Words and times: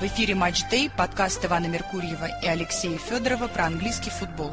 В 0.00 0.02
эфире 0.04 0.36
«Матч 0.36 0.62
Дэй», 0.70 0.88
подкаст 0.96 1.44
Ивана 1.44 1.66
Меркурьева 1.66 2.28
и 2.40 2.46
Алексея 2.46 2.96
Федорова 2.98 3.48
про 3.48 3.66
английский 3.66 4.10
футбол. 4.10 4.52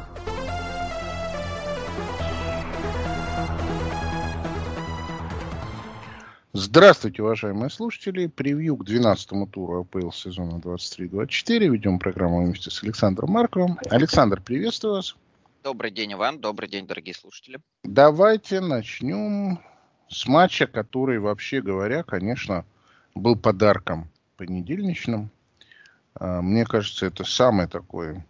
Здравствуйте, 6.52 7.22
уважаемые 7.22 7.70
слушатели. 7.70 8.26
Превью 8.26 8.76
к 8.76 8.88
12-му 8.88 9.46
туру 9.46 9.82
АПЛ 9.82 10.10
сезона 10.10 10.56
23-24. 10.58 11.68
Ведем 11.68 12.00
программу 12.00 12.44
вместе 12.44 12.72
с 12.72 12.82
Александром 12.82 13.30
Марковым. 13.30 13.78
Александр, 13.88 14.40
приветствую 14.40 14.94
вас. 14.94 15.14
Добрый 15.62 15.92
день, 15.92 16.14
Иван. 16.14 16.40
Добрый 16.40 16.68
день, 16.68 16.88
дорогие 16.88 17.14
слушатели. 17.14 17.60
Давайте 17.84 18.58
начнем 18.60 19.60
с 20.08 20.26
матча, 20.26 20.66
который, 20.66 21.20
вообще 21.20 21.62
говоря, 21.62 22.02
конечно, 22.02 22.64
был 23.14 23.36
подарком 23.36 24.10
понедельничным. 24.36 25.30
А, 26.18 26.40
мне 26.42 26.64
кажется, 26.64 27.06
это 27.06 27.24
самый 27.24 27.68
такой, 27.68 28.22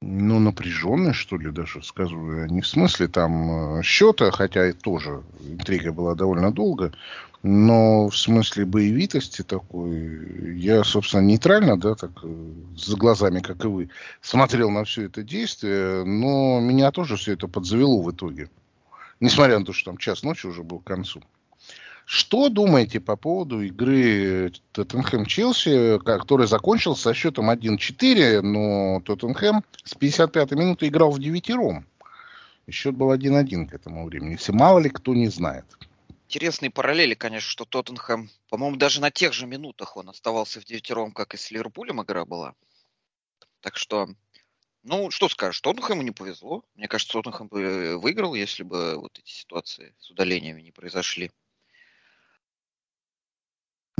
ну, 0.00 0.38
напряженный, 0.38 1.12
что 1.12 1.36
ли, 1.36 1.50
даже 1.50 1.82
скажу. 1.82 2.18
Не 2.46 2.60
в 2.60 2.66
смысле 2.66 3.08
там 3.08 3.78
э, 3.78 3.82
счета, 3.82 4.30
хотя 4.30 4.68
и 4.68 4.72
тоже 4.72 5.22
интрига 5.40 5.92
была 5.92 6.14
довольно 6.14 6.52
долго, 6.52 6.92
но 7.42 8.08
в 8.08 8.16
смысле 8.16 8.64
боевитости 8.64 9.42
такой, 9.42 10.56
я, 10.56 10.84
собственно, 10.84 11.22
нейтрально, 11.22 11.78
да, 11.78 11.94
так, 11.94 12.10
э, 12.22 12.52
с 12.76 12.94
глазами, 12.94 13.40
как 13.40 13.64
и 13.64 13.68
вы, 13.68 13.90
смотрел 14.20 14.70
на 14.70 14.84
все 14.84 15.04
это 15.04 15.22
действие, 15.22 16.04
но 16.04 16.60
меня 16.60 16.90
тоже 16.90 17.16
все 17.16 17.32
это 17.32 17.48
подзавело 17.48 18.02
в 18.02 18.10
итоге. 18.10 18.50
Несмотря 19.20 19.58
на 19.58 19.64
то, 19.64 19.72
что 19.72 19.90
там 19.90 19.96
час 19.96 20.22
ночи 20.22 20.46
уже 20.46 20.62
был 20.62 20.78
к 20.78 20.84
концу. 20.84 21.22
Что 22.10 22.48
думаете 22.48 23.00
по 23.00 23.16
поводу 23.16 23.60
игры 23.60 24.50
Тоттенхэм-Челси, 24.72 25.98
который 25.98 26.46
закончился 26.46 27.02
со 27.02 27.12
счетом 27.12 27.50
1-4, 27.50 28.40
но 28.40 29.02
Тоттенхэм 29.04 29.62
с 29.84 29.94
55-й 29.94 30.56
минуты 30.56 30.88
играл 30.88 31.10
в 31.10 31.20
девятером. 31.20 31.86
И 32.66 32.70
счет 32.70 32.94
был 32.94 33.12
1-1 33.12 33.66
к 33.66 33.74
этому 33.74 34.06
времени. 34.06 34.32
Если 34.32 34.52
мало 34.52 34.78
ли 34.78 34.88
кто 34.88 35.12
не 35.12 35.28
знает. 35.28 35.66
Интересные 36.28 36.70
параллели, 36.70 37.12
конечно, 37.12 37.50
что 37.50 37.66
Тоттенхэм, 37.66 38.30
по-моему, 38.48 38.78
даже 38.78 39.02
на 39.02 39.10
тех 39.10 39.34
же 39.34 39.46
минутах 39.46 39.98
он 39.98 40.08
оставался 40.08 40.62
в 40.62 40.64
девятером, 40.64 41.12
как 41.12 41.34
и 41.34 41.36
с 41.36 41.50
Ливерпулем 41.50 42.00
игра 42.00 42.24
была. 42.24 42.54
Так 43.60 43.76
что, 43.76 44.08
ну, 44.82 45.10
что 45.10 45.28
скажешь, 45.28 45.60
Тоттенхэму 45.60 46.00
не 46.00 46.12
повезло. 46.12 46.64
Мне 46.74 46.88
кажется, 46.88 47.12
Тоттенхэм 47.12 47.48
бы 47.48 47.98
выиграл, 47.98 48.32
если 48.32 48.62
бы 48.62 48.96
вот 48.96 49.18
эти 49.18 49.30
ситуации 49.30 49.94
с 49.98 50.10
удалениями 50.10 50.62
не 50.62 50.72
произошли. 50.72 51.30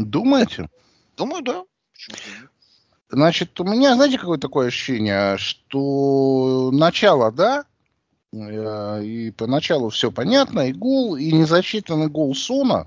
Думаете? 0.04 0.68
Думаю, 1.16 1.42
да. 1.42 1.64
Значит, 3.10 3.58
у 3.58 3.64
меня, 3.64 3.94
знаете, 3.94 4.18
какое 4.18 4.38
такое 4.38 4.68
ощущение, 4.68 5.38
что 5.38 6.70
начало, 6.72 7.32
да, 7.32 7.64
э, 8.32 9.04
и 9.04 9.30
поначалу 9.30 9.88
все 9.88 10.10
понятно, 10.12 10.68
и 10.68 10.72
гол, 10.72 11.16
и 11.16 11.32
незасчитанный 11.32 12.08
гол 12.08 12.34
Сона. 12.34 12.86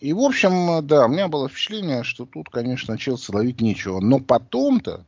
И, 0.00 0.12
в 0.12 0.20
общем, 0.20 0.84
да, 0.86 1.06
у 1.06 1.08
меня 1.08 1.28
было 1.28 1.48
впечатление, 1.48 2.02
что 2.02 2.24
тут, 2.24 2.48
конечно, 2.50 2.98
Челси 2.98 3.32
ловить 3.32 3.60
нечего. 3.60 4.00
Но 4.00 4.18
потом-то, 4.18 5.04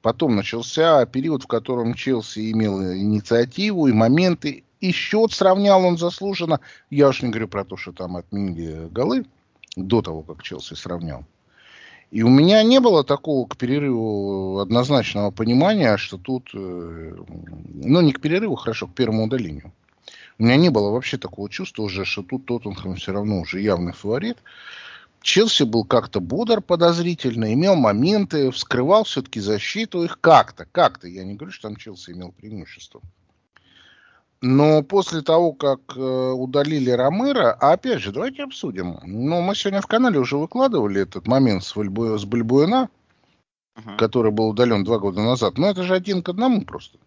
потом 0.00 0.36
начался 0.36 1.04
период, 1.06 1.44
в 1.44 1.46
котором 1.46 1.94
Челси 1.94 2.52
имел 2.52 2.82
инициативу 2.82 3.86
и 3.86 3.92
моменты, 3.92 4.64
и 4.80 4.92
счет 4.92 5.32
сравнял 5.32 5.84
он 5.84 5.96
заслуженно. 5.96 6.60
Я 6.90 7.08
уж 7.08 7.22
не 7.22 7.30
говорю 7.30 7.48
про 7.48 7.64
то, 7.64 7.76
что 7.76 7.92
там 7.92 8.16
отменили 8.16 8.88
голы 8.90 9.26
до 9.76 10.02
того, 10.02 10.22
как 10.22 10.42
Челси 10.42 10.74
сравнял. 10.74 11.24
И 12.10 12.22
у 12.22 12.28
меня 12.28 12.62
не 12.62 12.78
было 12.78 13.04
такого 13.04 13.46
к 13.46 13.56
перерыву 13.56 14.58
однозначного 14.58 15.30
понимания, 15.30 15.96
что 15.96 16.18
тут, 16.18 16.50
э, 16.52 16.56
ну 16.56 18.00
не 18.02 18.12
к 18.12 18.20
перерыву, 18.20 18.54
хорошо, 18.54 18.86
к 18.86 18.94
первому 18.94 19.24
удалению. 19.24 19.72
У 20.38 20.44
меня 20.44 20.56
не 20.56 20.68
было 20.68 20.90
вообще 20.90 21.16
такого 21.16 21.48
чувства 21.48 21.84
уже, 21.84 22.04
что 22.04 22.22
тут 22.22 22.44
Тоттенхэм 22.44 22.96
все 22.96 23.12
равно 23.12 23.40
уже 23.40 23.62
явный 23.62 23.92
фаворит. 23.92 24.38
Челси 25.22 25.62
был 25.62 25.84
как-то 25.84 26.20
бодр 26.20 26.60
подозрительно, 26.60 27.54
имел 27.54 27.76
моменты, 27.76 28.50
вскрывал 28.50 29.04
все-таки 29.04 29.40
защиту 29.40 30.02
их 30.02 30.20
как-то, 30.20 30.66
как-то. 30.70 31.08
Я 31.08 31.24
не 31.24 31.34
говорю, 31.34 31.52
что 31.52 31.68
там 31.68 31.76
Челси 31.76 32.10
имел 32.10 32.32
преимущество. 32.32 33.00
Но 34.42 34.82
после 34.82 35.22
того, 35.22 35.52
как 35.52 35.80
э, 35.96 36.00
удалили 36.00 36.90
Ромера, 36.90 37.52
а 37.52 37.74
опять 37.74 38.00
же, 38.00 38.10
давайте 38.10 38.42
обсудим. 38.42 38.98
Ну, 39.04 39.40
мы 39.40 39.54
сегодня 39.54 39.80
в 39.80 39.86
канале 39.86 40.18
уже 40.18 40.36
выкладывали 40.36 41.00
этот 41.00 41.28
момент 41.28 41.62
с, 41.62 41.76
Вальбу, 41.76 42.18
с 42.18 42.24
Бальбуэна, 42.24 42.90
uh-huh. 43.76 43.96
который 43.98 44.32
был 44.32 44.48
удален 44.48 44.82
два 44.82 44.98
года 44.98 45.22
назад. 45.22 45.58
Но 45.58 45.70
это 45.70 45.84
же 45.84 45.94
один 45.94 46.24
к 46.24 46.28
одному 46.28 46.62
просто. 46.62 46.98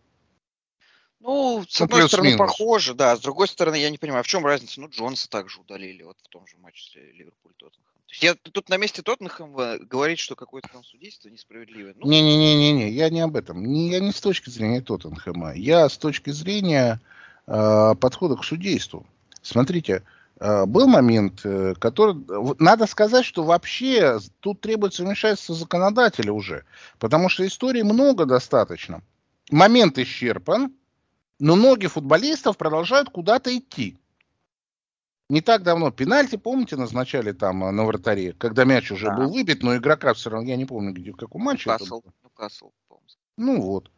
Ну, 1.19 1.65
с 1.67 1.77
ну, 1.81 1.85
одной 1.87 2.07
стороны, 2.07 2.27
минус. 2.27 2.39
похоже, 2.39 2.93
да. 2.93 3.17
С 3.17 3.19
другой 3.19 3.49
стороны, 3.49 3.75
я 3.75 3.89
не 3.89 3.97
понимаю, 3.97 4.23
в 4.23 4.27
чем 4.27 4.45
разница? 4.45 4.79
Ну, 4.79 4.87
Джонса 4.87 5.29
также 5.29 5.59
удалили 5.59 6.03
вот 6.03 6.15
в 6.23 6.29
том 6.29 6.47
же 6.47 6.55
матче 6.61 7.01
Ливерпуль-Тоттенхэм. 7.01 7.95
То 8.05 8.11
есть 8.11 8.23
я 8.23 8.35
тут 8.35 8.69
на 8.69 8.77
месте 8.77 9.01
Тоттенхэма 9.01 9.79
говорить, 9.79 10.19
что 10.19 10.37
какое-то 10.37 10.69
там 10.71 10.85
судейство 10.85 11.27
несправедливое. 11.27 11.95
Ну, 11.97 12.07
Не-не-не, 12.09 12.91
я 12.91 13.09
не 13.09 13.19
об 13.19 13.35
этом. 13.35 13.65
Не, 13.65 13.89
я 13.89 13.99
не 13.99 14.13
с 14.13 14.21
точки 14.21 14.49
зрения 14.49 14.79
Тоттенхэма. 14.79 15.55
Я 15.55 15.89
с 15.89 15.97
точки 15.97 16.29
зрения 16.29 17.01
подхода 17.45 18.35
к 18.35 18.43
судейству. 18.43 19.05
Смотрите, 19.45 20.01
э, 20.39 20.65
был 20.65 20.87
момент, 20.87 21.41
э, 21.43 21.75
который... 21.77 22.15
Надо 22.57 22.87
сказать, 22.87 23.25
что 23.25 23.43
вообще 23.43 24.17
тут 24.39 24.59
требуется 24.59 25.03
вмешательство 25.03 25.53
законодателя 25.53 26.33
уже, 26.33 26.65
потому 26.97 27.29
что 27.29 27.45
историй 27.45 27.83
много 27.83 28.25
достаточно. 28.25 29.03
Момент 29.51 29.99
исчерпан, 29.99 30.73
но 31.39 31.55
ноги 31.55 31.85
футболистов 31.85 32.57
продолжают 32.57 33.11
куда-то 33.11 33.55
идти. 33.55 33.99
Не 35.29 35.41
так 35.41 35.61
давно 35.61 35.91
пенальти, 35.91 36.37
помните, 36.37 36.75
назначали 36.75 37.31
там 37.31 37.59
на 37.59 37.83
вратаре, 37.83 38.33
когда 38.33 38.63
мяч 38.63 38.91
уже 38.91 39.05
да. 39.05 39.15
был 39.15 39.31
выбит, 39.31 39.61
но 39.61 39.75
игрока 39.75 40.15
все 40.15 40.31
равно, 40.31 40.49
я 40.49 40.55
не 40.55 40.65
помню, 40.65 40.91
где, 40.91 41.11
в 41.11 41.17
каком 41.17 41.43
матче. 41.43 41.69
Ньюкасл, 41.69 42.01
Ньюкасл, 42.23 42.71
Ну 43.37 43.61
вот. 43.61 43.91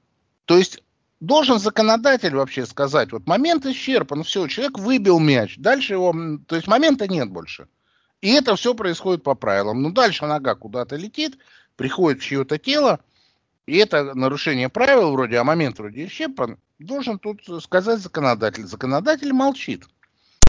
То 0.44 0.58
есть 0.58 0.84
должен 1.20 1.60
законодатель 1.60 2.36
вообще 2.36 2.66
сказать, 2.66 3.12
вот 3.12 3.28
момент 3.28 3.66
исчерпан, 3.66 4.24
все, 4.24 4.48
человек 4.48 4.78
выбил 4.78 5.20
мяч, 5.20 5.58
дальше 5.58 5.94
его, 5.94 6.14
то 6.48 6.56
есть 6.56 6.68
момента 6.68 7.08
нет 7.08 7.30
больше. 7.30 7.68
И 8.22 8.32
это 8.32 8.56
все 8.56 8.74
происходит 8.74 9.24
по 9.24 9.36
правилам. 9.36 9.82
Но 9.82 9.92
дальше 9.92 10.26
нога 10.26 10.56
куда-то 10.56 10.96
летит, 10.96 11.38
приходит 11.76 12.22
в 12.22 12.26
чье-то 12.26 12.58
тело, 12.58 13.00
и 13.68 13.78
это 13.78 14.16
нарушение 14.16 14.70
правил 14.70 15.12
вроде, 15.12 15.38
а 15.38 15.44
момент 15.44 15.78
вроде 15.78 16.06
исчерпан, 16.06 16.58
должен 16.80 17.20
тут 17.20 17.42
сказать 17.62 18.00
законодатель. 18.00 18.66
Законодатель 18.66 19.34
молчит, 19.34 19.86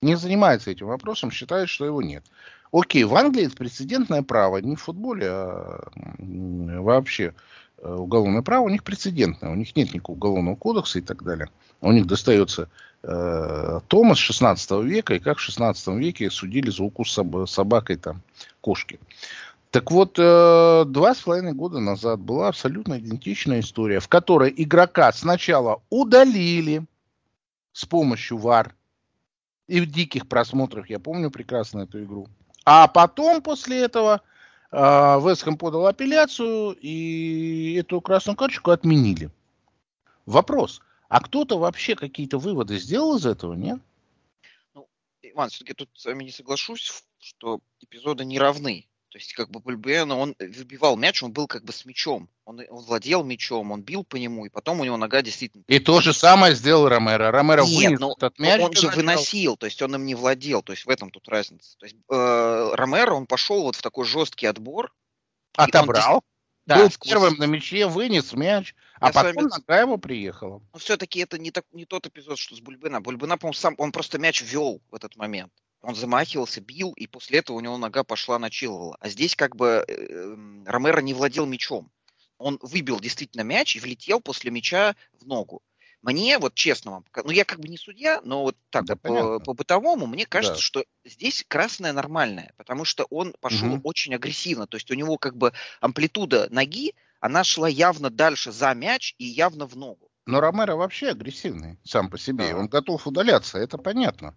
не 0.03 0.15
занимается 0.15 0.71
этим 0.71 0.87
вопросом, 0.87 1.31
считает, 1.31 1.69
что 1.69 1.85
его 1.85 2.01
нет. 2.01 2.25
Окей, 2.71 3.05
в 3.05 3.15
Англии 3.15 3.47
это 3.47 3.57
прецедентное 3.57 4.23
право, 4.23 4.59
не 4.59 4.77
в 4.77 4.83
футболе, 4.83 5.27
а 5.31 5.91
вообще. 6.19 7.35
Э, 7.81 7.95
уголовное 7.95 8.43
право, 8.43 8.65
у 8.65 8.69
них 8.69 8.83
прецедентное, 8.83 9.51
у 9.51 9.55
них 9.55 9.77
нет 9.77 9.95
никакого 9.95 10.17
уголовного 10.17 10.57
кодекса 10.57 10.99
и 10.99 11.03
так 11.03 11.23
далее. 11.23 11.49
У 11.81 11.93
них 11.93 12.07
достается 12.07 12.69
э, 13.03 13.81
Томас 13.87 14.19
16 14.19 14.71
века, 14.85 15.15
и 15.15 15.21
как 15.21 15.39
в 15.39 15.43
16 15.43 15.89
веке 15.99 16.31
судили 16.31 16.71
за 16.71 16.83
укус 16.83 17.17
соб- 17.17 17.47
собакой 17.47 17.97
там 17.97 18.23
кошки. 18.61 18.99
Так 19.71 19.93
вот, 19.93 20.19
э, 20.19 20.85
два 20.87 21.15
с 21.15 21.21
половиной 21.21 21.53
года 21.53 21.79
назад 21.79 22.19
была 22.19 22.49
абсолютно 22.49 22.99
идентичная 22.99 23.61
история, 23.61 24.01
в 24.01 24.09
которой 24.09 24.53
игрока 24.57 25.13
сначала 25.13 25.81
удалили 25.89 26.85
с 27.73 27.85
помощью 27.85 28.39
ВАР 28.39 28.75
и 29.69 29.81
в 29.81 29.87
диких 29.87 30.27
просмотрах, 30.27 30.91
я 30.91 30.99
помню 30.99 31.31
прекрасно 31.31 31.83
эту 31.83 32.03
игру, 32.03 32.27
а 32.65 32.89
потом 32.89 33.41
после 33.41 33.83
этого 33.83 34.23
а, 34.71 35.19
Вестхэм 35.21 35.57
подал 35.57 35.87
апелляцию, 35.87 36.73
и 36.73 37.75
эту 37.75 38.01
красную 38.01 38.37
карточку 38.37 38.71
отменили. 38.71 39.31
Вопрос. 40.27 40.81
А 41.09 41.21
кто-то 41.21 41.59
вообще 41.59 41.97
какие-то 41.97 42.39
выводы 42.39 42.79
сделал 42.79 43.17
из 43.17 43.25
этого, 43.25 43.55
нет? 43.55 43.81
Ну, 44.75 44.89
Иван, 45.23 45.49
все-таки 45.49 45.73
тут 45.73 45.89
с 45.95 46.05
вами 46.05 46.25
не 46.25 46.31
соглашусь, 46.31 47.03
что 47.19 47.61
эпизоды 47.81 48.25
не 48.25 48.39
равны. 48.39 48.88
То 49.11 49.17
есть, 49.17 49.33
как 49.33 49.51
бы 49.51 49.61
Бульбена, 49.61 50.17
он 50.17 50.35
выбивал 50.39 50.97
мяч, 50.97 51.23
он 51.23 51.33
был 51.33 51.47
как 51.47 51.65
бы 51.65 51.73
с 51.73 51.87
мячом. 51.87 52.29
Он, 52.45 52.61
он 52.69 52.85
владел 52.85 53.25
мячом, 53.25 53.73
он 53.73 53.83
бил 53.83 54.05
по 54.05 54.17
нему, 54.17 54.45
и 54.45 54.51
потом 54.51 54.81
у 54.81 54.85
него 54.85 54.99
нога 54.99 55.23
действительно... 55.23 55.65
И 55.67 55.79
то 55.79 56.01
же 56.03 56.13
самое 56.13 56.55
сделал 56.55 56.89
Ромеро. 56.89 57.31
Ромеро 57.31 57.63
Нет, 57.63 57.85
вынес 57.85 58.01
но, 58.01 58.15
этот 58.17 58.39
мяч. 58.39 58.61
Он 58.61 58.73
же 58.75 58.87
начал... 58.87 58.97
выносил, 58.97 59.57
то 59.57 59.67
есть 59.67 59.81
он 59.81 59.95
им 59.95 60.05
не 60.05 60.15
владел. 60.15 60.63
То 60.63 60.73
есть 60.73 60.85
в 60.85 60.91
этом 60.91 61.11
тут 61.11 61.27
разница. 61.29 61.77
То 61.79 61.87
есть 61.87 61.97
э, 62.11 62.71
Ромеро, 62.75 63.15
он 63.15 63.27
пошел 63.27 63.63
вот 63.63 63.77
в 63.77 63.83
такой 63.83 64.05
жесткий 64.05 64.47
отбор. 64.47 64.93
Отобрал. 65.57 66.17
Он, 66.17 66.21
да, 66.67 66.77
был 66.77 66.91
сквозь... 66.91 67.11
первым 67.11 67.35
на 67.39 67.45
мяче, 67.45 67.87
вынес 67.87 68.35
мяч, 68.35 68.75
а 69.01 69.07
Я 69.07 69.13
потом 69.13 69.35
вами... 69.37 69.49
нога 69.49 69.81
его 69.81 69.97
приехала. 69.97 70.61
Но 70.75 70.79
все-таки 70.79 71.21
это 71.21 71.39
не, 71.39 71.51
так, 71.51 71.65
не 71.73 71.87
тот 71.87 72.07
эпизод, 72.07 72.39
что 72.39 72.55
с 72.55 72.61
Бульбена. 72.61 73.01
Бульбена, 73.01 73.39
по-моему, 73.39 73.55
сам, 73.55 73.75
он 73.79 73.91
просто 73.91 74.19
мяч 74.19 74.43
вел 74.43 74.83
в 74.91 74.95
этот 74.95 75.17
момент. 75.17 75.51
Он 75.83 75.95
замахивался, 75.95 76.61
бил, 76.61 76.93
и 76.93 77.07
после 77.07 77.39
этого 77.39 77.57
у 77.57 77.61
него 77.61 77.79
нога 77.79 78.05
пошла 78.05 78.39
на 78.39 78.51
Чилвелла. 78.51 78.97
А 79.01 79.09
здесь 79.09 79.37
как 79.37 79.57
бы 79.57 79.85
э, 79.87 79.93
эм, 79.93 80.65
Ромеро 80.67 81.01
не 81.01 81.15
владел 81.15 81.47
мячом. 81.47 81.91
Он 82.39 82.59
выбил 82.63 83.01
действительно 83.01 83.43
мяч 83.43 83.77
и 83.77 83.81
влетел 83.81 84.21
после 84.21 84.51
мяча 84.51 84.95
в 85.21 85.27
ногу. 85.27 85.63
Мне, 86.03 86.39
вот 86.39 86.55
честно 86.55 86.93
вам, 86.93 87.05
ну 87.25 87.31
я 87.33 87.45
как 87.45 87.59
бы 87.59 87.67
не 87.67 87.77
судья, 87.77 88.21
но 88.23 88.43
вот 88.43 88.57
так 88.71 88.85
да, 88.85 88.95
по, 88.95 89.41
по 89.41 89.53
бытовому, 89.53 90.07
мне 90.07 90.27
кажется, 90.27 90.57
да. 90.57 90.63
что 90.63 90.85
здесь 91.05 91.45
красное 91.49 91.93
нормальное, 91.93 92.53
потому 92.57 92.85
что 92.85 93.05
он 93.11 93.35
пошел 93.41 93.75
угу. 93.75 93.81
очень 93.83 94.15
агрессивно. 94.15 94.69
То 94.69 94.77
есть 94.77 94.91
у 94.93 94.95
него 94.95 95.19
как 95.19 95.37
бы 95.37 95.53
амплитуда 95.81 96.49
ноги, 96.51 96.95
она 97.21 97.43
шла 97.43 97.69
явно 97.69 98.11
дальше 98.11 98.53
за 98.53 98.73
мяч 98.75 99.15
и 99.19 99.25
явно 99.25 99.67
в 99.67 99.77
ногу. 99.77 100.09
Но 100.25 100.41
Ромеро 100.41 100.77
вообще 100.77 101.09
агрессивный 101.09 101.79
сам 101.83 102.11
по 102.11 102.19
себе. 102.19 102.51
Да. 102.53 102.59
Он 102.59 102.69
готов 102.69 103.07
удаляться, 103.07 103.59
это 103.59 103.77
понятно. 103.77 104.37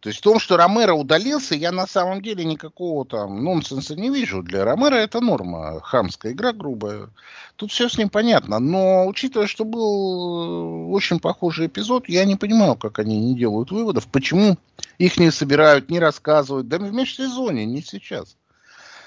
То 0.00 0.10
есть 0.10 0.20
в 0.20 0.22
том, 0.22 0.38
что 0.38 0.56
Ромеро 0.56 0.94
удалился, 0.94 1.56
я 1.56 1.72
на 1.72 1.86
самом 1.86 2.22
деле 2.22 2.44
никакого 2.44 3.04
там 3.04 3.42
нонсенса 3.42 3.96
не 3.96 4.10
вижу. 4.10 4.42
Для 4.42 4.64
Ромеро 4.64 4.94
это 4.94 5.20
норма. 5.20 5.80
Хамская 5.80 6.32
игра 6.32 6.52
грубая. 6.52 7.08
Тут 7.56 7.72
все 7.72 7.88
с 7.88 7.98
ним 7.98 8.08
понятно. 8.08 8.60
Но 8.60 9.06
учитывая, 9.06 9.48
что 9.48 9.64
был 9.64 10.92
очень 10.92 11.18
похожий 11.18 11.66
эпизод, 11.66 12.08
я 12.08 12.24
не 12.24 12.36
понимаю, 12.36 12.76
как 12.76 13.00
они 13.00 13.18
не 13.18 13.34
делают 13.36 13.72
выводов. 13.72 14.06
Почему 14.06 14.56
их 14.98 15.18
не 15.18 15.32
собирают, 15.32 15.90
не 15.90 15.98
рассказывают. 15.98 16.68
Да 16.68 16.78
в 16.78 16.92
межсезонье, 16.92 17.66
не 17.66 17.82
сейчас. 17.82 18.36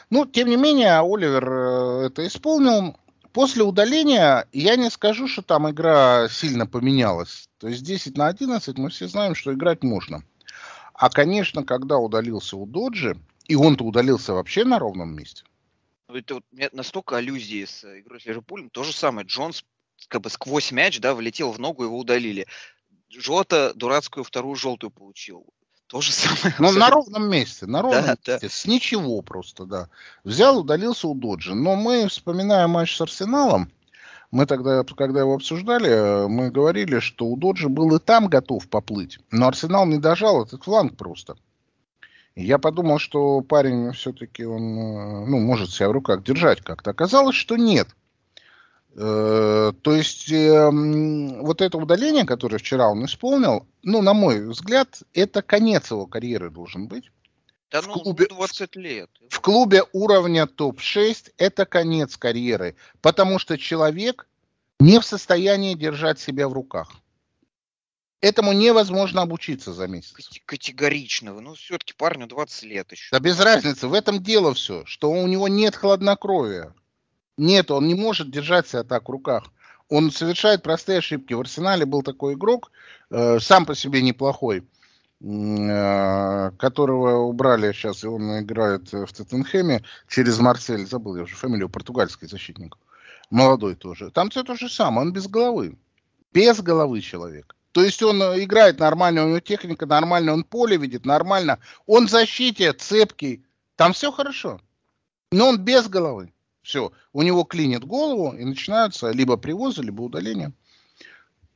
Ну, 0.10 0.26
тем 0.26 0.50
не 0.50 0.58
менее, 0.58 1.00
Оливер 1.00 1.50
э, 1.50 2.06
это 2.08 2.28
исполнил. 2.28 2.98
После 3.32 3.64
удаления 3.64 4.46
я 4.52 4.76
не 4.76 4.90
скажу, 4.90 5.30
что 5.30 5.42
там 5.42 5.70
игра 5.70 6.28
сильно 6.30 6.68
поменялась. 6.68 7.48
То 7.60 7.70
есть 7.70 7.84
10 7.84 8.18
на 8.18 8.28
11 8.28 8.78
мы 8.78 8.90
все 8.90 9.08
знаем, 9.08 9.36
что 9.36 9.54
играть 9.54 9.84
можно. 9.84 10.24
А, 11.02 11.10
конечно, 11.10 11.64
когда 11.64 11.98
удалился 11.98 12.56
у 12.56 12.68
Доджи, 12.68 13.18
и 13.48 13.56
он-то 13.56 13.84
удалился 13.84 14.34
вообще 14.34 14.64
на 14.66 14.78
ровном 14.78 15.16
месте. 15.16 15.44
Ну, 16.08 16.16
это 16.16 16.36
вот 16.36 16.44
настолько 16.74 17.18
аллюзии 17.18 17.66
с 17.66 17.84
игрой 18.02 18.22
с 18.22 18.26
Ливерпулем. 18.28 18.70
То 18.70 18.84
же 18.84 18.94
самое. 18.94 19.26
Джонс 19.26 19.66
как 20.08 20.22
бы 20.22 20.30
сквозь 20.30 20.72
мяч, 20.72 21.00
да, 21.00 21.16
влетел 21.16 21.52
в 21.52 21.58
ногу, 21.58 21.86
его 21.86 21.98
удалили. 21.98 22.46
Жота 23.10 23.74
дурацкую 23.74 24.24
вторую 24.24 24.56
желтую 24.56 24.92
получил. 24.92 25.48
То 25.88 26.02
же 26.02 26.12
самое. 26.12 26.56
Ну, 26.60 26.72
на 26.72 26.92
ровном 26.92 27.32
месте, 27.32 27.66
на 27.66 27.82
ровном 27.82 28.04
да, 28.04 28.12
месте. 28.12 28.38
Да. 28.40 28.48
С 28.48 28.68
ничего 28.68 29.24
просто, 29.24 29.66
да. 29.66 29.90
Взял, 30.24 30.60
удалился 30.60 31.08
у 31.08 31.16
Доджи. 31.16 31.56
Но 31.56 31.76
мы, 31.76 32.10
вспоминаем 32.10 32.70
матч 32.70 32.96
с 32.96 33.02
Арсеналом, 33.02 33.72
мы 34.32 34.46
тогда, 34.46 34.84
когда 34.84 35.20
его 35.20 35.36
обсуждали, 35.36 36.28
мы 36.28 36.50
говорили, 36.50 37.00
что 37.00 37.26
у 37.26 37.38
Доджи 37.38 37.68
был 37.68 37.96
и 37.96 38.00
там 38.00 38.28
готов 38.28 38.68
поплыть, 38.70 39.20
но 39.30 39.48
Арсенал 39.48 39.86
не 39.86 39.98
дожал 39.98 40.44
этот 40.44 40.64
фланг 40.64 40.96
просто. 40.98 41.36
Я 42.36 42.58
подумал, 42.58 42.98
что 42.98 43.42
парень 43.42 43.92
все-таки 43.92 44.46
он, 44.46 44.62
э, 44.62 45.26
ну, 45.26 45.40
может 45.40 45.72
себя 45.72 45.90
в 45.90 45.92
руках 45.92 46.24
держать 46.24 46.62
как-то. 46.62 46.92
Оказалось, 46.92 47.36
что 47.36 47.58
нет. 47.58 47.90
Э, 48.96 49.74
то 49.82 49.94
есть 49.94 50.32
э, 50.32 50.70
вот 50.72 51.62
это 51.62 51.78
удаление, 51.78 52.26
которое 52.26 52.58
вчера 52.58 52.90
он 52.90 53.04
исполнил, 53.04 53.66
ну, 53.84 54.02
на 54.02 54.14
мой 54.14 54.48
взгляд, 54.48 55.04
это 55.14 55.42
конец 55.42 55.92
его 55.92 56.08
карьеры 56.08 56.50
должен 56.50 56.88
быть. 56.88 57.12
Да 57.72 57.82
в 57.82 57.88
ну, 57.88 57.94
клубе, 57.94 58.28
20 58.28 58.76
лет. 58.76 59.10
В 59.30 59.40
клубе 59.40 59.84
уровня 59.94 60.46
топ-6 60.46 61.32
это 61.38 61.66
конец 61.66 62.18
карьеры, 62.18 62.76
потому 63.02 63.40
что 63.40 63.58
человек 63.58 64.28
не 64.82 65.00
в 65.00 65.06
состоянии 65.06 65.74
держать 65.74 66.20
себя 66.20 66.50
в 66.50 66.54
руках. 66.54 66.92
Этому 68.20 68.52
невозможно 68.52 69.22
обучиться 69.22 69.74
за 69.74 69.88
месяц. 69.88 70.14
Категорично. 70.46 71.34
Ну, 71.40 71.56
все-таки 71.56 71.94
парню 71.94 72.28
20 72.28 72.64
лет 72.64 72.92
еще. 72.92 73.08
Да 73.12 73.20
без 73.20 73.40
разницы. 73.40 73.88
В 73.88 73.94
этом 73.94 74.22
дело 74.22 74.54
все, 74.54 74.86
что 74.86 75.10
у 75.10 75.26
него 75.26 75.48
нет 75.48 75.76
хладнокровия. 75.76 76.76
Нет, 77.38 77.72
он 77.72 77.88
не 77.88 77.96
может 77.96 78.30
держать 78.30 78.68
себя 78.68 78.84
так 78.84 79.08
в 79.08 79.12
руках. 79.12 79.46
Он 79.88 80.12
совершает 80.12 80.62
простые 80.62 81.00
ошибки. 81.00 81.34
В 81.34 81.40
Арсенале 81.40 81.86
был 81.86 82.04
такой 82.04 82.34
игрок, 82.34 82.72
э, 83.10 83.40
сам 83.40 83.66
по 83.66 83.76
себе 83.76 84.02
неплохой. 84.02 84.64
Э, 85.24 86.50
которого 86.58 87.28
убрали 87.28 87.72
сейчас, 87.74 88.04
и 88.04 88.08
он 88.08 88.40
играет 88.40 88.92
в 88.92 89.14
Тоттенхэме 89.14 89.84
через 90.08 90.40
Марсель, 90.40 90.88
забыл 90.88 91.16
я 91.16 91.24
уже 91.24 91.36
фамилию, 91.36 91.70
португальский 91.70 92.28
защитник, 92.28 92.76
молодой 93.30 93.76
тоже. 93.76 94.10
Там 94.10 94.32
все 94.32 94.42
то 94.42 94.56
же 94.56 94.68
самое, 94.68 95.06
он 95.06 95.14
без 95.14 95.28
головы, 95.28 95.78
без 96.34 96.60
головы 96.62 97.02
человек. 97.02 97.56
То 97.72 97.84
есть 97.84 98.02
он 98.02 98.20
играет 98.20 98.80
нормально, 98.80 99.26
у 99.26 99.28
него 99.28 99.40
техника 99.40 99.86
нормальная, 99.86 100.34
он 100.34 100.44
поле 100.44 100.76
видит 100.76 101.06
нормально, 101.06 101.60
он 101.86 102.08
в 102.08 102.10
защите 102.10 102.74
цепкий, 102.74 103.46
там 103.76 103.94
все 103.94 104.12
хорошо. 104.12 104.60
Но 105.32 105.50
он 105.50 105.60
без 105.60 105.88
головы. 105.88 106.34
Все, 106.64 106.92
у 107.14 107.22
него 107.22 107.44
клинит 107.44 107.86
голову 107.86 108.36
и 108.36 108.44
начинаются 108.44 109.12
либо 109.12 109.38
привозы, 109.38 109.84
либо 109.84 110.02
удаления. 110.02 110.52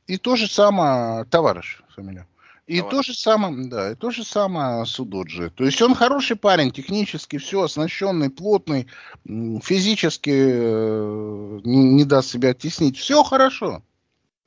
И 0.06 0.18
то 0.18 0.36
же 0.36 0.46
самое 0.46 1.24
товарищ 1.24 1.80
фамилия. 1.88 2.28
И 2.66 2.78
Давай. 2.78 2.90
то 2.90 3.02
же 3.02 3.14
самое, 3.14 3.68
да, 3.68 3.92
и 3.92 3.94
то 3.94 4.10
же 4.10 4.24
самое 4.24 4.84
с 4.84 4.98
Удоджи. 4.98 5.50
То 5.50 5.64
есть 5.64 5.80
он 5.80 5.94
хороший 5.94 6.34
парень, 6.34 6.72
технически 6.72 7.38
все, 7.38 7.62
оснащенный, 7.62 8.28
плотный, 8.28 8.88
физически 9.24 10.30
э, 10.30 11.60
не, 11.62 11.92
не 11.92 12.04
даст 12.04 12.30
себя 12.30 12.50
оттеснить. 12.50 12.98
Все 12.98 13.22
хорошо. 13.22 13.82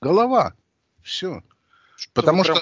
Голова. 0.01 0.53
Все. 1.01 1.43
Что 1.95 2.11
Потому 2.13 2.43
что... 2.43 2.61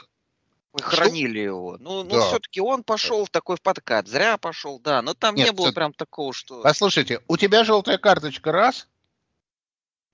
Вы 0.73 0.83
хранили 0.83 1.39
его. 1.39 1.77
Ну, 1.79 2.03
ну 2.03 2.09
да. 2.11 2.21
все-таки 2.27 2.61
он 2.61 2.83
пошел 2.83 3.25
в 3.25 3.29
такой 3.31 3.55
в 3.57 3.61
подкат. 3.63 4.07
Зря 4.07 4.37
пошел, 4.37 4.79
да. 4.79 5.01
Но 5.01 5.15
там 5.15 5.33
Нет, 5.33 5.47
не 5.47 5.51
было 5.53 5.71
прям 5.71 5.91
такого, 5.91 6.33
что... 6.33 6.61
Послушайте, 6.61 7.21
у 7.27 7.35
тебя 7.35 7.63
желтая 7.63 7.97
карточка 7.97 8.51
раз, 8.51 8.87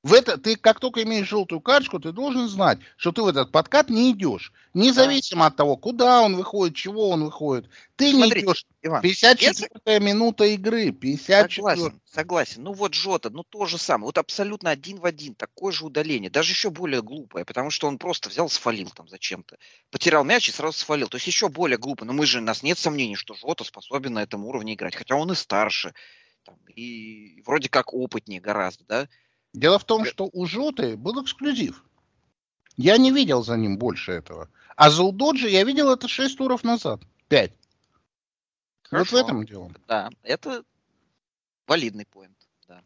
в 0.03 0.11
это, 0.11 0.37
ты 0.37 0.57
как 0.57 0.81
только 0.81 1.01
имеешь 1.03 1.29
желтую 1.29 1.61
карточку, 1.61 1.97
ты 1.97 2.11
должен 2.11 2.49
знать, 2.49 2.79
что 2.97 3.13
ты 3.13 3.21
в 3.21 3.27
этот 3.27 3.53
подкат 3.53 3.89
не 3.89 4.11
идешь. 4.11 4.51
Независимо 4.73 5.41
да. 5.41 5.47
от 5.47 5.55
того, 5.55 5.77
куда 5.77 6.21
он 6.21 6.35
выходит, 6.35 6.75
чего 6.75 7.09
он 7.09 7.23
выходит. 7.23 7.69
Ты 7.95 8.11
Смотрите, 8.11 8.45
не 8.45 8.51
идешь. 8.51 8.65
Иван, 8.81 9.01
54 9.01 9.47
если... 9.47 10.03
минута 10.03 10.43
игры. 10.43 10.91
54 10.91 11.55
Согласен, 11.55 12.01
согласен. 12.03 12.63
Ну 12.63 12.73
вот 12.73 12.93
Жота, 12.93 13.29
ну 13.29 13.43
то 13.43 13.65
же 13.65 13.77
самое. 13.77 14.07
Вот 14.07 14.17
абсолютно 14.17 14.71
один 14.71 14.99
в 14.99 15.05
один. 15.05 15.35
Такое 15.35 15.71
же 15.71 15.85
удаление. 15.85 16.29
Даже 16.29 16.51
еще 16.51 16.69
более 16.69 17.01
глупое, 17.01 17.45
потому 17.45 17.69
что 17.69 17.87
он 17.87 17.97
просто 17.97 18.27
взял, 18.27 18.49
свалил 18.49 18.89
там 18.89 19.07
зачем-то. 19.07 19.57
Потерял 19.89 20.25
мяч 20.25 20.49
и 20.49 20.51
сразу 20.51 20.77
свалил. 20.77 21.07
То 21.07 21.15
есть 21.15 21.27
еще 21.27 21.47
более 21.47 21.77
глупо. 21.77 22.03
Но 22.03 22.11
мы 22.11 22.25
же, 22.25 22.39
у 22.39 22.41
нас 22.41 22.61
нет 22.61 22.77
сомнений, 22.77 23.15
что 23.15 23.35
Жота 23.35 23.63
способен 23.63 24.13
на 24.13 24.23
этом 24.23 24.43
уровне 24.43 24.73
играть. 24.73 24.97
Хотя 24.97 25.15
он 25.15 25.31
и 25.31 25.35
старше. 25.35 25.93
Там, 26.43 26.57
и 26.75 27.41
вроде 27.45 27.69
как 27.69 27.93
опытнее 27.93 28.41
гораздо, 28.41 28.83
да. 28.83 29.07
Дело 29.53 29.77
в 29.77 29.85
том, 29.85 30.05
что 30.05 30.29
у 30.33 30.45
Жоты 30.45 30.97
был 30.97 31.23
эксклюзив. 31.23 31.83
Я 32.75 32.97
не 32.97 33.11
видел 33.11 33.43
за 33.43 33.55
ним 33.55 33.77
больше 33.77 34.11
этого. 34.11 34.49
А 34.75 34.89
за 34.89 35.03
Удоджи 35.03 35.47
я 35.49 35.63
видел 35.63 35.91
это 35.91 36.07
6 36.07 36.37
туров 36.37 36.63
назад. 36.63 37.01
5. 37.27 37.51
Хорошо. 38.83 39.15
Вот 39.15 39.21
в 39.21 39.25
этом 39.25 39.45
дело. 39.45 39.71
Да, 39.87 40.09
это 40.23 40.63
валидный 41.67 42.05
поинт. 42.05 42.35
Да. 42.67 42.81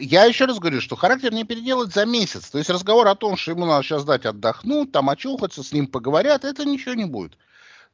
Я 0.00 0.24
еще 0.24 0.46
раз 0.46 0.58
говорю, 0.58 0.80
что 0.80 0.96
характер 0.96 1.32
не 1.32 1.44
переделать 1.44 1.92
за 1.92 2.06
месяц. 2.06 2.50
То 2.50 2.58
есть 2.58 2.70
разговор 2.70 3.06
о 3.06 3.14
том, 3.14 3.36
что 3.36 3.52
ему 3.52 3.64
надо 3.64 3.84
сейчас 3.84 4.04
дать 4.04 4.26
отдохнуть, 4.26 4.90
там 4.90 5.10
очухаться, 5.10 5.62
с 5.62 5.72
ним 5.72 5.86
поговорят, 5.86 6.44
это 6.44 6.64
ничего 6.64 6.94
не 6.94 7.04
будет. 7.04 7.38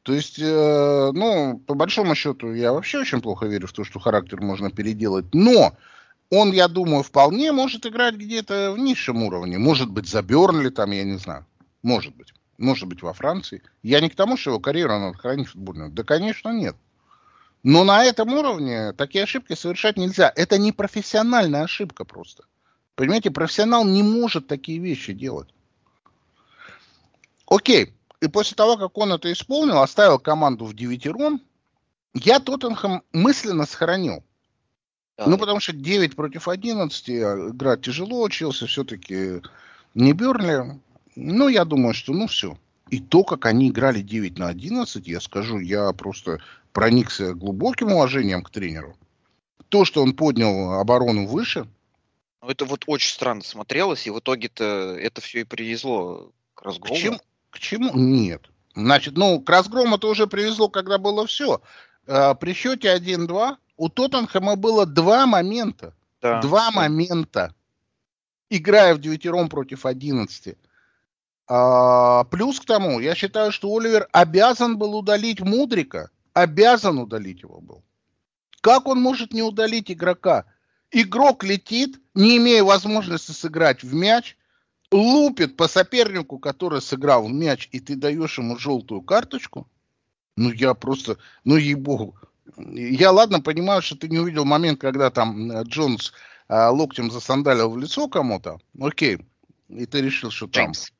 То 0.02 0.14
есть, 0.14 0.38
э, 0.38 1.11
ну, 1.12 1.58
по 1.66 1.75
большому 1.75 2.14
счету, 2.14 2.54
я 2.54 2.73
вообще 2.73 3.00
очень 3.00 3.20
плохо 3.20 3.46
верю 3.46 3.66
в 3.66 3.73
то, 3.73 3.85
что 3.85 3.99
характер 3.99 4.40
можно 4.40 4.70
переделать. 4.70 5.26
Но 5.35 5.76
он, 6.30 6.52
я 6.52 6.68
думаю, 6.68 7.02
вполне 7.02 7.52
может 7.52 7.87
играть 7.87 8.14
где-то 8.14 8.73
в 8.73 8.78
низшем 8.78 9.23
уровне. 9.23 9.59
Может 9.59 9.90
быть, 9.90 10.09
за 10.09 10.23
Бернли 10.23 10.71
там, 10.71 10.90
я 10.90 11.04
не 11.04 11.18
знаю. 11.18 11.47
Может 11.83 12.14
быть. 12.16 12.33
Может 12.59 12.88
быть, 12.88 13.02
во 13.02 13.12
Франции. 13.12 13.62
Я 13.83 14.00
не 14.00 14.09
к 14.09 14.16
тому, 14.16 14.37
что 14.37 14.50
его 14.50 14.61
карьеру 14.61 14.99
надо 14.99 15.18
хранить 15.18 15.49
футбольную. 15.49 15.90
Да, 15.90 16.02
конечно, 16.02 16.50
нет. 16.50 16.75
Но 17.62 17.85
на 17.85 18.04
этом 18.04 18.33
уровне 18.33 18.92
такие 18.92 19.25
ошибки 19.25 19.54
совершать 19.54 19.97
нельзя. 19.97 20.33
Это 20.35 20.59
не 20.59 20.73
профессиональная 20.73 21.64
ошибка 21.64 22.04
просто. 22.04 22.45
Понимаете, 22.95 23.30
профессионал 23.30 23.85
не 23.85 24.02
может 24.02 24.47
такие 24.47 24.78
вещи 24.78 25.12
делать. 25.12 25.49
Окей. 27.47 27.92
И 28.21 28.28
после 28.28 28.54
того, 28.54 28.76
как 28.76 28.97
он 28.97 29.12
это 29.12 29.30
исполнил, 29.30 29.83
оставил 29.83 30.18
команду 30.18 30.64
в 30.64 30.75
девятером, 30.75 31.42
я 32.14 32.40
Тоттенхэм 32.40 33.02
мысленно 33.12 33.66
сохранил. 33.66 34.25
Ну, 35.18 35.38
потому 35.38 35.61
что 35.61 35.73
9 35.73 36.14
против 36.14 36.49
11, 36.49 37.08
а 37.08 37.50
играть 37.50 37.80
тяжело, 37.80 38.23
учился 38.23 38.66
все-таки 38.66 39.40
не 39.94 40.12
Берли. 40.12 40.78
Ну, 41.14 41.49
я 41.49 41.64
думаю, 41.64 41.94
что 41.94 42.12
ну 42.12 42.26
все. 42.26 42.58
И 42.90 43.00
то, 43.00 43.25
как 43.25 43.46
они 43.46 43.70
играли 43.70 44.02
9 44.02 44.38
на 44.38 44.49
11, 44.49 45.06
я 45.08 45.20
скажу, 45.20 45.58
я 45.58 45.90
просто 45.92 46.40
проникся 46.73 47.32
глубоким 47.32 47.92
уважением 47.92 48.42
к 48.42 48.50
тренеру. 48.50 48.96
То, 49.70 49.85
что 49.85 50.02
он 50.02 50.14
поднял 50.14 50.75
оборону 50.75 51.26
выше. 51.26 51.66
Ну, 52.42 52.49
это 52.50 52.66
вот 52.66 52.85
очень 52.87 53.11
странно 53.11 53.42
смотрелось, 53.42 54.06
и 54.06 54.11
в 54.11 54.18
итоге-то 54.20 54.96
это 55.00 55.20
все 55.20 55.40
и 55.40 55.44
привезло 55.44 56.30
к 56.54 56.62
разгрому. 56.62 56.94
К 56.94 56.99
чему? 56.99 57.20
К 57.50 57.58
чему? 57.58 57.90
Нет. 57.94 58.42
Значит, 58.75 59.16
ну, 59.16 59.40
к 59.40 59.49
разгрому 59.49 59.96
это 59.96 60.06
уже 60.06 60.26
привезло, 60.26 60.68
когда 60.68 60.99
было 60.99 61.26
все. 61.26 61.62
А, 62.06 62.35
при 62.35 62.52
счете 62.52 62.94
1-2 62.94 63.56
у 63.76 63.88
Тоттенхэма 63.88 64.56
было 64.56 64.87
два 64.87 65.26
момента. 65.26 65.95
Да. 66.21 66.40
Два 66.40 66.71
момента. 66.71 67.54
Играя 68.49 68.95
в 68.95 69.00
девятером 69.00 69.49
против 69.49 69.87
11. 69.87 70.56
А, 71.49 72.25
плюс 72.25 72.61
к 72.61 72.64
тому, 72.64 73.00
я 73.00 73.14
считаю, 73.14 73.52
что 73.52 73.75
Оливер 73.75 74.09
обязан 74.12 74.78
был 74.78 74.97
удалить 74.97 75.40
Мудрика. 75.40 76.11
Обязан 76.33 76.99
удалить 76.99 77.42
его 77.42 77.61
был. 77.61 77.85
Как 78.61 78.88
он 78.88 79.00
может 79.00 79.33
не 79.33 79.42
удалить 79.42 79.90
игрока? 79.90 80.45
Игрок 80.90 81.45
летит, 81.45 82.00
не 82.14 82.38
имея 82.38 82.64
возможности 82.64 83.33
сыграть 83.33 83.83
в 83.83 83.95
мяч, 83.95 84.37
лупит 84.90 85.56
по 85.56 85.68
сопернику, 85.68 86.38
который 86.38 86.80
сыграл 86.80 87.26
в 87.26 87.33
мяч, 87.33 87.68
и 87.73 87.80
ты 87.80 87.97
даешь 87.97 88.38
ему 88.38 88.56
желтую 88.59 89.02
карточку. 89.02 89.68
Ну, 90.37 90.50
я 90.50 90.75
просто, 90.75 91.18
ну, 91.45 91.56
ей-богу. 91.56 92.16
Я, 92.56 93.10
ладно, 93.10 93.40
понимаю, 93.40 93.82
что 93.82 93.96
ты 93.96 94.08
не 94.08 94.18
увидел 94.18 94.44
момент, 94.44 94.80
когда 94.80 95.10
там 95.10 95.50
э, 95.50 95.62
Джонс 95.64 96.12
а, 96.48 96.70
локтем 96.70 97.10
засандалил 97.10 97.70
в 97.70 97.78
лицо 97.78 98.08
кому-то. 98.08 98.58
Окей. 98.80 99.18
И 99.68 99.86
ты 99.86 100.00
решил, 100.00 100.30
что 100.30 100.46
там... 100.46 100.64
Джеймс. 100.64 100.90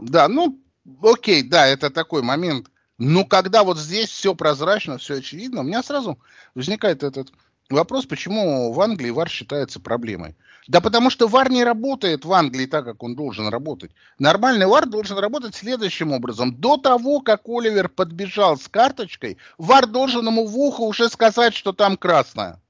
Да, 0.00 0.28
ну, 0.28 0.60
окей, 1.02 1.42
да, 1.42 1.66
это 1.66 1.90
такой 1.90 2.22
момент. 2.22 2.68
Но 2.98 3.24
когда 3.24 3.64
вот 3.64 3.78
здесь 3.78 4.08
все 4.08 4.34
прозрачно, 4.34 4.98
все 4.98 5.16
очевидно, 5.16 5.60
у 5.60 5.64
меня 5.64 5.82
сразу 5.82 6.18
возникает 6.54 7.02
этот 7.02 7.32
вопрос, 7.70 8.06
почему 8.06 8.72
в 8.72 8.80
Англии 8.80 9.10
ВАР 9.10 9.28
считается 9.28 9.80
проблемой. 9.80 10.36
Да 10.66 10.80
потому 10.80 11.10
что 11.10 11.28
ВАР 11.28 11.50
не 11.50 11.62
работает 11.62 12.24
в 12.24 12.32
Англии 12.32 12.66
так, 12.66 12.84
как 12.84 13.02
он 13.02 13.14
должен 13.14 13.48
работать. 13.48 13.90
Нормальный 14.18 14.66
ВАР 14.66 14.86
должен 14.86 15.18
работать 15.18 15.54
следующим 15.54 16.12
образом. 16.12 16.54
До 16.54 16.76
того, 16.76 17.20
как 17.20 17.42
Оливер 17.46 17.88
подбежал 17.88 18.56
с 18.56 18.68
карточкой, 18.68 19.36
ВАР 19.58 19.86
должен 19.86 20.26
ему 20.26 20.46
в 20.46 20.58
ухо 20.58 20.82
уже 20.82 21.08
сказать, 21.08 21.54
что 21.54 21.72
там 21.72 21.96
красная. 21.96 22.60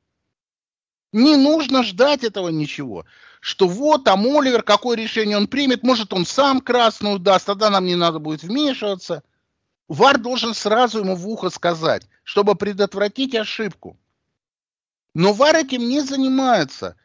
Не 1.12 1.36
нужно 1.36 1.84
ждать 1.84 2.24
этого 2.24 2.48
ничего. 2.48 3.04
Что 3.40 3.68
вот 3.68 4.04
там 4.04 4.26
Оливер, 4.26 4.62
какое 4.62 4.96
решение 4.96 5.36
он 5.36 5.46
примет, 5.46 5.84
может 5.84 6.12
он 6.12 6.26
сам 6.26 6.60
красную 6.60 7.20
даст, 7.20 7.46
тогда 7.46 7.70
нам 7.70 7.84
не 7.84 7.94
надо 7.94 8.18
будет 8.18 8.42
вмешиваться. 8.42 9.22
ВАР 9.86 10.18
должен 10.18 10.54
сразу 10.54 11.00
ему 11.00 11.14
в 11.14 11.28
ухо 11.28 11.50
сказать, 11.50 12.08
чтобы 12.24 12.56
предотвратить 12.56 13.34
ошибку. 13.36 13.96
Но 15.14 15.32
ВАР 15.32 15.56
этим 15.56 15.88
не 15.88 16.00
занимается. 16.00 16.96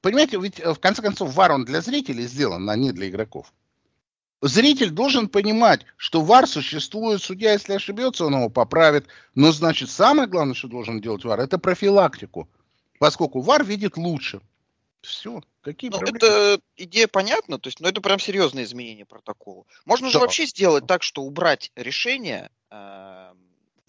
Понимаете, 0.00 0.38
ведь 0.38 0.60
э, 0.60 0.72
в 0.72 0.78
конце 0.78 1.02
концов 1.02 1.34
ВАР 1.34 1.52
он 1.52 1.64
для 1.64 1.80
зрителей 1.80 2.26
сделан, 2.26 2.68
а 2.68 2.76
не 2.76 2.92
для 2.92 3.08
игроков. 3.08 3.52
Зритель 4.42 4.90
должен 4.90 5.28
понимать, 5.28 5.86
что 5.96 6.20
ВАР 6.20 6.46
существует, 6.46 7.22
судья, 7.22 7.52
если 7.52 7.72
ошибется, 7.72 8.26
он 8.26 8.34
его 8.34 8.50
поправит. 8.50 9.06
Но 9.34 9.50
значит, 9.50 9.90
самое 9.90 10.28
главное, 10.28 10.54
что 10.54 10.68
должен 10.68 11.00
делать 11.00 11.24
ВАР, 11.24 11.40
это 11.40 11.58
профилактику 11.58 12.48
поскольку 12.98 13.40
ВАР 13.40 13.64
видит 13.64 13.96
лучше. 13.96 14.40
Все. 15.02 15.42
Какие 15.60 15.90
ну, 15.90 15.98
проблемы? 15.98 16.18
Это 16.18 16.60
идея 16.76 17.08
понятна, 17.08 17.58
то 17.58 17.68
есть, 17.68 17.80
ну, 17.80 17.88
это 17.88 18.00
прям 18.00 18.18
серьезное 18.18 18.64
изменение 18.64 19.04
протокола. 19.04 19.64
Можно 19.84 20.08
да. 20.08 20.12
же 20.12 20.18
вообще 20.18 20.46
сделать 20.46 20.86
так, 20.86 21.02
что 21.02 21.22
убрать 21.22 21.70
решение 21.76 22.50
э, 22.70 23.32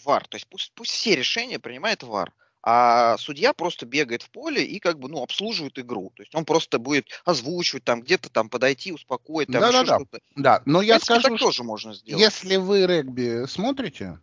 ВАР, 0.04 0.28
то 0.28 0.36
есть 0.36 0.48
пусть, 0.48 0.72
пусть 0.74 0.92
все 0.92 1.16
решения 1.16 1.60
принимает 1.60 2.04
ВАР, 2.04 2.32
а 2.70 3.18
судья 3.18 3.54
просто 3.54 3.86
бегает 3.86 4.24
в 4.24 4.30
поле 4.30 4.62
и 4.62 4.80
как 4.80 5.00
бы, 5.00 5.08
ну, 5.08 5.24
обслуживает 5.24 5.80
игру. 5.80 6.12
То 6.14 6.24
есть 6.24 6.36
он 6.36 6.44
просто 6.44 6.80
будет 6.80 7.08
озвучивать, 7.24 7.86
там, 7.86 8.02
где-то 8.02 8.30
там 8.30 8.50
подойти, 8.50 8.92
успокоить, 8.92 9.48
там, 9.48 9.62
да, 9.62 9.72
да, 9.72 9.84
да. 9.86 10.20
Да, 10.36 10.62
но 10.66 10.82
я 10.82 10.96
принципе, 10.96 11.20
скажу, 11.22 11.38
тоже 11.38 11.64
можно 11.64 11.94
сделать. 11.94 12.22
если 12.22 12.58
вы 12.58 12.86
регби 12.86 13.46
смотрите, 13.48 14.20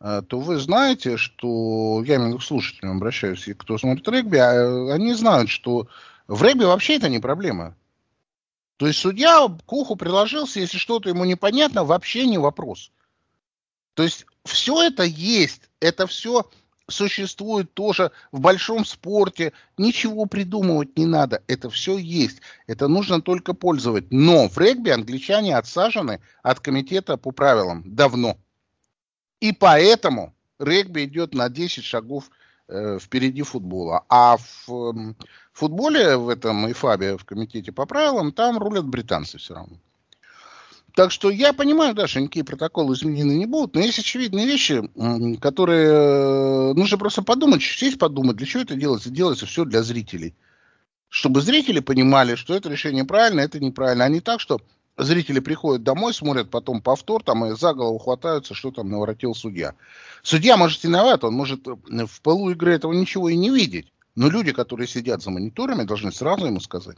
а, 0.00 0.22
то 0.22 0.40
вы 0.40 0.58
знаете, 0.58 1.18
что, 1.18 2.02
я 2.06 2.14
именно 2.14 2.38
к 2.38 2.42
слушателям 2.42 2.96
обращаюсь, 2.96 3.46
и 3.46 3.52
кто 3.52 3.76
смотрит 3.76 4.08
регби, 4.08 4.38
а, 4.38 4.94
они 4.94 5.12
знают, 5.12 5.50
что 5.50 5.86
в 6.28 6.42
регби 6.42 6.64
вообще 6.64 6.96
это 6.96 7.10
не 7.10 7.18
проблема. 7.18 7.76
То 8.78 8.86
есть 8.86 9.00
судья 9.00 9.46
к 9.48 9.70
уху 9.70 9.96
приложился, 9.96 10.60
если 10.60 10.78
что-то 10.78 11.10
ему 11.10 11.26
непонятно, 11.26 11.84
вообще 11.84 12.26
не 12.26 12.38
вопрос. 12.38 12.90
То 13.92 14.02
есть 14.02 14.24
все 14.46 14.82
это 14.82 15.02
есть, 15.02 15.68
это 15.80 16.06
все 16.06 16.46
существует 16.88 17.72
тоже 17.74 18.12
в 18.32 18.40
большом 18.40 18.84
спорте, 18.84 19.52
ничего 19.76 20.26
придумывать 20.26 20.96
не 20.96 21.06
надо, 21.06 21.42
это 21.46 21.70
все 21.70 21.96
есть, 21.98 22.40
это 22.66 22.88
нужно 22.88 23.20
только 23.20 23.54
пользовать. 23.54 24.06
Но 24.10 24.48
в 24.48 24.58
регби 24.58 24.90
англичане 24.90 25.56
отсажены 25.56 26.20
от 26.42 26.60
комитета 26.60 27.16
по 27.16 27.32
правилам 27.32 27.82
давно. 27.86 28.36
И 29.40 29.52
поэтому 29.52 30.34
регби 30.58 31.04
идет 31.04 31.34
на 31.34 31.48
10 31.48 31.84
шагов 31.84 32.30
э, 32.68 32.98
впереди 33.00 33.42
футбола. 33.42 34.04
А 34.08 34.36
в 34.36 34.68
э, 34.68 35.14
футболе, 35.52 36.16
в 36.16 36.28
этом 36.28 36.70
ИФАБе, 36.70 37.18
в 37.18 37.24
комитете 37.24 37.72
по 37.72 37.86
правилам, 37.86 38.32
там 38.32 38.58
рулят 38.58 38.86
британцы 38.86 39.38
все 39.38 39.54
равно. 39.54 39.78
Так 40.96 41.12
что 41.12 41.28
я 41.28 41.52
понимаю, 41.52 41.94
да, 41.94 42.06
что 42.06 42.22
никакие 42.22 42.42
протоколы 42.42 42.94
изменены 42.94 43.32
не 43.32 43.44
будут, 43.44 43.74
но 43.74 43.82
есть 43.82 43.98
очевидные 43.98 44.46
вещи, 44.46 44.82
которые 45.42 45.90
э, 45.90 46.72
нужно 46.72 46.96
просто 46.96 47.20
подумать, 47.20 47.62
сесть 47.62 47.98
подумать, 47.98 48.36
для 48.36 48.46
чего 48.46 48.62
это 48.62 48.76
делается. 48.76 49.10
Делается 49.10 49.44
все 49.44 49.66
для 49.66 49.82
зрителей. 49.82 50.34
Чтобы 51.10 51.42
зрители 51.42 51.80
понимали, 51.80 52.34
что 52.34 52.54
это 52.54 52.70
решение 52.70 53.04
правильно, 53.04 53.42
это 53.42 53.60
неправильно, 53.60 54.06
а 54.06 54.08
не 54.08 54.20
так, 54.20 54.40
что 54.40 54.62
зрители 54.96 55.40
приходят 55.40 55.82
домой, 55.82 56.14
смотрят 56.14 56.48
потом 56.48 56.80
повтор, 56.80 57.22
там 57.22 57.44
и 57.44 57.54
за 57.54 57.74
голову 57.74 57.98
хватаются, 57.98 58.54
что 58.54 58.70
там 58.70 58.88
наворотил 58.88 59.34
судья. 59.34 59.74
Судья 60.22 60.56
может 60.56 60.82
виноват, 60.82 61.24
он 61.24 61.34
может 61.34 61.68
э, 61.68 62.06
в 62.06 62.22
полу 62.22 62.52
игры 62.52 62.72
этого 62.72 62.94
ничего 62.94 63.28
и 63.28 63.36
не 63.36 63.50
видеть. 63.50 63.92
Но 64.14 64.30
люди, 64.30 64.52
которые 64.52 64.88
сидят 64.88 65.22
за 65.22 65.30
мониторами, 65.30 65.82
должны 65.82 66.10
сразу 66.10 66.46
ему 66.46 66.60
сказать, 66.60 66.96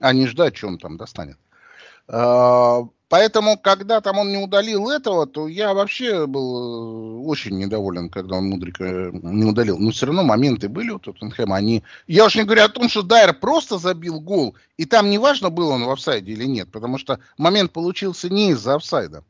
а 0.00 0.12
не 0.12 0.26
ждать, 0.26 0.56
что 0.56 0.66
он 0.66 0.78
там 0.78 0.96
достанет. 0.96 1.38
Поэтому, 3.08 3.56
когда 3.56 4.02
там 4.02 4.18
он 4.18 4.30
не 4.30 4.36
удалил 4.36 4.90
этого, 4.90 5.26
то 5.26 5.48
я 5.48 5.72
вообще 5.72 6.26
был 6.26 7.22
э, 7.22 7.26
очень 7.26 7.56
недоволен, 7.56 8.10
когда 8.10 8.36
он 8.36 8.50
Мудрика 8.50 8.84
э, 8.84 9.10
не 9.22 9.46
удалил. 9.46 9.78
Но 9.78 9.90
все 9.92 10.06
равно 10.06 10.22
моменты 10.22 10.68
были 10.68 10.90
у 10.90 10.98
Тоттенхэма. 10.98 11.56
Они... 11.56 11.82
Я 12.06 12.26
уж 12.26 12.36
не 12.36 12.44
говорю 12.44 12.64
о 12.64 12.68
том, 12.68 12.90
что 12.90 13.02
Дайер 13.02 13.32
просто 13.32 13.78
забил 13.78 14.20
гол, 14.20 14.56
и 14.76 14.84
там 14.84 15.08
не 15.08 15.16
важно, 15.16 15.48
был 15.48 15.70
он 15.70 15.84
в 15.84 15.90
офсайде 15.90 16.32
или 16.32 16.44
нет, 16.44 16.70
потому 16.70 16.98
что 16.98 17.18
момент 17.38 17.72
получился 17.72 18.28
не 18.28 18.50
из-за 18.50 18.74
офсайда. 18.74 19.24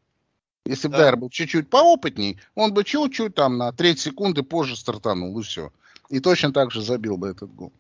Если 0.64 0.88
бы 0.88 0.92
да. 0.92 0.98
Дайер 0.98 1.16
был 1.16 1.30
чуть-чуть 1.30 1.70
поопытней, 1.70 2.40
он 2.56 2.74
бы 2.74 2.82
чуть-чуть 2.82 3.36
там 3.36 3.58
на 3.58 3.72
треть 3.72 4.00
секунды 4.00 4.42
позже 4.42 4.76
стартанул, 4.76 5.38
и 5.38 5.42
все. 5.44 5.72
И 6.10 6.18
точно 6.18 6.52
так 6.52 6.72
же 6.72 6.82
забил 6.82 7.16
бы 7.16 7.28
этот 7.28 7.54
гол. 7.54 7.72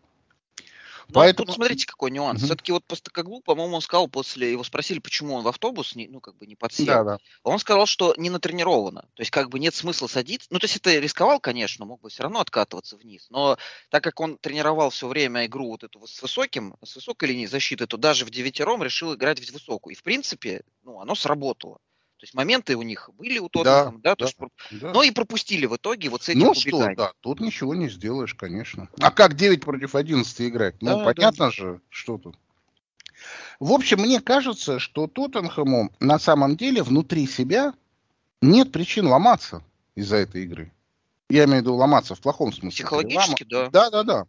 Ну, 1.08 1.14
Поэтому... 1.14 1.46
Тут 1.46 1.54
смотрите, 1.54 1.86
какой 1.86 2.10
нюанс. 2.10 2.40
Угу. 2.40 2.46
Все-таки 2.46 2.72
вот 2.72 2.84
Постакоглу, 2.84 3.40
по-моему, 3.40 3.76
он 3.76 3.80
сказал 3.80 4.08
после, 4.08 4.52
его 4.52 4.62
спросили, 4.62 4.98
почему 4.98 5.34
он 5.34 5.42
в 5.42 5.48
автобус, 5.48 5.94
не, 5.94 6.06
ну, 6.06 6.20
как 6.20 6.36
бы 6.36 6.46
не 6.46 6.54
подсел. 6.54 6.86
Да, 6.86 7.04
да. 7.04 7.18
Он 7.42 7.58
сказал, 7.58 7.86
что 7.86 8.14
не 8.18 8.28
натренировано. 8.28 9.02
То 9.14 9.20
есть, 9.22 9.30
как 9.30 9.48
бы 9.48 9.58
нет 9.58 9.74
смысла 9.74 10.06
садиться. 10.06 10.48
Ну, 10.50 10.58
то 10.58 10.64
есть, 10.64 10.76
это 10.76 10.98
рисковал, 10.98 11.40
конечно, 11.40 11.86
мог 11.86 12.00
бы 12.02 12.10
все 12.10 12.24
равно 12.24 12.40
откатываться 12.40 12.96
вниз. 12.96 13.26
Но 13.30 13.56
так 13.88 14.04
как 14.04 14.20
он 14.20 14.36
тренировал 14.36 14.90
все 14.90 15.08
время 15.08 15.46
игру 15.46 15.68
вот 15.68 15.84
эту 15.84 16.06
с 16.06 16.20
высоким, 16.20 16.76
с 16.84 16.96
высокой 16.96 17.30
линией 17.30 17.46
защиты, 17.46 17.86
то 17.86 17.96
даже 17.96 18.26
в 18.26 18.30
девятером 18.30 18.82
решил 18.82 19.14
играть 19.14 19.40
в 19.40 19.52
высокую. 19.52 19.94
И, 19.94 19.98
в 19.98 20.02
принципе, 20.02 20.62
ну, 20.82 21.00
оно 21.00 21.14
сработало. 21.14 21.78
То 22.18 22.24
есть 22.24 22.34
моменты 22.34 22.76
у 22.76 22.82
них 22.82 23.10
были 23.16 23.38
у 23.38 23.48
Тоттенхэма, 23.48 24.00
да, 24.00 24.16
да, 24.16 24.16
да, 24.16 24.24
есть, 24.24 24.38
да. 24.82 24.92
но 24.92 25.04
и 25.04 25.12
пропустили 25.12 25.66
в 25.66 25.76
итоге 25.76 26.08
вот 26.08 26.24
с 26.24 26.28
этим 26.28 26.40
Ну 26.40 26.54
что, 26.54 26.92
да, 26.96 27.12
тут 27.20 27.38
ничего 27.38 27.76
не 27.76 27.88
сделаешь, 27.88 28.34
конечно. 28.34 28.88
А 28.98 29.12
как 29.12 29.34
9 29.34 29.60
против 29.60 29.94
11 29.94 30.40
играть? 30.42 30.74
Ну, 30.82 30.98
да, 30.98 31.04
понятно 31.04 31.46
да. 31.46 31.50
же, 31.52 31.80
что 31.90 32.18
тут. 32.18 32.36
В 33.60 33.72
общем, 33.72 34.00
мне 34.00 34.20
кажется, 34.20 34.80
что 34.80 35.06
Тоттенхэму 35.06 35.92
на 36.00 36.18
самом 36.18 36.56
деле 36.56 36.82
внутри 36.82 37.28
себя 37.28 37.72
нет 38.42 38.72
причин 38.72 39.06
ломаться 39.06 39.62
из-за 39.94 40.16
этой 40.16 40.42
игры. 40.42 40.72
Я 41.28 41.44
имею 41.44 41.58
в 41.58 41.62
виду 41.62 41.74
ломаться 41.74 42.16
в 42.16 42.20
плохом 42.20 42.52
смысле. 42.52 42.84
Психологически, 42.84 43.46
Лома... 43.52 43.70
да. 43.70 43.90
Да, 43.90 43.90
да, 43.90 44.02
да. 44.02 44.26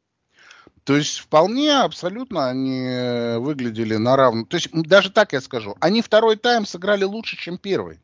То 0.89 0.97
есть 0.97 1.19
вполне 1.19 1.81
абсолютно 1.81 2.49
они 2.49 3.37
выглядели 3.37 3.95
на 3.97 4.15
равном. 4.15 4.47
То 4.47 4.57
есть 4.57 4.69
даже 4.73 5.11
так 5.11 5.33
я 5.33 5.39
скажу, 5.39 5.77
они 5.79 6.01
второй 6.01 6.35
тайм 6.35 6.65
сыграли 6.65 7.03
лучше, 7.03 7.37
чем 7.37 7.59
первый. 7.59 7.99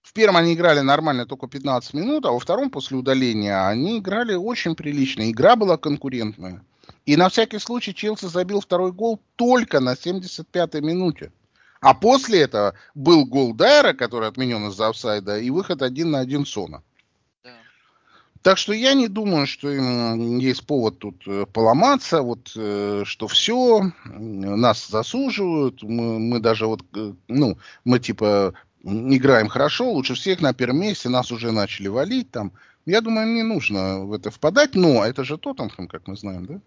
В 0.00 0.14
первом 0.14 0.38
они 0.38 0.54
играли 0.54 0.80
нормально 0.80 1.26
только 1.26 1.48
15 1.48 1.92
минут, 1.92 2.24
а 2.24 2.32
во 2.32 2.38
втором 2.38 2.70
после 2.70 2.96
удаления 2.96 3.68
они 3.68 3.98
играли 3.98 4.36
очень 4.36 4.74
прилично. 4.74 5.30
Игра 5.30 5.54
была 5.54 5.76
конкурентная. 5.76 6.64
И 7.04 7.14
на 7.16 7.28
всякий 7.28 7.58
случай 7.58 7.94
Челси 7.94 8.24
забил 8.24 8.62
второй 8.62 8.92
гол 8.92 9.20
только 9.36 9.80
на 9.80 9.92
75-й 9.92 10.80
минуте. 10.80 11.30
А 11.82 11.92
после 11.92 12.40
этого 12.40 12.72
был 12.94 13.26
гол 13.26 13.52
Дайера, 13.52 13.92
который 13.92 14.28
отменен 14.28 14.68
из-за 14.68 14.88
офсайда, 14.88 15.40
и 15.40 15.50
выход 15.50 15.82
один 15.82 16.12
на 16.12 16.20
один 16.20 16.46
Сона. 16.46 16.82
Так 18.46 18.58
что 18.58 18.72
я 18.72 18.94
не 18.94 19.08
думаю, 19.08 19.48
что 19.48 19.72
им 19.72 20.38
есть 20.38 20.64
повод 20.64 21.00
тут 21.00 21.20
э, 21.26 21.46
поломаться, 21.52 22.22
вот, 22.22 22.52
э, 22.54 23.02
что 23.04 23.26
все, 23.26 23.90
нас 24.04 24.86
засуживают, 24.86 25.82
мы, 25.82 26.20
мы 26.20 26.38
даже 26.38 26.68
вот, 26.68 26.82
э, 26.94 27.14
ну, 27.26 27.58
мы 27.84 27.98
типа 27.98 28.54
играем 28.84 29.48
хорошо, 29.48 29.90
лучше 29.90 30.14
всех 30.14 30.40
на 30.40 30.54
первом 30.54 30.78
месте, 30.78 31.08
нас 31.08 31.32
уже 31.32 31.50
начали 31.50 31.88
валить 31.88 32.30
там. 32.30 32.52
Я 32.84 33.00
думаю, 33.00 33.26
не 33.26 33.42
нужно 33.42 34.04
в 34.04 34.12
это 34.12 34.30
впадать, 34.30 34.76
но 34.76 35.04
это 35.04 35.24
же 35.24 35.38
Тоттенхэм, 35.38 35.88
как 35.88 36.06
мы 36.06 36.16
знаем, 36.16 36.46
да? 36.46 36.60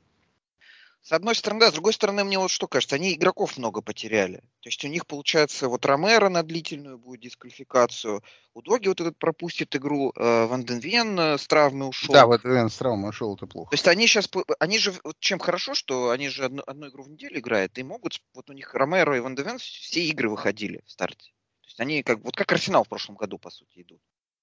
С 1.01 1.13
одной 1.13 1.34
стороны, 1.34 1.62
да, 1.62 1.70
с 1.70 1.74
другой 1.74 1.94
стороны, 1.94 2.24
мне 2.24 2.38
вот 2.38 2.51
что 2.51 2.68
кажется, 2.68 2.96
они 2.96 3.13
игроков 3.13 3.58
много 3.58 3.82
потеряли. 3.82 4.38
То 4.60 4.70
есть 4.70 4.84
у 4.84 4.88
них, 4.88 5.08
получается, 5.08 5.70
вот 5.70 5.86
Ромеро 5.86 6.29
на 6.29 6.44
длительную 6.44 7.00
будет 7.00 7.22
дисквалификацию, 7.22 8.22
у 8.53 8.62
Доги 8.62 8.89
вот 8.89 9.00
этот 9.00 9.18
пропустит 9.18 9.75
игру, 9.75 10.12
э, 10.15 10.46
Ван 10.46 10.63
Денвен 10.65 11.20
э, 11.20 11.38
с 11.38 11.48
травмы 11.48 11.88
ушел. 11.88 12.13
Да, 12.13 12.27
Ван 12.27 12.39
Денвен 12.44 12.70
с 12.70 12.77
травмы 12.77 13.10
ушел, 13.10 13.36
это 13.36 13.48
плохо. 13.48 13.72
То 13.72 13.75
есть 13.75 13.88
они 13.88 14.08
сейчас, 14.08 14.29
они 14.60 14.77
же, 14.77 14.94
вот 15.03 15.18
чем 15.20 15.39
хорошо, 15.39 15.74
что 15.74 16.10
они 16.10 16.27
же 16.29 16.46
одну, 16.46 16.63
одну 16.68 16.89
игру 16.89 17.03
в 17.03 17.10
неделю 17.10 17.39
играют, 17.39 17.77
и 17.77 17.84
могут, 17.84 18.22
вот 18.34 18.50
у 18.50 18.53
них 18.53 18.74
Ромеро 18.74 19.15
и 19.15 19.22
Ван 19.22 19.36
Денвен 19.36 19.58
все 19.58 20.03
игры 20.03 20.29
выходили 20.29 20.82
в 20.86 20.91
старте. 20.91 21.32
То 21.62 21.68
есть 21.68 21.79
они 21.79 22.03
как, 22.03 22.20
вот 22.20 22.36
как 22.36 22.51
Арсенал 22.51 22.84
в 22.84 22.89
прошлом 22.89 23.15
году, 23.15 23.38
по 23.38 23.50
сути, 23.50 23.82
идут. 23.82 24.01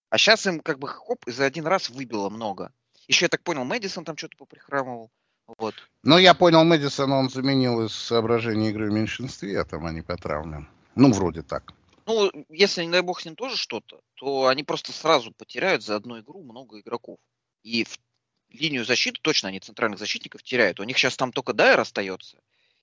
А 0.09 0.19
сейчас 0.19 0.47
им 0.47 0.61
как 0.61 0.79
бы 0.79 0.89
хоп, 0.89 1.25
за 1.27 1.45
один 1.45 1.67
раз 1.67 1.91
выбило 1.91 2.31
много. 2.31 2.73
Еще 3.09 3.27
я 3.27 3.29
так 3.29 3.43
понял, 3.43 3.65
Мэдисон 3.65 4.05
там 4.05 4.17
что-то 4.17 4.37
поприхрамывал. 4.37 5.11
Вот. 5.47 5.75
Но 6.03 6.19
я 6.19 6.35
понял, 6.35 6.65
Мэдисон 6.65 7.13
он 7.13 7.31
заменил 7.31 7.85
из 7.85 7.93
соображения 7.93 8.71
игры 8.71 8.91
в 8.91 8.93
меньшинстве, 8.93 9.61
а 9.61 9.65
там 9.65 9.87
они 9.87 10.03
по 10.03 10.17
травмам. 10.17 10.69
Ну, 10.95 11.13
вроде 11.13 11.43
так. 11.43 11.73
Ну, 12.07 12.31
если, 12.49 12.85
не 12.85 12.93
дай 12.93 13.03
бог, 13.03 13.21
с 13.21 13.25
ним 13.25 13.37
тоже 13.37 13.57
что-то, 13.57 14.01
то 14.15 14.47
они 14.47 14.63
просто 14.65 14.93
сразу 14.93 15.33
потеряют 15.33 15.83
за 15.83 15.97
одну 15.97 16.21
игру 16.21 16.43
много 16.43 16.81
игроков. 16.81 17.19
И 17.63 17.85
в 17.85 17.99
линию 18.51 18.85
защиты 18.85 19.21
точно 19.21 19.49
они 19.49 19.61
центральных 19.61 19.99
защитников 19.99 20.43
теряют. 20.43 20.81
У 20.81 20.85
них 20.85 20.97
сейчас 20.97 21.17
там 21.17 21.33
только 21.33 21.53
Дайер 21.53 21.81
остается. 21.81 22.39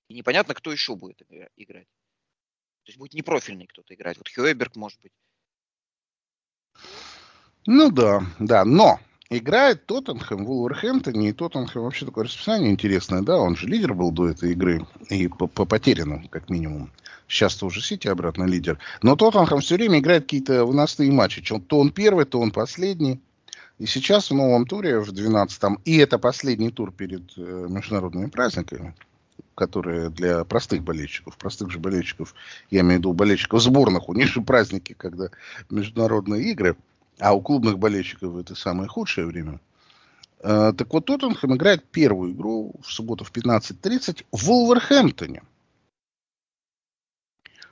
И 0.08 0.14
непонятно, 0.14 0.54
кто 0.54 0.70
еще 0.70 0.94
будет 0.94 1.22
играть. 1.56 1.88
То 2.84 2.90
есть 2.90 2.98
будет 2.98 3.14
непрофильный 3.14 3.66
кто-то 3.66 3.94
играть. 3.94 4.18
Вот 4.18 4.28
Хьюэберг, 4.28 4.76
может 4.76 5.00
быть. 5.00 5.12
Ну 7.66 7.90
да, 7.90 8.22
да. 8.38 8.66
Но 8.66 9.00
играет 9.38 9.86
Тоттенхэм 9.86 10.44
в 10.44 10.50
Уолверхэмптоне, 10.50 11.28
и 11.28 11.32
Тоттенхэм 11.32 11.82
вообще 11.82 12.06
такое 12.06 12.24
расписание 12.24 12.70
интересное, 12.70 13.22
да, 13.22 13.38
он 13.38 13.56
же 13.56 13.66
лидер 13.66 13.94
был 13.94 14.10
до 14.10 14.28
этой 14.28 14.52
игры, 14.52 14.86
и 15.08 15.28
по, 15.28 15.46
по 15.46 15.64
потерянным, 15.64 16.28
как 16.28 16.50
минимум. 16.50 16.90
Сейчас-то 17.28 17.66
уже 17.66 17.80
Сити 17.80 18.06
обратно 18.08 18.44
лидер. 18.44 18.78
Но 19.02 19.16
Тоттенхэм 19.16 19.60
все 19.60 19.76
время 19.76 19.98
играет 19.98 20.24
какие-то 20.24 20.64
выносные 20.64 21.10
матчи. 21.10 21.42
То 21.42 21.78
он 21.78 21.90
первый, 21.90 22.26
то 22.26 22.38
он 22.38 22.50
последний. 22.50 23.20
И 23.78 23.86
сейчас 23.86 24.30
в 24.30 24.34
новом 24.34 24.66
туре, 24.66 25.00
в 25.00 25.10
12-м, 25.10 25.80
и 25.84 25.96
это 25.96 26.18
последний 26.18 26.70
тур 26.70 26.92
перед 26.92 27.22
э, 27.36 27.66
международными 27.68 28.26
праздниками, 28.26 28.94
которые 29.56 30.10
для 30.10 30.44
простых 30.44 30.82
болельщиков, 30.82 31.36
простых 31.36 31.70
же 31.70 31.80
болельщиков, 31.80 32.34
я 32.70 32.82
имею 32.82 32.96
в 32.96 32.98
виду 32.98 33.12
болельщиков 33.14 33.60
сборных, 33.60 34.08
у 34.08 34.14
них 34.14 34.28
же 34.28 34.42
праздники, 34.42 34.92
когда 34.92 35.30
международные 35.70 36.50
игры– 36.50 36.76
а 37.18 37.34
у 37.34 37.40
клубных 37.40 37.78
болельщиков 37.78 38.36
это 38.36 38.54
самое 38.54 38.88
худшее 38.88 39.26
время. 39.26 39.60
Э, 40.40 40.72
так 40.76 40.92
вот, 40.92 41.06
Тоттенхэм 41.06 41.56
играет 41.56 41.88
первую 41.88 42.32
игру 42.32 42.74
в 42.82 42.92
субботу 42.92 43.24
в 43.24 43.32
15.30 43.32 44.26
в 44.30 44.44
Вулверхэмптоне, 44.44 45.42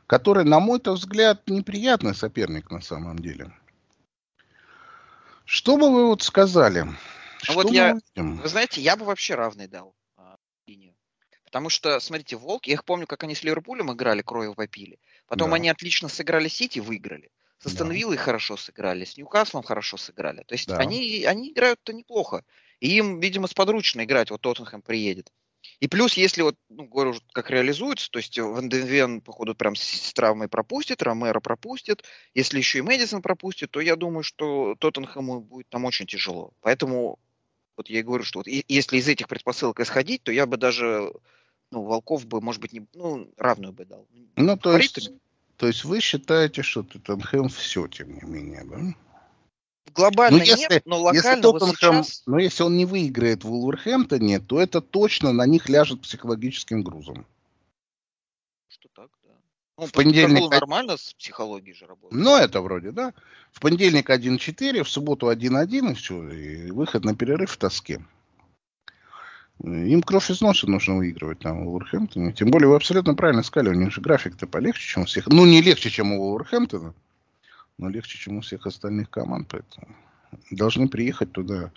который, 0.06 0.44
на 0.44 0.60
мой 0.60 0.80
взгляд, 0.82 1.42
неприятный 1.48 2.14
соперник 2.14 2.70
на 2.70 2.80
самом 2.80 3.18
деле. 3.18 3.52
Что 5.44 5.76
бы 5.76 5.92
вы 5.92 6.06
вот 6.06 6.22
сказали? 6.22 6.86
А 7.48 7.52
вот 7.52 7.70
я, 7.70 7.98
вы 8.14 8.48
знаете, 8.48 8.80
я 8.80 8.96
бы 8.96 9.04
вообще 9.04 9.34
равный 9.34 9.66
дал 9.66 9.94
а, 10.16 10.36
линию. 10.66 10.94
Потому 11.44 11.68
что, 11.68 12.00
смотрите, 12.00 12.36
Волки, 12.36 12.70
я 12.70 12.74
их 12.74 12.84
помню, 12.84 13.06
как 13.06 13.24
они 13.24 13.34
с 13.34 13.42
Ливерпулем 13.42 13.92
играли, 13.92 14.22
кровью 14.22 14.54
вопили. 14.56 14.98
Потом 15.26 15.50
да. 15.50 15.56
они 15.56 15.68
отлично 15.68 16.08
сыграли 16.08 16.48
Сити, 16.48 16.78
выиграли. 16.78 17.30
С 17.62 17.66
Астон 17.66 18.16
хорошо 18.16 18.56
сыграли, 18.56 19.04
с 19.04 19.16
Ньюкаслом 19.16 19.62
хорошо 19.62 19.96
сыграли. 19.96 20.42
То 20.46 20.54
есть 20.54 20.66
да. 20.66 20.78
они, 20.78 21.24
они 21.24 21.52
играют-то 21.52 21.92
неплохо. 21.92 22.44
И 22.80 22.96
им, 22.96 23.20
видимо, 23.20 23.46
сподручно 23.46 24.02
играть. 24.02 24.30
Вот 24.30 24.40
Тоттенхэм 24.40 24.82
приедет. 24.82 25.30
И 25.78 25.86
плюс, 25.86 26.14
если 26.14 26.42
вот, 26.42 26.56
ну, 26.68 26.86
говорю, 26.86 27.14
как 27.32 27.50
реализуется, 27.50 28.10
то 28.10 28.18
есть 28.18 28.36
Ван 28.36 28.68
Вен, 28.68 29.20
походу, 29.20 29.54
прям 29.54 29.76
с 29.76 30.12
травмой 30.12 30.48
пропустит, 30.48 31.02
Ромеро 31.02 31.38
пропустит. 31.38 32.02
Если 32.34 32.58
еще 32.58 32.78
и 32.78 32.82
Мэдисон 32.82 33.22
пропустит, 33.22 33.70
то 33.70 33.80
я 33.80 33.94
думаю, 33.94 34.24
что 34.24 34.74
Тоттенхэму 34.80 35.40
будет 35.40 35.68
там 35.68 35.84
очень 35.84 36.06
тяжело. 36.06 36.52
Поэтому 36.62 37.20
вот 37.76 37.88
я 37.88 38.00
и 38.00 38.02
говорю, 38.02 38.24
что 38.24 38.40
вот 38.40 38.48
если 38.48 38.96
из 38.96 39.06
этих 39.06 39.28
предпосылок 39.28 39.78
исходить, 39.78 40.24
то 40.24 40.32
я 40.32 40.46
бы 40.46 40.56
даже 40.56 41.12
ну, 41.70 41.84
Волков 41.84 42.26
бы, 42.26 42.40
может 42.40 42.60
быть, 42.60 42.72
не, 42.72 42.86
ну, 42.94 43.32
равную 43.36 43.72
бы 43.72 43.84
дал. 43.84 44.06
Ну, 44.36 44.56
то 44.56 44.76
есть, 44.76 45.10
то 45.62 45.68
есть 45.68 45.84
вы 45.84 46.00
считаете, 46.00 46.64
что 46.64 46.82
Тоттенхэм 46.82 47.48
все, 47.48 47.86
тем 47.86 48.12
не 48.12 48.22
менее, 48.22 48.64
да? 48.64 48.78
Глобально 49.94 50.38
ну, 50.38 50.44
если, 50.44 50.74
нет, 50.74 50.86
но 50.86 51.00
локально 51.00 51.36
если 51.36 51.40
Тоттенхэм, 51.40 51.96
вот 51.98 52.06
сейчас... 52.06 52.22
Но 52.26 52.38
если 52.40 52.64
он 52.64 52.76
не 52.76 52.84
выиграет 52.84 53.44
в 53.44 53.48
Вулверхэмптоне, 53.48 54.40
то 54.40 54.60
это 54.60 54.80
точно 54.80 55.32
на 55.32 55.46
них 55.46 55.68
ляжет 55.68 56.00
психологическим 56.00 56.82
грузом. 56.82 57.28
Что 58.66 58.88
так, 58.92 59.10
да. 59.22 59.30
Ну, 59.78 59.86
в 59.86 59.92
понедельник... 59.92 60.50
нормально 60.50 60.96
с 60.96 61.14
психологией 61.14 61.76
же 61.76 61.86
работает. 61.86 62.20
Ну, 62.20 62.36
это 62.36 62.60
вроде, 62.60 62.90
да. 62.90 63.14
В 63.52 63.60
понедельник 63.60 64.10
1-4, 64.10 64.82
в 64.82 64.88
субботу 64.88 65.30
1-1, 65.30 65.92
и 65.92 65.94
все. 65.94 66.28
И 66.28 66.70
выход 66.72 67.04
на 67.04 67.14
перерыв 67.14 67.52
в 67.52 67.56
тоске. 67.56 68.04
Им 69.60 70.02
кровь 70.02 70.30
из 70.30 70.40
носа 70.40 70.68
нужно 70.68 70.96
выигрывать 70.96 71.38
там 71.38 71.64
в 71.64 71.68
Уолверхэмптоне. 71.68 72.32
Тем 72.32 72.50
более 72.50 72.68
вы 72.68 72.76
абсолютно 72.76 73.14
правильно 73.14 73.42
сказали, 73.42 73.74
у 73.74 73.78
них 73.78 73.92
же 73.92 74.00
график-то 74.00 74.46
полегче, 74.46 74.86
чем 74.86 75.02
у 75.02 75.06
всех. 75.06 75.28
Ну, 75.28 75.46
не 75.46 75.62
легче, 75.62 75.90
чем 75.90 76.12
у 76.12 76.20
Уолверхэмптона, 76.20 76.94
но 77.78 77.88
легче, 77.88 78.18
чем 78.18 78.38
у 78.38 78.40
всех 78.40 78.66
остальных 78.66 79.10
команд, 79.10 79.48
поэтому 79.48 79.94
должны 80.50 80.88
приехать 80.88 81.32
туда. 81.32 81.70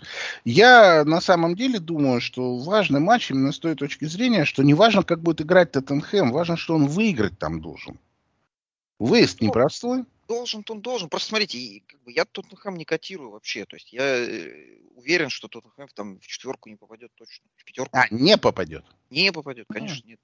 Я 0.44 1.04
на 1.04 1.20
самом 1.20 1.54
деле 1.54 1.78
думаю, 1.78 2.20
что 2.20 2.58
важный 2.58 3.00
матч 3.00 3.30
именно 3.30 3.52
с 3.52 3.58
той 3.58 3.74
точки 3.74 4.06
зрения, 4.06 4.44
что 4.44 4.62
не 4.62 4.74
важно, 4.74 5.02
как 5.02 5.20
будет 5.20 5.42
играть 5.42 5.72
Тоттенхэм, 5.72 6.32
важно, 6.32 6.56
что 6.56 6.74
он 6.74 6.86
выиграть 6.86 7.38
там 7.38 7.60
должен. 7.60 7.98
Выезд 8.98 9.40
непростой. 9.42 10.04
Должен, 10.26 10.64
он 10.68 10.80
должен. 10.80 11.08
Просто 11.08 11.28
смотрите, 11.28 11.82
как 11.86 12.02
бы 12.02 12.12
я 12.12 12.24
Тоттенхэм 12.24 12.76
не 12.76 12.84
котирую 12.84 13.30
вообще. 13.30 13.64
То 13.64 13.76
есть 13.76 13.92
я 13.92 14.02
э, 14.02 14.78
уверен, 14.94 15.30
что 15.30 15.48
Тоттенхэм 15.48 15.88
там 15.94 16.18
в 16.18 16.26
четверку 16.26 16.68
не 16.68 16.76
попадет 16.76 17.12
точно. 17.14 17.44
В 17.56 17.64
пятерку. 17.64 17.96
А, 17.96 18.06
не 18.10 18.36
попадет? 18.36 18.84
Не 19.10 19.32
попадет, 19.32 19.66
конечно, 19.68 20.02
а. 20.04 20.08
нет. 20.08 20.20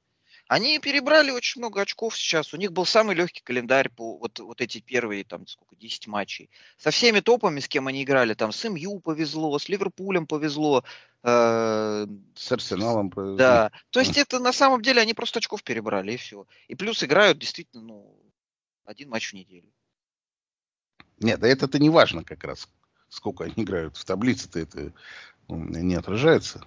Они 0.49 0.79
перебрали 0.79 1.31
очень 1.31 1.61
много 1.61 1.81
очков 1.81 2.17
сейчас. 2.17 2.53
У 2.53 2.57
них 2.57 2.73
был 2.73 2.85
самый 2.85 3.15
легкий 3.15 3.43
календарь 3.43 3.89
по 3.89 4.19
вот, 4.19 4.39
вот 4.41 4.61
эти 4.61 4.81
первые, 4.81 5.25
там, 5.25 5.47
сколько, 5.47 5.77
10 5.77 6.09
матчей. 6.09 6.51
Со 6.77 6.91
всеми 6.91 7.21
топами, 7.21 7.61
с 7.61 7.69
кем 7.69 7.87
они 7.87 8.03
играли, 8.03 8.35
там, 8.35 8.53
с 8.53 8.69
МЮ 8.69 9.01
повезло, 9.01 9.59
с 9.59 9.69
Ливерпулем 9.69 10.27
повезло. 10.27 10.85
Э, 11.23 12.07
с 12.35 12.53
Арсеналом 12.53 13.11
повезло. 13.11 13.37
Да. 13.37 13.73
То 13.91 14.01
есть 14.01 14.19
это 14.19 14.41
на 14.41 14.53
самом 14.53 14.83
деле 14.83 15.01
они 15.01 15.15
просто 15.15 15.39
очков 15.39 15.63
перебрали, 15.63 16.13
и 16.13 16.17
все. 16.17 16.47
И 16.69 16.75
плюс 16.75 17.03
играют 17.05 17.39
действительно, 17.39 17.83
ну, 17.83 18.23
один 18.85 19.11
матч 19.11 19.31
в 19.31 19.35
неделю. 19.35 19.73
Нет, 21.23 21.41
да 21.41 21.49
это-то 21.49 21.79
не 21.79 21.91
важно 21.91 22.25
как 22.25 22.45
раз, 22.45 22.69
сколько 23.09 23.45
они 23.45 23.55
играют. 23.57 23.97
В 23.97 24.05
таблице-то 24.05 24.59
это 24.59 24.93
ну, 25.49 25.57
не 25.57 25.95
отражается. 25.95 26.65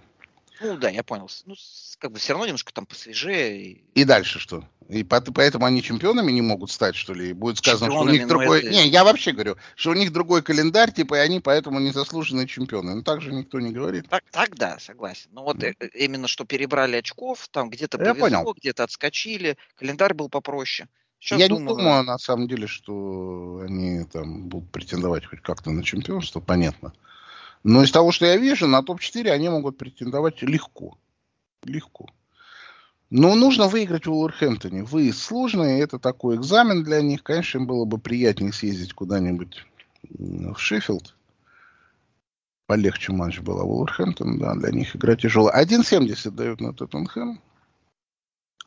Ну 0.61 0.77
да, 0.77 0.89
я 0.89 1.03
понял. 1.03 1.29
Ну, 1.45 1.55
как 1.99 2.11
бы 2.11 2.19
все 2.19 2.33
равно 2.33 2.45
немножко 2.45 2.73
там 2.73 2.85
посвежее. 2.85 3.61
И, 3.61 3.83
и 3.93 4.03
дальше 4.03 4.39
что? 4.39 4.63
И 4.87 5.03
поэтому 5.03 5.65
они 5.65 5.81
чемпионами 5.81 6.31
не 6.31 6.41
могут 6.41 6.71
стать, 6.71 6.95
что 6.95 7.13
ли? 7.13 7.33
будет 7.33 7.57
сказано, 7.57 7.91
что 7.91 8.01
у 8.01 8.09
них 8.09 8.27
другой... 8.27 8.59
Это... 8.59 8.69
Не, 8.69 8.87
я 8.87 9.03
вообще 9.03 9.31
говорю, 9.31 9.57
что 9.75 9.91
у 9.91 9.93
них 9.95 10.13
другой 10.13 10.43
календарь, 10.43 10.91
типа, 10.91 11.15
и 11.15 11.19
они 11.19 11.39
поэтому 11.39 11.79
незаслуженные 11.79 12.47
чемпионы. 12.47 12.95
Ну, 12.95 13.01
так 13.01 13.21
же 13.21 13.33
никто 13.33 13.59
не 13.59 13.71
говорит. 13.71 14.07
Так, 14.09 14.23
так 14.31 14.55
да, 14.55 14.77
согласен. 14.79 15.29
Но 15.31 15.43
вот 15.43 15.57
mm. 15.57 15.89
именно, 15.95 16.27
что 16.27 16.45
перебрали 16.45 16.97
очков, 16.97 17.47
там 17.49 17.69
где-то 17.69 17.97
повезло, 17.97 18.53
где-то 18.53 18.83
отскочили, 18.83 19.57
календарь 19.75 20.13
был 20.13 20.29
попроще. 20.29 20.87
Сейчас 21.25 21.39
я 21.39 21.47
думаю, 21.47 21.65
не 21.65 21.81
думаю, 21.81 22.03
на 22.03 22.19
самом 22.19 22.47
деле, 22.47 22.67
что 22.67 23.63
они 23.65 24.03
там 24.03 24.47
будут 24.47 24.69
претендовать 24.69 25.25
хоть 25.25 25.41
как-то 25.41 25.71
на 25.71 25.83
чемпионство, 25.83 26.39
понятно. 26.39 26.93
Но 27.63 27.81
из 27.81 27.89
того, 27.89 28.11
что 28.11 28.27
я 28.27 28.37
вижу, 28.37 28.67
на 28.67 28.83
топ-4 28.83 29.31
они 29.31 29.49
могут 29.49 29.75
претендовать 29.75 30.43
легко. 30.43 30.99
Легко. 31.63 32.05
Но 33.09 33.33
нужно 33.33 33.67
выиграть 33.67 34.05
в 34.05 34.11
Уолверхэмптоне. 34.11 34.83
Выезд 34.83 35.19
сложный, 35.19 35.79
это 35.79 35.97
такой 35.97 36.35
экзамен 36.35 36.83
для 36.83 37.01
них. 37.01 37.23
Конечно, 37.23 37.57
им 37.57 37.65
было 37.65 37.85
бы 37.85 37.97
приятнее 37.97 38.53
съездить 38.53 38.93
куда-нибудь 38.93 39.65
в 40.07 40.57
Шеффилд. 40.59 41.15
Полегче 42.67 43.13
матч 43.13 43.39
был, 43.39 43.59
а 43.59 43.63
Уолверхэмптон, 43.63 44.37
да, 44.37 44.53
для 44.53 44.69
них 44.69 44.95
игра 44.95 45.15
тяжелая. 45.15 45.65
1.70 45.65 46.29
дают 46.29 46.61
на 46.61 46.71
Тоттенхэм. 46.71 47.41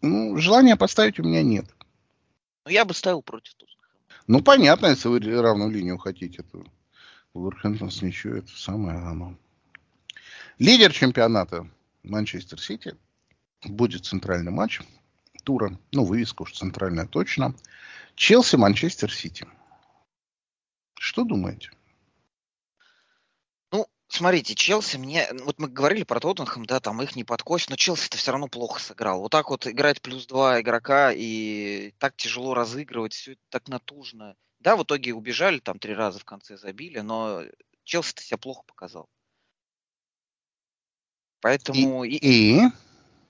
Ну, 0.03 0.37
желания 0.39 0.75
поставить 0.75 1.21
у 1.21 1.23
меня 1.23 1.45
нет. 1.45 1.67
Но 2.69 2.73
я 2.73 2.85
бы 2.85 2.93
ставил 2.93 3.23
против 3.23 3.55
Тоттенхэма. 3.55 3.89
Ну, 4.27 4.43
понятно, 4.43 4.89
если 4.89 5.09
вы 5.09 5.21
равную 5.41 5.71
линию 5.71 5.97
хотите, 5.97 6.43
то 6.43 6.63
Вулверхэмптон 7.33 7.91
с 7.91 8.03
ничего, 8.03 8.35
это 8.35 8.51
самое 8.55 8.99
оно. 8.99 9.39
Лидер 10.59 10.93
чемпионата 10.93 11.67
Манчестер 12.03 12.61
Сити. 12.61 12.95
Будет 13.65 14.05
центральный 14.05 14.53
матч 14.53 14.83
тура. 15.45 15.79
Ну, 15.93 16.05
вывеска 16.05 16.43
уж 16.43 16.53
центральная 16.53 17.07
точно. 17.07 17.55
Челси, 18.17 18.57
Манчестер 18.57 19.11
Сити. 19.11 19.47
Что 20.93 21.25
думаете? 21.25 21.71
Смотрите, 24.09 24.55
Челси 24.55 24.97
мне... 24.97 25.29
Вот 25.45 25.59
мы 25.59 25.69
говорили 25.69 26.03
про 26.03 26.19
Тоттенхэм, 26.19 26.65
да, 26.65 26.81
там 26.81 27.03
их 27.03 27.15
не 27.15 27.25
подкосит, 27.25 27.69
но 27.69 27.77
Челси-то 27.77 28.17
все 28.17 28.33
равно 28.33 28.49
плохо 28.49 28.81
сыграл. 28.81 29.21
Вот 29.21 29.31
так 29.31 29.51
вот 29.51 29.67
играть 29.67 30.01
плюс 30.01 30.27
два 30.27 30.61
игрока 30.61 31.13
и 31.15 31.93
так 31.99 32.17
тяжело 32.17 32.55
разыгрывать, 32.55 33.13
все 33.13 33.33
это 33.33 33.43
так 33.51 33.69
натужно. 33.69 34.35
Да, 34.61 34.77
в 34.77 34.83
итоге 34.83 35.13
убежали, 35.13 35.59
там 35.59 35.79
три 35.79 35.95
раза 35.95 36.19
в 36.19 36.25
конце 36.25 36.57
забили, 36.57 37.01
но 37.01 37.43
Челси-то 37.85 38.23
себя 38.23 38.39
плохо 38.39 38.63
показал. 38.67 39.11
Поэтому... 41.41 42.05
И? 42.05 42.17
и... 42.17 42.61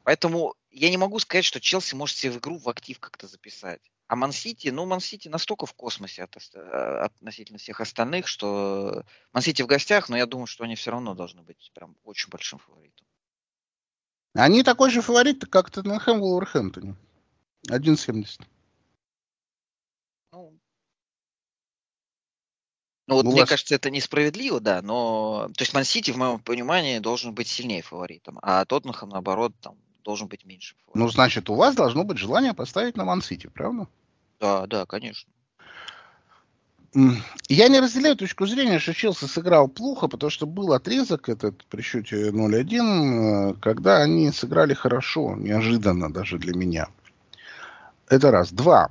Поэтому 0.04 0.54
я 0.70 0.90
не 0.90 0.96
могу 0.96 1.18
сказать, 1.18 1.44
что 1.44 1.60
Челси 1.60 1.96
может 1.96 2.16
себе 2.16 2.32
в 2.32 2.38
игру 2.38 2.56
в 2.56 2.68
актив 2.68 3.00
как-то 3.00 3.26
записать. 3.26 3.82
А 4.09 4.16
Ман-Сити, 4.16 4.68
ну, 4.68 4.87
Ман-Сити 4.87 5.29
настолько 5.29 5.66
в 5.66 5.75
космосе 5.75 6.25
от, 6.25 6.35
э, 6.55 6.59
относительно 6.59 7.59
всех 7.59 7.83
остальных, 7.83 8.27
что 8.27 9.05
Ман-Сити 9.35 9.61
в 9.61 9.66
гостях, 9.66 10.09
но 10.09 10.16
я 10.16 10.25
думаю, 10.25 10.47
что 10.47 10.64
они 10.64 10.77
все 10.77 10.90
равно 10.90 11.14
должны 11.14 11.42
быть 11.42 11.71
прям 11.75 11.94
очень 12.05 12.31
большим 12.31 12.59
фаворитом. 12.59 13.07
Они 14.33 14.62
такой 14.62 14.90
же 14.90 15.03
фаворит, 15.03 15.44
как 15.51 15.71
Тоттенхэм 15.71 16.21
в 16.21 16.23
Уолверхэмптоне. 16.23 16.97
1,70. 17.68 18.40
Ну, 20.33 20.59
ну 23.07 23.14
вот, 23.14 23.27
мне 23.27 23.40
вас... 23.40 23.49
кажется, 23.51 23.75
это 23.75 23.90
несправедливо, 23.90 24.59
да, 24.61 24.81
но... 24.81 25.51
То 25.55 25.62
есть 25.62 25.75
Ман-Сити, 25.75 26.12
в 26.12 26.16
моем 26.16 26.40
понимании, 26.40 26.99
должен 26.99 27.35
быть 27.35 27.49
сильнее 27.49 27.83
фаворитом, 27.83 28.38
а 28.40 28.64
Тоттенхэм, 28.64 29.11
наоборот, 29.11 29.53
там, 29.61 29.77
должен 30.09 30.27
быть 30.27 30.47
меньше. 30.47 30.75
Ну, 30.94 31.07
значит, 31.11 31.51
у 31.51 31.55
вас 31.55 31.75
должно 31.75 32.03
быть 32.03 32.16
желание 32.16 32.55
поставить 32.55 32.97
на 32.97 33.05
Ман-Сити, 33.05 33.51
правда? 33.53 33.87
Да, 34.40 34.66
да, 34.66 34.87
конечно. 34.87 35.31
Я 37.49 37.68
не 37.68 37.79
разделяю 37.79 38.16
точку 38.16 38.47
зрения, 38.47 38.79
что 38.79 38.94
Челси 38.94 39.27
сыграл 39.27 39.68
плохо, 39.68 40.09
потому 40.09 40.31
что 40.31 40.47
был 40.47 40.73
отрезок 40.73 41.29
этот 41.29 41.62
при 41.66 41.83
счете 41.83 42.31
0-1, 42.31 43.51
э, 43.51 43.55
когда 43.61 43.99
они 44.03 44.33
сыграли 44.33 44.73
хорошо, 44.73 45.37
неожиданно 45.37 46.11
даже 46.11 46.38
для 46.38 46.57
меня. 46.57 46.88
Это 48.09 48.31
раз. 48.31 48.51
Два. 48.51 48.90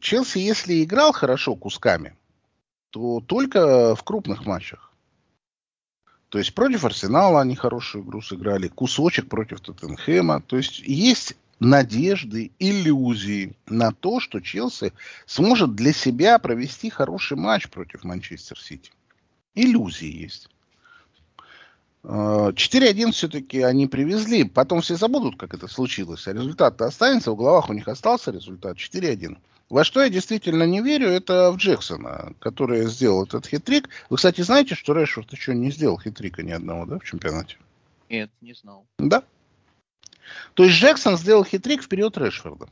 Челси, 0.00 0.38
если 0.38 0.82
играл 0.82 1.12
хорошо 1.12 1.56
кусками, 1.56 2.16
то 2.88 3.20
только 3.20 3.94
в 3.94 4.02
крупных 4.02 4.46
матчах. 4.46 4.94
То 6.28 6.38
есть 6.38 6.54
против 6.54 6.84
Арсенала 6.84 7.40
они 7.40 7.54
хорошую 7.54 8.04
игру 8.04 8.20
сыграли, 8.20 8.68
кусочек 8.68 9.28
против 9.28 9.60
Тоттенхэма. 9.60 10.42
То 10.42 10.56
есть 10.56 10.80
есть 10.80 11.36
надежды, 11.60 12.50
иллюзии 12.58 13.56
на 13.66 13.92
то, 13.92 14.20
что 14.20 14.40
Челси 14.40 14.92
сможет 15.24 15.74
для 15.74 15.92
себя 15.92 16.38
провести 16.38 16.90
хороший 16.90 17.36
матч 17.36 17.68
против 17.68 18.04
Манчестер 18.04 18.58
Сити. 18.58 18.90
Иллюзии 19.54 20.22
есть. 20.22 20.48
4-1 22.02 23.12
все-таки 23.12 23.62
они 23.62 23.86
привезли. 23.86 24.44
Потом 24.44 24.80
все 24.80 24.96
забудут, 24.96 25.36
как 25.36 25.54
это 25.54 25.66
случилось. 25.66 26.28
А 26.28 26.32
результат 26.32 26.80
останется. 26.82 27.32
В 27.32 27.36
головах 27.36 27.68
у 27.70 27.72
них 27.72 27.88
остался 27.88 28.30
результат 28.30 28.76
4-1. 28.76 29.38
Во 29.68 29.82
что 29.82 30.02
я 30.02 30.08
действительно 30.08 30.62
не 30.62 30.80
верю, 30.80 31.08
это 31.08 31.50
в 31.50 31.56
Джексона, 31.56 32.32
который 32.38 32.86
сделал 32.86 33.24
этот 33.24 33.46
хитрик. 33.46 33.88
Вы, 34.08 34.16
кстати, 34.16 34.40
знаете, 34.42 34.76
что 34.76 34.92
Решфорд 34.94 35.32
еще 35.32 35.54
не 35.54 35.70
сделал 35.70 35.98
хитрика 35.98 36.42
ни 36.44 36.52
одного, 36.52 36.86
да, 36.86 36.98
в 37.00 37.04
чемпионате? 37.04 37.56
Нет, 38.08 38.30
не 38.40 38.54
знал. 38.54 38.86
Да. 38.98 39.24
То 40.54 40.64
есть 40.64 40.76
Джексон 40.76 41.16
сделал 41.16 41.44
хитрик 41.44 41.82
вперед 41.82 42.16
Решфорда. 42.16 42.68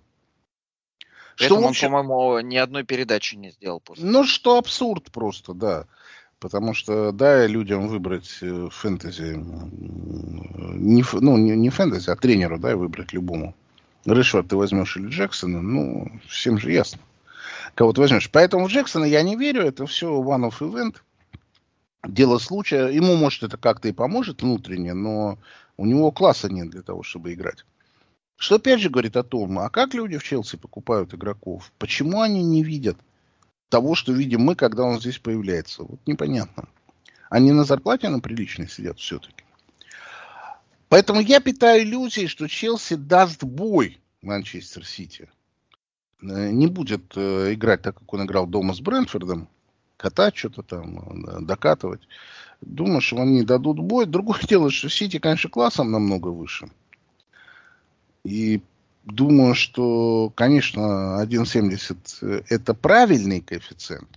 Что, 1.34 1.56
он, 1.56 1.64
общем... 1.64 1.90
по-моему, 1.90 2.38
ни 2.46 2.56
одной 2.56 2.84
передачи 2.84 3.34
не 3.34 3.50
сделал 3.50 3.80
после. 3.80 4.04
Ну, 4.04 4.24
что 4.24 4.56
абсурд 4.56 5.10
просто, 5.10 5.52
да. 5.52 5.86
Потому 6.38 6.74
что, 6.74 7.10
да, 7.10 7.46
людям 7.46 7.88
выбрать 7.88 8.38
э, 8.40 8.68
фэнтези, 8.70 9.34
не, 9.34 11.04
ну, 11.12 11.36
не, 11.38 11.56
не 11.56 11.70
фэнтези, 11.70 12.10
а 12.10 12.16
тренеру, 12.16 12.58
да, 12.58 12.76
выбрать 12.76 13.12
любому. 13.12 13.56
Решфорд 14.06 14.48
ты 14.48 14.56
возьмешь 14.56 14.96
или 14.96 15.08
Джексона, 15.08 15.62
ну, 15.62 16.20
всем 16.28 16.58
же 16.58 16.72
ясно, 16.72 17.00
кого 17.74 17.92
ты 17.92 18.00
возьмешь. 18.00 18.30
Поэтому 18.30 18.68
Джексона 18.68 19.04
я 19.04 19.22
не 19.22 19.36
верю, 19.36 19.62
это 19.62 19.86
все 19.86 20.08
one 20.22 20.48
of 20.48 20.58
event, 20.60 20.96
дело 22.06 22.38
случая. 22.38 22.88
Ему, 22.88 23.16
может, 23.16 23.42
это 23.42 23.56
как-то 23.56 23.88
и 23.88 23.92
поможет 23.92 24.42
внутренне, 24.42 24.94
но 24.94 25.38
у 25.76 25.86
него 25.86 26.10
класса 26.12 26.52
нет 26.52 26.70
для 26.70 26.82
того, 26.82 27.02
чтобы 27.02 27.32
играть. 27.32 27.64
Что 28.36 28.56
опять 28.56 28.80
же 28.80 28.90
говорит 28.90 29.16
о 29.16 29.22
том, 29.22 29.58
а 29.58 29.70
как 29.70 29.94
люди 29.94 30.18
в 30.18 30.24
Челси 30.24 30.56
покупают 30.56 31.14
игроков? 31.14 31.72
Почему 31.78 32.20
они 32.20 32.42
не 32.42 32.62
видят 32.62 32.98
того, 33.70 33.94
что 33.94 34.12
видим 34.12 34.42
мы, 34.42 34.54
когда 34.54 34.82
он 34.82 35.00
здесь 35.00 35.18
появляется? 35.18 35.84
Вот 35.84 36.00
непонятно. 36.06 36.68
Они 37.30 37.52
на 37.52 37.64
зарплате 37.64 38.08
на 38.08 38.20
приличной 38.20 38.68
сидят 38.68 38.98
все-таки. 38.98 39.43
Поэтому 40.88 41.20
я 41.20 41.40
питаю 41.40 41.82
иллюзии, 41.82 42.26
что 42.26 42.48
Челси 42.48 42.96
даст 42.96 43.42
бой 43.42 43.98
Манчестер 44.22 44.84
Сити. 44.86 45.28
Э, 46.22 46.50
не 46.50 46.66
будет 46.66 47.12
э, 47.16 47.54
играть 47.54 47.82
так, 47.82 47.98
как 47.98 48.12
он 48.12 48.24
играл 48.24 48.46
дома 48.46 48.74
с 48.74 48.80
Брэнфордом, 48.80 49.48
катать 49.96 50.36
что-то 50.36 50.62
там, 50.62 51.24
э, 51.26 51.40
докатывать. 51.40 52.02
Думаю, 52.60 53.00
что 53.00 53.20
они 53.20 53.42
дадут 53.42 53.78
бой. 53.78 54.06
Другое 54.06 54.40
дело, 54.48 54.70
что 54.70 54.88
Сити, 54.88 55.18
конечно, 55.18 55.50
классом 55.50 55.90
намного 55.90 56.28
выше. 56.28 56.70
И 58.24 58.62
думаю, 59.04 59.54
что, 59.54 60.32
конечно, 60.34 61.22
1,70 61.22 62.46
это 62.48 62.74
правильный 62.74 63.40
коэффициент. 63.40 64.08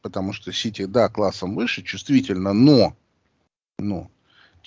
Потому 0.00 0.32
что 0.32 0.52
Сити, 0.52 0.84
да, 0.84 1.08
классом 1.08 1.56
выше, 1.56 1.82
чувствительно, 1.82 2.52
но, 2.52 2.96
но 3.80 4.10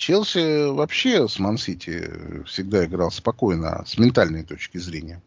Челси 0.02 0.72
вообще 0.72 1.28
с 1.28 1.38
Ман-Сити 1.38 2.42
всегда 2.44 2.86
играл 2.86 3.12
спокойно, 3.12 3.84
с 3.86 3.98
ментальной 3.98 4.42
точки 4.42 4.78
зрения. 4.78 5.22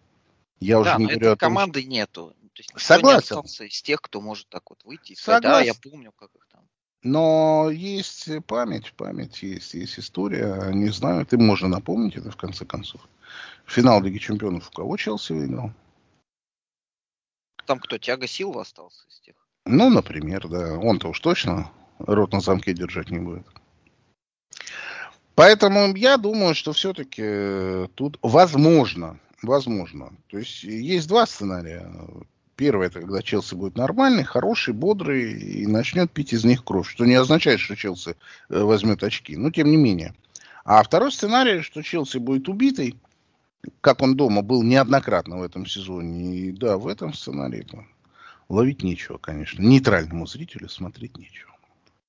Я 0.60 0.76
да, 0.76 0.82
уже 0.82 1.00
не 1.00 1.06
говорю 1.06 1.32
о 1.32 1.38
том, 1.38 1.50
команды 1.50 1.80
что... 1.80 1.90
нету. 1.90 2.36
То 2.54 2.62
есть 2.62 2.72
Согласен. 2.76 3.38
Не 3.38 3.68
из 3.68 3.82
тех, 3.82 4.02
кто 4.02 4.20
может 4.20 4.50
так 4.50 4.70
вот 4.70 4.84
выйти 4.84 5.14
и 5.14 5.16
сказать, 5.16 5.44
да, 5.44 5.62
я 5.62 5.74
помню, 5.76 6.12
как 6.12 6.30
их 6.36 6.46
там. 6.52 6.68
Но 7.04 7.70
есть 7.72 8.28
память, 8.48 8.92
память 8.98 9.44
есть, 9.44 9.76
есть 9.76 9.98
история. 9.98 10.70
Не 10.74 10.90
знаю, 10.90 11.26
ты 11.26 11.38
можно 11.38 11.70
напомнить 11.70 12.18
это 12.18 12.30
в 12.30 12.36
конце 12.36 12.66
концов. 12.66 13.00
Финал 13.66 14.04
Лиги 14.04 14.18
Чемпионов 14.18 14.68
у 14.68 14.74
кого 14.74 14.98
Челси 14.98 15.32
выиграл? 15.32 15.72
Там 17.66 17.80
кто, 17.80 17.98
Тяга 17.98 18.28
Силва 18.28 18.64
остался 18.64 19.08
из 19.08 19.22
тех? 19.22 19.36
Ну, 19.64 19.90
например, 19.90 20.50
да. 20.50 20.78
Он-то 20.78 21.08
уж 21.08 21.20
точно 21.22 21.72
рот 21.98 22.34
на 22.34 22.42
замке 22.42 22.74
держать 22.74 23.10
не 23.10 23.20
будет. 23.20 23.48
Поэтому 25.36 25.94
я 25.96 26.18
думаю, 26.18 26.56
что 26.56 26.72
все-таки 26.72 27.22
э, 27.24 27.88
тут 27.96 28.18
возможно, 28.22 29.20
возможно. 29.42 30.14
То 30.30 30.38
есть 30.38 30.64
есть 30.64 31.08
два 31.10 31.26
сценария. 31.26 31.92
Первый 32.56 32.88
это 32.88 33.02
когда 33.02 33.22
Челси 33.22 33.56
будет 33.56 33.76
нормальный, 33.76 34.24
хороший, 34.24 34.74
бодрый 34.74 35.34
и 35.34 35.68
начнет 35.68 36.10
пить 36.10 36.32
из 36.32 36.46
них 36.46 36.64
кровь, 36.64 36.90
что 36.90 37.06
не 37.06 37.16
означает, 37.16 37.60
что 37.60 37.76
Челси 37.76 38.16
э, 38.50 38.60
возьмет 38.62 39.04
очки, 39.04 39.36
но 39.36 39.52
тем 39.52 39.70
не 39.70 39.78
менее. 39.78 40.16
А 40.64 40.82
второй 40.82 41.12
сценарий, 41.12 41.62
что 41.62 41.82
Челси 41.82 42.18
будет 42.18 42.48
убитый, 42.48 42.96
как 43.82 44.02
он 44.02 44.16
дома 44.16 44.42
был 44.42 44.64
неоднократно 44.64 45.40
в 45.40 45.44
этом 45.44 45.66
сезоне. 45.66 46.38
И 46.38 46.52
да, 46.54 46.78
в 46.78 46.88
этом 46.88 47.14
сценарии 47.14 47.68
ловить 48.48 48.84
нечего, 48.84 49.18
конечно. 49.18 49.62
Нейтральному 49.62 50.28
зрителю 50.28 50.70
смотреть 50.70 51.18
нечего. 51.18 51.52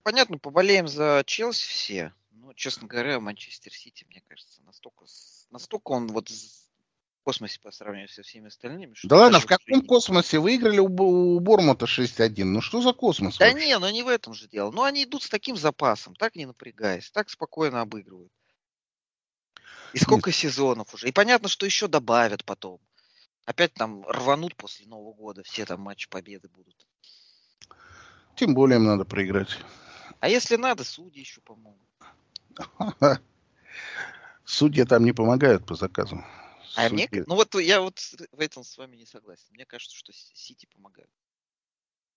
Понятно, 0.05 0.39
поболеем 0.39 0.87
за 0.87 1.25
Челси 1.27 1.69
все. 1.69 2.13
Честно 2.57 2.89
говоря, 2.89 3.21
Манчестер 3.21 3.73
Сити, 3.73 4.07
мне 4.09 4.23
кажется, 4.27 4.63
настолько, 4.63 5.05
настолько 5.51 5.91
он 5.91 6.07
вот 6.07 6.31
в 6.31 7.23
космосе 7.23 7.61
по 7.61 7.71
сравнению 7.71 8.09
со 8.09 8.23
всеми 8.23 8.49
остальными. 8.49 8.95
Да 9.03 9.17
ладно, 9.19 9.41
в 9.41 9.47
каком 9.47 9.83
космосе 9.83 10.39
выиграли 10.39 10.79
у, 10.79 10.87
у 10.87 11.39
Бормута 11.41 11.85
6-1? 11.85 12.45
Ну 12.45 12.63
что 12.63 12.81
за 12.81 12.95
космос? 12.95 13.37
Да 13.37 13.51
вообще? 13.51 13.67
не, 13.67 13.79
ну 13.79 13.91
не 13.91 14.03
в 14.03 14.09
этом 14.09 14.33
же 14.33 14.49
дело. 14.49 14.71
Ну 14.71 14.85
они 14.85 15.05
идут 15.05 15.23
с 15.23 15.29
таким 15.29 15.59
запасом, 15.59 16.17
так 16.17 16.35
не 16.35 16.47
напрягаясь, 16.47 17.11
так 17.11 17.29
спокойно 17.29 17.83
обыгрывают. 17.83 18.33
И 19.93 19.99
сколько 19.99 20.31
Нет. 20.31 20.37
сезонов 20.37 20.95
уже. 20.95 21.09
И 21.09 21.13
понятно, 21.13 21.49
что 21.49 21.67
еще 21.67 21.89
добавят 21.89 22.43
потом. 22.47 22.81
Опять 23.45 23.75
там 23.75 24.03
рванут 24.09 24.57
после 24.57 24.87
Нового 24.87 25.13
года, 25.13 25.43
все 25.43 25.67
там 25.67 25.83
матчи 25.83 26.09
победы 26.09 26.49
будут. 26.49 26.87
Тем 28.35 28.55
более 28.55 28.79
им 28.79 28.85
надо 28.85 29.05
проиграть. 29.05 29.59
А 30.21 30.29
если 30.31 30.57
надо, 30.57 30.85
судьи 30.85 31.21
еще 31.21 31.43
помогут. 31.43 31.86
Судьи 34.45 34.85
там 34.85 35.05
не 35.05 35.13
помогают 35.13 35.67
по 35.67 35.75
заказу. 35.75 36.25
А 36.77 36.89
мне, 36.91 37.09
ну 37.27 37.35
вот 37.35 37.55
я 37.55 37.81
вот 37.81 37.99
в 38.33 38.41
этом 38.41 38.63
с 38.63 38.77
вами 38.77 38.97
не 38.97 39.07
согласен. 39.07 39.47
Мне 39.51 39.65
кажется, 39.65 39.97
что 39.97 40.13
Сити 40.13 40.67
помогают. 40.75 41.11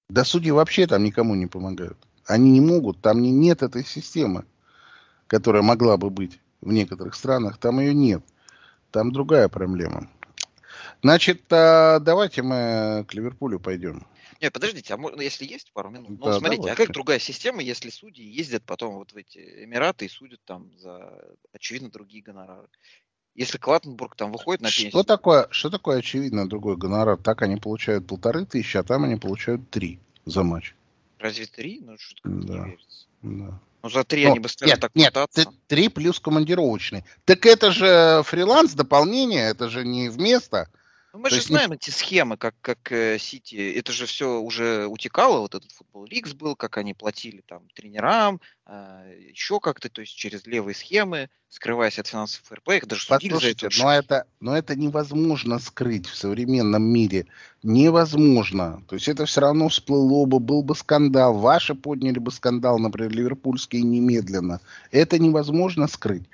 Да 0.10 0.26
судьи 0.26 0.52
вообще 0.52 0.88
там 0.88 1.04
никому 1.04 1.36
не 1.36 1.48
помогают. 1.48 1.98
Они 2.26 2.52
не 2.52 2.62
могут, 2.62 3.00
там 3.02 3.22
не, 3.22 3.32
нет 3.32 3.64
этой 3.64 3.86
системы, 3.86 4.46
которая 5.28 5.62
могла 5.62 5.98
бы 5.98 6.10
быть 6.10 6.40
в 6.62 6.72
некоторых 6.72 7.16
странах. 7.16 7.58
Там 7.58 7.80
ее 7.80 7.94
нет. 7.94 8.24
Там 8.92 9.12
другая 9.12 9.48
проблема. 9.50 10.10
Значит, 11.02 11.44
а, 11.52 12.00
давайте 12.00 12.42
мы 12.42 13.06
к 13.08 13.14
Ливерпулю 13.14 13.60
пойдем. 13.60 14.06
Не, 14.42 14.50
подождите, 14.52 14.94
а 14.94 14.98
можно, 14.98 15.22
если 15.22 15.46
есть 15.46 15.72
пару 15.74 15.90
минут? 15.90 16.10
Ну, 16.12 16.26
Да, 16.26 16.34
смотрите, 16.40 16.62
давай. 16.62 16.74
а 16.74 16.76
как 16.78 16.92
другая 16.92 17.20
система, 17.20 17.62
если 17.62 17.90
судьи 17.90 18.24
ездят 18.26 18.64
потом 18.64 18.96
вот 18.96 19.12
в 19.12 19.18
эти 19.18 19.64
Эмираты 19.66 20.06
и 20.06 20.10
судят 20.10 20.40
там 20.46 20.72
за, 20.80 21.22
очевидно, 21.54 21.90
другие 21.90 22.24
гонорары? 22.24 22.68
Если 23.36 23.58
Клаттенбург 23.58 24.16
там 24.16 24.32
выходит 24.32 24.62
на 24.62 24.70
Что 24.70 24.84
пенсию, 24.84 25.04
такое, 25.04 25.48
что 25.52 25.70
такое 25.70 26.00
очевидно 26.00 26.48
другой 26.48 26.78
гонорар? 26.78 27.18
Так 27.18 27.42
они 27.42 27.58
получают 27.58 28.08
полторы 28.08 28.46
тысячи, 28.46 28.78
а 28.78 28.84
там 28.84 29.04
они 29.04 29.18
получают 29.18 29.70
три 29.70 30.00
за 30.26 30.44
матч. 30.44 30.74
разве 31.20 31.46
три? 31.46 31.80
Ну, 31.82 31.98
что-то 31.98 32.22
как-то 32.24 32.48
Да. 32.48 32.54
не 32.60 32.66
верится. 32.72 33.06
Да. 33.22 33.60
Ну, 33.84 33.90
за 33.90 34.04
три 34.04 34.26
Ну, 34.26 34.32
они 34.32 34.40
быстрее 34.40 34.68
нет, 34.70 34.80
так 34.80 34.92
нет, 34.96 35.16
мотаться. 35.16 35.46
т- 35.46 35.52
три 35.68 35.90
плюс 35.90 36.20
командировочный. 36.20 37.04
Так 37.26 37.46
это 37.46 37.72
же 37.72 38.24
фриланс, 38.26 38.74
дополнение, 38.74 39.50
это 39.50 39.70
же 39.70 39.86
не 39.86 40.10
вместо. 40.10 40.70
Ну, 41.14 41.20
мы 41.20 41.30
то 41.30 41.36
же 41.36 41.38
есть 41.38 41.48
знаем 41.48 41.72
эти 41.72 41.90
схемы, 41.90 42.38
как, 42.38 42.56
как 42.62 42.92
э, 42.92 43.18
Сити, 43.18 43.56
это 43.56 43.92
же 43.92 44.06
все 44.06 44.40
уже 44.40 44.86
утекало, 44.86 45.40
вот 45.40 45.56
этот 45.56 45.72
футбол 45.72 46.06
Лигс 46.06 46.34
был, 46.34 46.56
как 46.56 46.78
они 46.78 46.94
платили 46.94 47.42
там 47.48 47.68
тренерам, 47.74 48.40
еще 48.68 49.60
как-то, 49.60 49.90
то 49.90 50.02
есть 50.02 50.16
через 50.16 50.46
левые 50.46 50.76
схемы, 50.76 51.30
скрываясь 51.48 51.98
от 51.98 52.08
финансовых 52.08 52.46
фэрплей, 52.46 52.78
их 52.78 52.88
даже 52.88 53.06
судили 53.06 53.34
за 53.34 53.48
это. 53.48 53.70
но 53.80 53.92
это, 53.92 54.26
но 54.40 54.58
это 54.58 54.76
невозможно 54.76 55.58
скрыть 55.58 56.06
в 56.06 56.16
современном 56.16 56.84
мире. 56.84 57.26
Невозможно. 57.64 58.84
То 58.88 58.96
есть 58.96 59.08
это 59.08 59.26
все 59.26 59.42
равно 59.42 59.70
всплыло 59.70 60.26
бы, 60.26 60.40
был 60.40 60.62
бы 60.62 60.76
скандал. 60.76 61.34
Ваши 61.34 61.74
подняли 61.74 62.20
бы 62.20 62.32
скандал, 62.32 62.78
например, 62.78 63.12
ливерпульские 63.12 63.82
немедленно. 63.82 64.62
Это 64.92 65.18
невозможно 65.18 65.88
скрыть. 65.88 66.30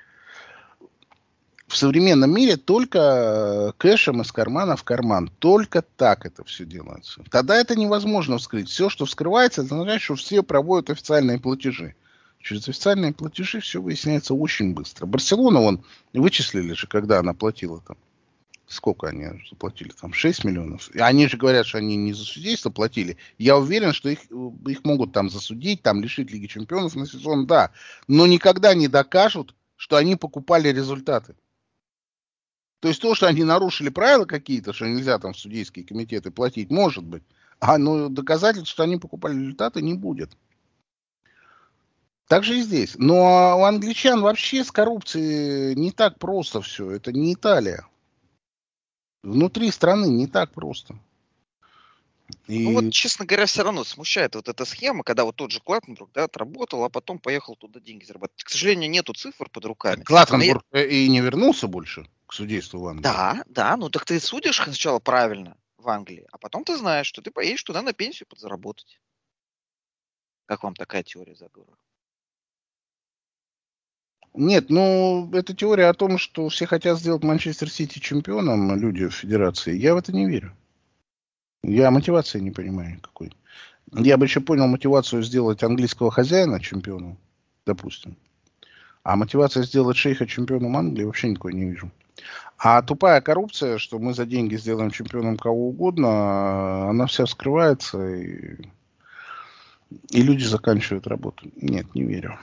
В 1.66 1.76
современном 1.76 2.32
мире 2.32 2.56
только 2.56 2.98
э, 2.98 3.72
кэшем 3.76 4.22
из 4.22 4.30
кармана 4.30 4.76
в 4.76 4.84
карман. 4.84 5.30
Только 5.40 5.82
так 5.82 6.24
это 6.24 6.44
все 6.44 6.64
делается. 6.64 7.24
Тогда 7.30 7.56
это 7.56 7.74
невозможно 7.74 8.38
вскрыть. 8.38 8.68
Все, 8.68 8.88
что 8.88 9.04
вскрывается, 9.04 9.62
это 9.62 9.74
означает, 9.74 10.02
что 10.02 10.14
все 10.14 10.42
проводят 10.44 10.90
официальные 10.90 11.40
платежи. 11.40 11.96
Через 12.40 12.68
официальные 12.68 13.12
платежи 13.12 13.58
все 13.58 13.82
выясняется 13.82 14.32
очень 14.32 14.74
быстро. 14.74 15.06
Барселона, 15.06 15.60
вон, 15.60 15.84
вычислили 16.12 16.72
же, 16.72 16.86
когда 16.86 17.18
она 17.18 17.34
платила 17.34 17.80
там. 17.80 17.96
Сколько 18.68 19.08
они 19.08 19.26
заплатили? 19.50 19.90
Там 20.00 20.12
6 20.12 20.44
миллионов. 20.44 20.88
И 20.94 21.00
они 21.00 21.26
же 21.26 21.36
говорят, 21.36 21.66
что 21.66 21.78
они 21.78 21.96
не 21.96 22.12
за 22.12 22.24
судейство 22.24 22.70
платили. 22.70 23.16
Я 23.38 23.58
уверен, 23.58 23.92
что 23.92 24.08
их, 24.08 24.20
их 24.66 24.84
могут 24.84 25.12
там 25.12 25.30
засудить, 25.30 25.82
там 25.82 26.00
лишить 26.00 26.30
Лиги 26.30 26.46
Чемпионов 26.46 26.94
на 26.94 27.06
сезон, 27.06 27.46
да. 27.46 27.72
Но 28.06 28.26
никогда 28.26 28.74
не 28.74 28.86
докажут, 28.86 29.54
что 29.76 29.96
они 29.96 30.14
покупали 30.16 30.68
результаты. 30.68 31.34
То 32.86 32.90
есть 32.90 33.02
то, 33.02 33.16
что 33.16 33.26
они 33.26 33.42
нарушили 33.42 33.88
правила 33.88 34.26
какие-то, 34.26 34.72
что 34.72 34.86
нельзя 34.86 35.18
там 35.18 35.32
в 35.32 35.36
судейские 35.36 35.84
комитеты 35.84 36.30
платить, 36.30 36.70
может 36.70 37.02
быть. 37.02 37.24
А 37.58 37.78
ну, 37.78 38.08
доказательств, 38.08 38.70
что 38.70 38.84
они 38.84 38.96
покупали 38.96 39.34
результаты, 39.34 39.82
не 39.82 39.94
будет. 39.94 40.30
Так 42.28 42.44
же 42.44 42.56
и 42.56 42.62
здесь. 42.62 42.94
Но 42.96 43.58
у 43.58 43.64
англичан 43.64 44.20
вообще 44.20 44.62
с 44.62 44.70
коррупцией 44.70 45.74
не 45.74 45.90
так 45.90 46.20
просто 46.20 46.62
все. 46.62 46.88
Это 46.92 47.10
не 47.10 47.34
Италия. 47.34 47.88
Внутри 49.24 49.72
страны 49.72 50.06
не 50.06 50.28
так 50.28 50.52
просто. 50.52 50.96
И... 52.46 52.68
Ну 52.68 52.74
вот, 52.74 52.92
честно 52.92 53.26
говоря, 53.26 53.46
все 53.46 53.64
равно 53.64 53.82
смущает 53.82 54.36
вот 54.36 54.48
эта 54.48 54.64
схема, 54.64 55.02
когда 55.02 55.24
вот 55.24 55.34
тот 55.34 55.50
же 55.50 55.58
Клаттенбург, 55.58 56.10
да, 56.14 56.22
отработал, 56.22 56.84
а 56.84 56.88
потом 56.88 57.18
поехал 57.18 57.56
туда 57.56 57.80
деньги 57.80 58.04
зарабатывать. 58.04 58.44
К 58.44 58.48
сожалению, 58.48 58.88
нету 58.90 59.12
цифр 59.12 59.50
под 59.50 59.64
руками. 59.64 60.04
Клаттенбург 60.04 60.62
я... 60.70 60.86
и 60.86 61.08
не 61.08 61.20
вернулся 61.20 61.66
больше 61.66 62.06
к 62.36 62.38
судейству 62.38 62.80
в 62.80 62.86
Англии. 62.86 63.02
Да, 63.02 63.42
да, 63.46 63.76
ну 63.78 63.88
так 63.88 64.04
ты 64.04 64.20
судишь 64.20 64.62
сначала 64.62 64.98
правильно 64.98 65.56
в 65.78 65.88
Англии, 65.88 66.26
а 66.30 66.36
потом 66.36 66.64
ты 66.64 66.76
знаешь, 66.76 67.06
что 67.06 67.22
ты 67.22 67.30
поедешь 67.30 67.62
туда 67.62 67.80
на 67.80 67.94
пенсию 67.94 68.28
подзаработать. 68.28 69.00
Как 70.44 70.62
вам 70.62 70.74
такая 70.74 71.02
теория 71.02 71.34
заговора? 71.34 71.78
Нет, 74.34 74.68
ну, 74.68 75.30
это 75.32 75.54
теория 75.54 75.86
о 75.86 75.94
том, 75.94 76.18
что 76.18 76.50
все 76.50 76.66
хотят 76.66 76.98
сделать 76.98 77.24
Манчестер 77.24 77.70
Сити 77.70 78.00
чемпионом, 78.00 78.78
люди 78.78 79.08
в 79.08 79.14
федерации. 79.14 79.74
Я 79.74 79.94
в 79.94 79.96
это 79.96 80.12
не 80.12 80.26
верю. 80.26 80.54
Я 81.62 81.90
мотивации 81.90 82.38
не 82.38 82.50
понимаю 82.50 82.96
никакой. 82.96 83.32
Я 83.92 84.18
бы 84.18 84.26
еще 84.26 84.40
понял 84.40 84.66
мотивацию 84.66 85.22
сделать 85.22 85.62
английского 85.62 86.10
хозяина 86.10 86.60
чемпионом, 86.60 87.16
допустим. 87.64 88.18
А 89.04 89.16
мотивация 89.16 89.62
сделать 89.62 89.96
шейха 89.96 90.26
чемпионом 90.26 90.76
Англии 90.76 91.04
вообще 91.04 91.30
никакой 91.30 91.54
не 91.54 91.70
вижу. 91.70 91.90
А 92.58 92.80
тупая 92.82 93.20
коррупция, 93.20 93.78
что 93.78 93.98
мы 93.98 94.14
за 94.14 94.24
деньги 94.24 94.56
сделаем 94.56 94.90
чемпионом 94.90 95.36
кого 95.36 95.68
угодно, 95.68 96.88
она 96.88 97.06
вся 97.06 97.26
скрывается, 97.26 98.14
и, 98.14 98.56
и 100.10 100.22
люди 100.22 100.44
заканчивают 100.44 101.06
работу. 101.06 101.50
Нет, 101.56 101.94
не 101.94 102.04
верю. 102.04 102.38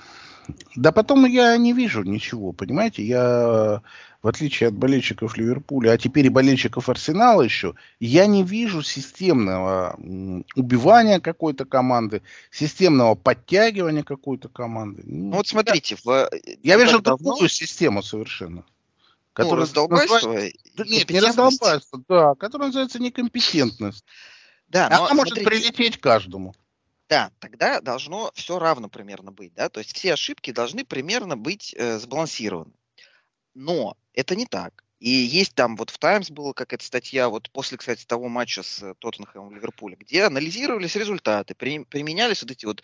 Да 0.76 0.92
потом 0.92 1.26
я 1.26 1.56
не 1.58 1.74
вижу 1.74 2.04
ничего, 2.04 2.52
понимаете? 2.52 3.04
Я, 3.04 3.82
в 4.22 4.28
отличие 4.28 4.68
от 4.68 4.74
болельщиков 4.74 5.38
Ливерпуля, 5.38 5.92
а 5.92 5.98
теперь 5.98 6.26
и 6.26 6.30
болельщиков 6.30 6.90
Арсенала 6.90 7.42
еще, 7.42 7.76
я 8.00 8.26
не 8.26 8.44
вижу 8.44 8.82
системного 8.82 9.98
убивания 10.56 11.20
какой-то 11.20 11.66
команды, 11.66 12.22
системного 12.52 13.16
подтягивания 13.16 14.04
какой-то 14.04 14.50
команды. 14.50 15.04
Ну 15.06 15.38
вот 15.38 15.48
смотрите, 15.48 15.96
в... 16.04 16.30
я 16.62 16.78
вижу 16.78 17.02
другую 17.02 17.36
давно... 17.36 17.48
систему 17.48 18.04
совершенно. 18.04 18.64
Которая 19.34 19.56
ну, 19.58 19.62
раздолбайство? 19.62 20.16
Называется... 20.16 20.60
Нет, 20.86 21.10
не 21.10 21.20
раздолбайство, 21.20 22.04
да, 22.08 22.36
которая 22.36 22.68
называется 22.68 23.00
некомпетентность. 23.00 24.06
Да, 24.68 24.90
но, 24.90 25.06
Она 25.06 25.14
может 25.16 25.36
прилететь 25.36 26.00
каждому. 26.00 26.56
Да, 27.10 27.32
тогда 27.40 27.82
должно 27.82 28.32
все 28.34 28.58
равно 28.60 28.90
примерно 28.90 29.32
быть, 29.32 29.54
да, 29.54 29.70
то 29.70 29.80
есть 29.80 29.96
все 29.96 30.14
ошибки 30.14 30.52
должны 30.52 30.86
примерно 30.86 31.36
быть 31.36 31.76
э, 31.78 32.00
сбалансированы. 32.00 32.74
Но 33.54 33.98
это 34.14 34.36
не 34.36 34.46
так. 34.46 34.84
И 35.00 35.10
есть 35.10 35.54
там 35.54 35.76
вот 35.76 35.90
в 35.90 35.98
Таймс 35.98 36.32
была 36.32 36.54
какая-то 36.54 36.86
статья, 36.86 37.28
вот 37.28 37.52
после, 37.52 37.78
кстати, 37.78 38.06
того 38.06 38.30
матча 38.30 38.64
с 38.64 38.96
Тоттенхэмом 39.00 39.54
Ливерпуля, 39.54 39.98
где 39.98 40.24
анализировались 40.24 40.96
результаты, 40.96 41.56
при, 41.56 41.84
применялись 41.84 42.42
вот 42.42 42.52
эти 42.52 42.66
вот, 42.66 42.84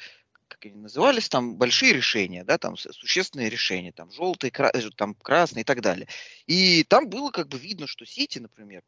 как 0.49 0.65
они 0.65 0.75
назывались, 0.75 1.29
там 1.29 1.55
большие 1.57 1.93
решения, 1.93 2.43
да, 2.43 2.57
там 2.57 2.75
существенные 2.77 3.49
решения, 3.49 3.93
там 3.93 4.11
желтые, 4.11 4.51
кра- 4.51 4.73
там 4.97 5.15
красные 5.15 5.61
и 5.61 5.65
так 5.65 5.81
далее. 5.81 6.07
И 6.47 6.83
там 6.83 7.09
было 7.09 7.31
как 7.31 7.47
бы 7.47 7.57
видно, 7.57 7.87
что 7.87 8.05
Сити, 8.05 8.39
например, 8.39 8.83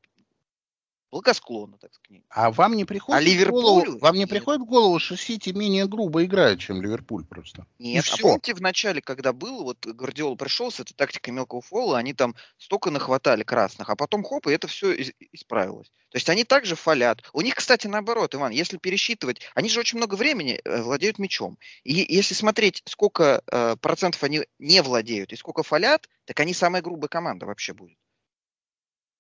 благосклонно, 1.11 1.77
так 1.77 1.93
сказать. 1.93 2.23
А 2.29 2.51
вам 2.51 2.75
не 2.75 2.85
приходит 2.85 3.41
а 3.41 3.45
в 3.45 3.49
голову, 3.49 3.99
вам 3.99 4.15
не 4.15 4.25
приходит 4.25 4.61
в 4.61 4.65
голову, 4.65 4.97
что 4.99 5.17
Сити 5.17 5.49
менее 5.49 5.87
грубо 5.87 6.23
играет, 6.23 6.59
чем 6.59 6.81
Ливерпуль 6.81 7.25
просто? 7.25 7.65
Нет, 7.79 8.05
а 8.11 8.17
помните 8.17 8.53
в 8.53 8.61
начале, 8.61 9.01
когда 9.01 9.33
был, 9.33 9.63
вот 9.63 9.85
Гвардиол 9.85 10.37
пришел 10.37 10.71
с 10.71 10.79
этой 10.79 10.93
тактикой 10.93 11.31
мелкого 11.31 11.61
фола, 11.61 11.97
они 11.97 12.13
там 12.13 12.35
столько 12.57 12.89
нахватали 12.89 13.43
красных, 13.43 13.89
а 13.89 13.95
потом 13.95 14.23
хоп, 14.23 14.47
и 14.47 14.51
это 14.51 14.67
все 14.67 14.93
исправилось. 15.31 15.91
То 16.11 16.17
есть 16.17 16.29
они 16.29 16.43
также 16.43 16.75
фалят. 16.75 17.23
У 17.31 17.41
них, 17.41 17.55
кстати, 17.55 17.87
наоборот, 17.87 18.35
Иван, 18.35 18.51
если 18.51 18.77
пересчитывать, 18.77 19.41
они 19.55 19.69
же 19.69 19.79
очень 19.79 19.97
много 19.97 20.15
времени 20.15 20.59
э, 20.63 20.81
владеют 20.81 21.19
мячом. 21.19 21.57
И 21.83 21.93
если 21.93 22.33
смотреть, 22.33 22.83
сколько 22.85 23.41
э, 23.49 23.75
процентов 23.79 24.21
они 24.23 24.41
не 24.59 24.81
владеют 24.81 25.31
и 25.31 25.37
сколько 25.37 25.63
фалят, 25.63 26.09
так 26.25 26.39
они 26.41 26.53
самая 26.53 26.81
грубая 26.81 27.07
команда 27.07 27.45
вообще 27.45 27.73
будет. 27.73 27.97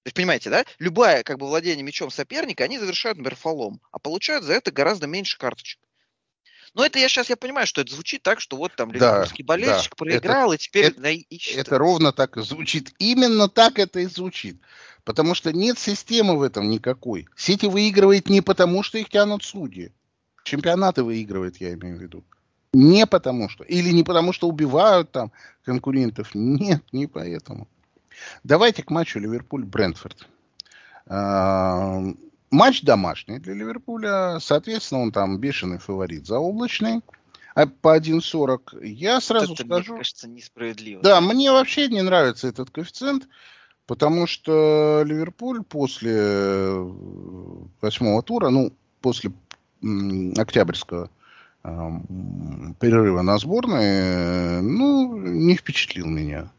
То 0.03 0.07
есть, 0.07 0.15
понимаете, 0.15 0.49
да? 0.49 0.65
Любое 0.79 1.21
как 1.23 1.37
бы 1.37 1.47
владение 1.47 1.83
мячом 1.83 2.09
соперника, 2.09 2.63
они 2.63 2.79
завершают, 2.79 3.19
например, 3.19 3.35
фолом, 3.35 3.81
а 3.91 3.99
получают 3.99 4.43
за 4.43 4.53
это 4.53 4.71
гораздо 4.71 5.05
меньше 5.05 5.37
карточек. 5.37 5.79
Но 6.73 6.85
это 6.85 6.99
я 6.99 7.09
сейчас 7.09 7.29
я 7.29 7.37
понимаю, 7.37 7.67
что 7.67 7.81
это 7.81 7.93
звучит 7.93 8.23
так, 8.23 8.39
что 8.39 8.55
вот 8.57 8.73
там 8.75 8.91
ливерпульский 8.91 9.43
да, 9.43 9.47
болельщик 9.47 9.91
да. 9.91 9.95
проиграл, 9.97 10.53
это, 10.53 10.55
и 10.55 10.65
теперь 10.65 10.85
это, 10.85 11.09
ищет. 11.09 11.57
Это 11.57 11.77
ровно 11.77 12.13
так 12.13 12.37
и 12.37 12.41
звучит. 12.41 12.93
Именно 12.97 13.49
так 13.49 13.77
это 13.77 13.99
и 13.99 14.05
звучит. 14.05 14.57
Потому 15.03 15.35
что 15.35 15.51
нет 15.51 15.77
системы 15.77 16.37
в 16.37 16.41
этом 16.41 16.69
никакой. 16.69 17.27
Сити 17.35 17.65
выигрывает 17.65 18.29
не 18.29 18.41
потому, 18.41 18.83
что 18.83 18.97
их 18.97 19.09
тянут 19.09 19.43
судьи. 19.43 19.91
Чемпионаты 20.43 21.03
выигрывает, 21.03 21.57
я 21.57 21.73
имею 21.73 21.97
в 21.97 22.01
виду. 22.01 22.23
Не 22.73 23.05
потому 23.05 23.49
что. 23.49 23.63
Или 23.65 23.91
не 23.91 24.03
потому, 24.03 24.31
что 24.31 24.47
убивают 24.47 25.11
там 25.11 25.31
конкурентов. 25.63 26.33
Нет, 26.33 26.81
не 26.91 27.05
поэтому. 27.05 27.67
Давайте 28.43 28.83
к 28.83 28.89
матчу 28.89 29.19
Ливерпуль-Брентфорд. 29.19 30.27
Матч 32.51 32.81
домашний 32.83 33.39
для 33.39 33.53
Ливерпуля. 33.53 34.39
Соответственно, 34.39 35.01
он 35.01 35.11
там 35.11 35.37
бешеный 35.39 35.77
фаворит 35.77 36.25
заоблачный. 36.27 37.01
А 37.53 37.65
по 37.67 37.97
1.40 37.97 38.85
я 38.85 39.19
сразу 39.19 39.53
это, 39.53 39.65
скажу... 39.65 39.93
Мне 39.93 39.99
кажется, 39.99 40.27
несправедливо. 40.29 41.01
Да, 41.01 41.19
мне 41.19 41.51
вообще 41.51 41.89
не 41.89 42.01
нравится 42.01 42.47
этот 42.47 42.69
коэффициент, 42.69 43.27
потому 43.87 44.25
что 44.25 45.03
Ливерпуль 45.05 45.61
после 45.63 46.71
восьмого 47.81 48.21
тура, 48.23 48.49
ну, 48.49 48.71
после 49.01 49.33
октябрьского 50.37 51.09
перерыва 51.61 53.21
на 53.21 53.37
сборной, 53.37 54.61
ну, 54.61 55.17
не 55.17 55.55
впечатлил 55.55 56.07
меня. 56.07 56.49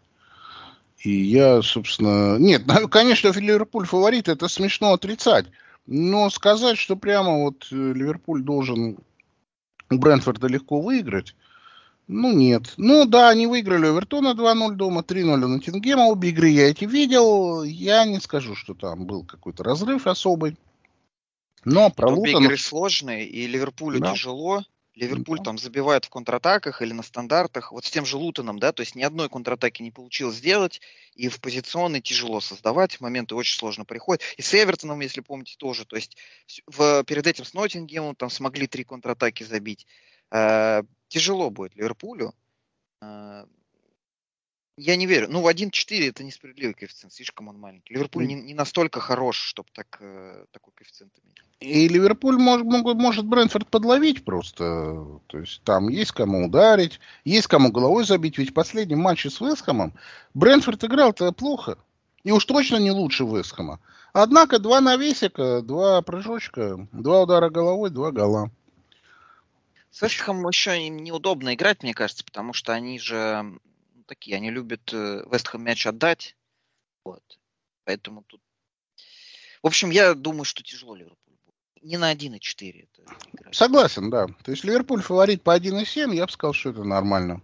И 1.02 1.10
я, 1.10 1.62
собственно... 1.62 2.38
Нет, 2.38 2.62
конечно, 2.90 3.28
Ливерпуль 3.28 3.86
фаворит, 3.86 4.28
это 4.28 4.48
смешно 4.48 4.92
отрицать. 4.92 5.46
Но 5.86 6.30
сказать, 6.30 6.78
что 6.78 6.96
прямо 6.96 7.38
вот 7.38 7.66
э, 7.72 7.74
Ливерпуль 7.74 8.42
должен 8.42 8.98
у 9.90 9.98
Брэнфорда 9.98 10.46
легко 10.46 10.80
выиграть, 10.80 11.34
ну, 12.08 12.32
нет. 12.32 12.74
Ну, 12.76 13.06
да, 13.06 13.30
они 13.30 13.46
выиграли 13.46 13.88
Эвертона 13.88 14.34
2-0 14.34 14.74
дома, 14.74 15.00
3-0 15.02 15.36
на 15.36 15.60
Тингема. 15.60 16.06
Обе 16.06 16.30
игры 16.30 16.48
я 16.48 16.68
эти 16.68 16.84
видел. 16.84 17.62
Я 17.62 18.04
не 18.04 18.20
скажу, 18.20 18.54
что 18.54 18.74
там 18.74 19.06
был 19.06 19.24
какой-то 19.24 19.62
разрыв 19.62 20.06
особый. 20.06 20.56
Но 21.64 21.90
про 21.90 22.08
Обе 22.08 22.32
Лутон... 22.32 22.44
игры 22.44 22.58
сложные, 22.58 23.26
и 23.26 23.46
Ливерпулю 23.46 24.00
да. 24.00 24.12
тяжело. 24.12 24.62
Ливерпуль 24.94 25.40
там 25.40 25.56
забивает 25.56 26.04
в 26.04 26.10
контратаках 26.10 26.82
или 26.82 26.92
на 26.92 27.02
стандартах. 27.02 27.72
Вот 27.72 27.84
с 27.84 27.90
тем 27.90 28.04
же 28.04 28.16
Лутоном, 28.18 28.58
да, 28.58 28.72
то 28.72 28.82
есть 28.82 28.94
ни 28.94 29.02
одной 29.02 29.30
контратаки 29.30 29.82
не 29.82 29.90
получилось 29.90 30.36
сделать, 30.36 30.80
и 31.14 31.28
в 31.28 31.40
позиционной 31.40 32.02
тяжело 32.02 32.40
создавать, 32.40 33.00
моменты 33.00 33.34
очень 33.34 33.56
сложно 33.56 33.84
приходят. 33.84 34.22
И 34.36 34.42
с 34.42 34.54
Эвертоном, 34.54 35.00
если 35.00 35.20
помните, 35.20 35.56
тоже. 35.56 35.86
То 35.86 35.96
есть 35.96 36.16
в, 36.66 37.04
перед 37.04 37.26
этим 37.26 37.44
с 37.44 37.54
Ноттингемом 37.54 38.14
там 38.14 38.28
смогли 38.28 38.66
три 38.66 38.84
контратаки 38.84 39.44
забить. 39.44 39.86
Э, 40.30 40.82
тяжело 41.08 41.50
будет 41.50 41.74
Ливерпулю. 41.74 42.34
Э, 43.00 43.46
я 44.82 44.96
не 44.96 45.06
верю. 45.06 45.28
Ну, 45.30 45.40
в 45.40 45.48
1-4 45.48 46.08
это 46.08 46.24
несправедливый 46.24 46.74
коэффициент, 46.74 47.12
слишком 47.12 47.48
он 47.48 47.58
маленький. 47.58 47.94
Ливерпуль 47.94 48.26
не, 48.26 48.34
не 48.34 48.54
настолько 48.54 49.00
хорош, 49.00 49.36
чтобы 49.36 49.68
так, 49.72 49.98
э, 50.00 50.44
такой 50.50 50.72
коэффициент 50.74 51.12
иметь. 51.22 51.42
И 51.60 51.86
Ливерпуль 51.86 52.36
может, 52.36 52.66
может 52.66 53.24
Брэнфорд 53.24 53.68
подловить 53.68 54.24
просто. 54.24 55.20
То 55.28 55.38
есть 55.38 55.62
там 55.62 55.88
есть 55.88 56.10
кому 56.10 56.46
ударить, 56.46 56.98
есть 57.24 57.46
кому 57.46 57.70
головой 57.70 58.04
забить. 58.04 58.38
Ведь 58.38 58.50
в 58.50 58.54
последнем 58.54 58.98
матче 58.98 59.30
с 59.30 59.40
Вестхэмом 59.40 59.94
Брэнфорд 60.34 60.82
играл-то 60.82 61.30
плохо. 61.32 61.78
И 62.24 62.32
уж 62.32 62.44
точно 62.44 62.76
не 62.76 62.90
лучше 62.90 63.24
Вестхэма. 63.24 63.78
Однако 64.12 64.58
два 64.58 64.80
навесика, 64.80 65.62
два 65.62 66.02
прыжочка, 66.02 66.88
два 66.92 67.22
удара 67.22 67.50
головой, 67.50 67.90
два 67.90 68.10
гола. 68.10 68.50
С 69.92 70.02
Вестхэмом 70.02 70.48
еще 70.48 70.88
неудобно 70.88 71.54
играть, 71.54 71.82
мне 71.84 71.94
кажется, 71.94 72.24
потому 72.24 72.52
что 72.52 72.72
они 72.72 72.98
же 72.98 73.44
такие, 74.14 74.36
они 74.36 74.50
любят 74.50 74.92
Вестхэм 74.92 75.62
мяч 75.62 75.86
отдать. 75.86 76.36
Вот. 77.04 77.22
Поэтому 77.84 78.22
тут... 78.26 78.40
В 79.62 79.66
общем, 79.66 79.90
я 79.90 80.14
думаю, 80.14 80.44
что 80.44 80.62
тяжело 80.62 80.94
Ливерпуль. 80.94 81.16
Не 81.82 81.96
на 81.96 82.12
1,4 82.12 82.86
это 82.92 83.02
играть. 83.32 83.54
Согласен, 83.54 84.10
да. 84.10 84.26
То 84.44 84.50
есть 84.50 84.64
Ливерпуль 84.64 85.02
фаворит 85.02 85.42
по 85.42 85.56
1,7, 85.56 86.14
я 86.14 86.26
бы 86.26 86.32
сказал, 86.32 86.52
что 86.52 86.70
это 86.70 86.84
нормально. 86.84 87.42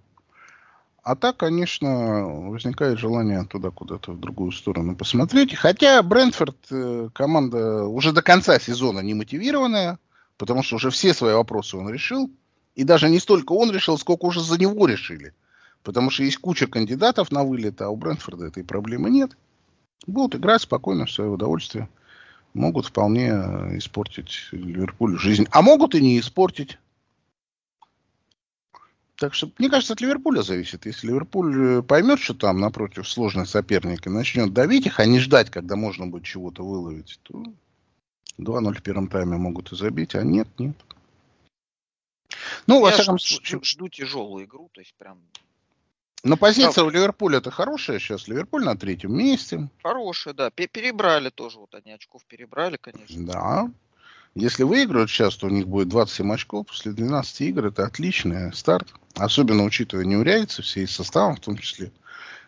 А 1.03 1.17
так, 1.17 1.39
конечно, 1.39 2.27
возникает 2.51 2.99
желание 2.99 3.45
туда 3.45 3.71
куда-то 3.71 4.13
в 4.13 4.21
другую 4.21 4.53
сторону 4.53 4.95
посмотреть. 4.95 5.55
Хотя 5.55 6.03
Брентфорд 6.03 6.57
э, 6.71 7.09
команда 7.15 7.85
уже 7.85 8.13
до 8.13 8.23
конца 8.23 8.59
сезона 8.59 9.01
не 9.01 9.15
мотивированная 9.15 9.99
потому 10.39 10.63
что 10.63 10.77
уже 10.77 10.91
все 10.91 11.13
свои 11.13 11.35
вопросы 11.35 11.77
он 11.77 11.91
решил. 11.91 12.31
И 12.75 12.85
даже 12.85 13.11
не 13.11 13.19
столько 13.19 13.53
он 13.53 13.73
решил, 13.73 13.99
сколько 13.99 14.25
уже 14.25 14.41
за 14.41 14.59
него 14.59 14.87
решили. 14.87 15.35
Потому 15.83 16.11
что 16.11 16.23
есть 16.23 16.39
куча 16.39 16.67
кандидатов 16.67 17.31
на 17.31 17.45
вылет, 17.45 17.81
а 17.81 17.91
у 17.91 17.97
Брэнфорда 17.97 18.47
этой 18.47 18.65
проблемы 18.65 19.11
нет. 19.11 19.37
Будут 20.07 20.39
играть 20.39 20.63
спокойно 20.63 21.07
в 21.07 21.11
свое 21.11 21.31
удовольствие. 21.31 21.89
Могут 22.55 22.87
вполне 22.87 23.29
э, 23.29 23.79
испортить 23.79 24.49
Ливерпулю 24.53 25.19
жизнь. 25.19 25.47
А 25.51 25.63
могут 25.63 25.95
и 25.95 26.01
не 26.01 26.19
испортить. 26.19 26.79
Так 29.17 29.35
что, 29.35 29.51
мне 29.59 29.69
кажется, 29.69 29.95
от 29.95 30.01
Ливерпуля 30.01 30.43
зависит. 30.43 30.87
Если 30.87 31.09
Ливерпуль 31.09 31.79
э, 31.79 31.83
поймет, 31.83 32.21
что 32.21 32.35
там 32.35 32.61
напротив 32.61 33.09
сложный 33.09 33.47
соперник 33.47 34.07
и 34.07 34.11
начнет 34.11 34.53
давить 34.53 34.87
их, 34.87 35.01
а 35.01 35.07
не 35.07 35.19
ждать, 35.19 35.51
когда 35.51 35.75
можно 35.75 36.07
будет 36.07 36.25
чего-то 36.25 36.65
выловить, 36.65 37.19
то 37.25 37.43
2-0 38.39 38.75
в 38.75 38.83
первом 38.83 39.09
тайме 39.09 39.37
могут 39.37 39.73
и 39.73 39.77
забить, 39.77 40.15
а 40.15 40.23
нет, 40.23 40.49
нет. 40.59 40.77
Ну, 42.67 42.77
Я 42.77 42.81
во 42.81 42.91
всяком 42.93 43.19
случае... 43.19 43.61
Жду 43.63 43.89
тяжелую 43.89 44.45
игру, 44.45 44.71
то 44.73 44.81
есть 44.81 44.95
прям... 44.97 45.19
Но 46.25 46.37
позиция 46.37 46.83
да. 46.83 46.85
у 46.85 46.91
Ливерпуля 46.91 47.39
это 47.39 47.51
хорошая 47.51 47.99
сейчас. 47.99 48.29
Ливерпуль 48.29 48.65
на 48.65 48.77
третьем 48.77 49.17
месте. 49.17 49.69
Хорошая, 49.83 50.35
да. 50.35 50.51
Перебрали 50.51 51.31
тоже. 51.31 51.59
Вот 51.59 51.75
они 51.75 51.93
очков 51.93 52.25
перебрали, 52.27 52.77
конечно. 52.77 53.25
Да. 53.25 53.71
Если 54.35 54.63
выиграют 54.63 55.11
сейчас, 55.11 55.37
то 55.37 55.47
у 55.47 55.51
них 55.51 55.69
будет 55.69 55.89
27 55.89 56.33
очков 56.33 56.67
после 56.67 56.93
12 56.93 57.41
игр. 57.43 57.67
Это 57.67 57.85
отличный 57.85 58.53
старт. 58.53 58.89
Особенно 59.15 59.65
учитывая 59.65 60.05
неурядицы 60.05 60.63
все 60.63 60.83
из 60.83 60.91
состава, 60.91 61.35
в 61.35 61.41
том 61.41 61.57
числе, 61.57 61.93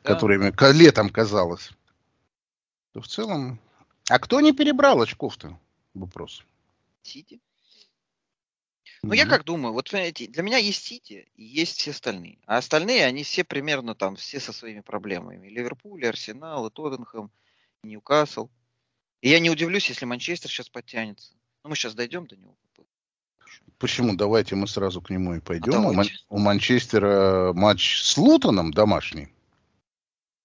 да. 0.04 0.14
которыми 0.14 0.52
летом 0.72 1.08
казалось. 1.08 1.70
То 2.92 3.00
в 3.00 3.06
целом... 3.06 3.58
А 4.08 4.18
кто 4.18 4.40
не 4.40 4.52
перебрал 4.52 5.00
очков-то? 5.00 5.56
вопрос. 5.94 6.44
Сити? 7.02 7.40
Ну, 9.02 9.12
mm-hmm. 9.12 9.16
я 9.16 9.26
как 9.26 9.44
думаю, 9.44 9.72
вот 9.72 9.90
понимаете, 9.90 10.26
для 10.26 10.42
меня 10.42 10.58
есть 10.58 10.84
Сити 10.84 11.28
и 11.34 11.42
есть 11.42 11.78
все 11.78 11.92
остальные. 11.92 12.38
А 12.46 12.58
остальные, 12.58 13.06
они 13.06 13.24
все 13.24 13.44
примерно 13.44 13.94
там, 13.94 14.16
все 14.16 14.40
со 14.40 14.52
своими 14.52 14.80
проблемами. 14.80 15.48
Ливерпуль, 15.48 16.06
Арсенал, 16.06 16.66
и 16.66 16.70
Тоттенхэм, 16.70 17.30
и 17.82 17.86
Ньюкасл. 17.86 18.48
И 19.22 19.30
я 19.30 19.40
не 19.40 19.50
удивлюсь, 19.50 19.88
если 19.88 20.04
Манчестер 20.04 20.50
сейчас 20.50 20.68
подтянется. 20.68 21.34
Ну, 21.64 21.70
мы 21.70 21.76
сейчас 21.76 21.94
дойдем 21.94 22.26
до 22.26 22.36
него. 22.36 22.56
Почему? 23.78 24.14
Давайте 24.14 24.56
мы 24.56 24.68
сразу 24.68 25.00
к 25.00 25.08
нему 25.08 25.34
и 25.34 25.40
пойдем. 25.40 25.86
А 25.86 25.88
у, 25.88 25.92
Ман- 25.94 26.06
у 26.28 26.38
Манчестера 26.38 27.52
матч 27.54 28.02
с 28.02 28.18
Лутоном 28.18 28.72
домашний. 28.72 29.28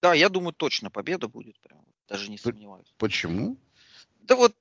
Да, 0.01 0.13
я 0.13 0.29
думаю, 0.29 0.53
точно 0.53 0.89
победа 0.89 1.27
будет. 1.27 1.59
Прям, 1.59 1.83
даже 2.07 2.29
не 2.29 2.37
сомневаюсь. 2.37 2.93
Почему? 2.97 3.57
Да 4.19 4.37
вот 4.37 4.55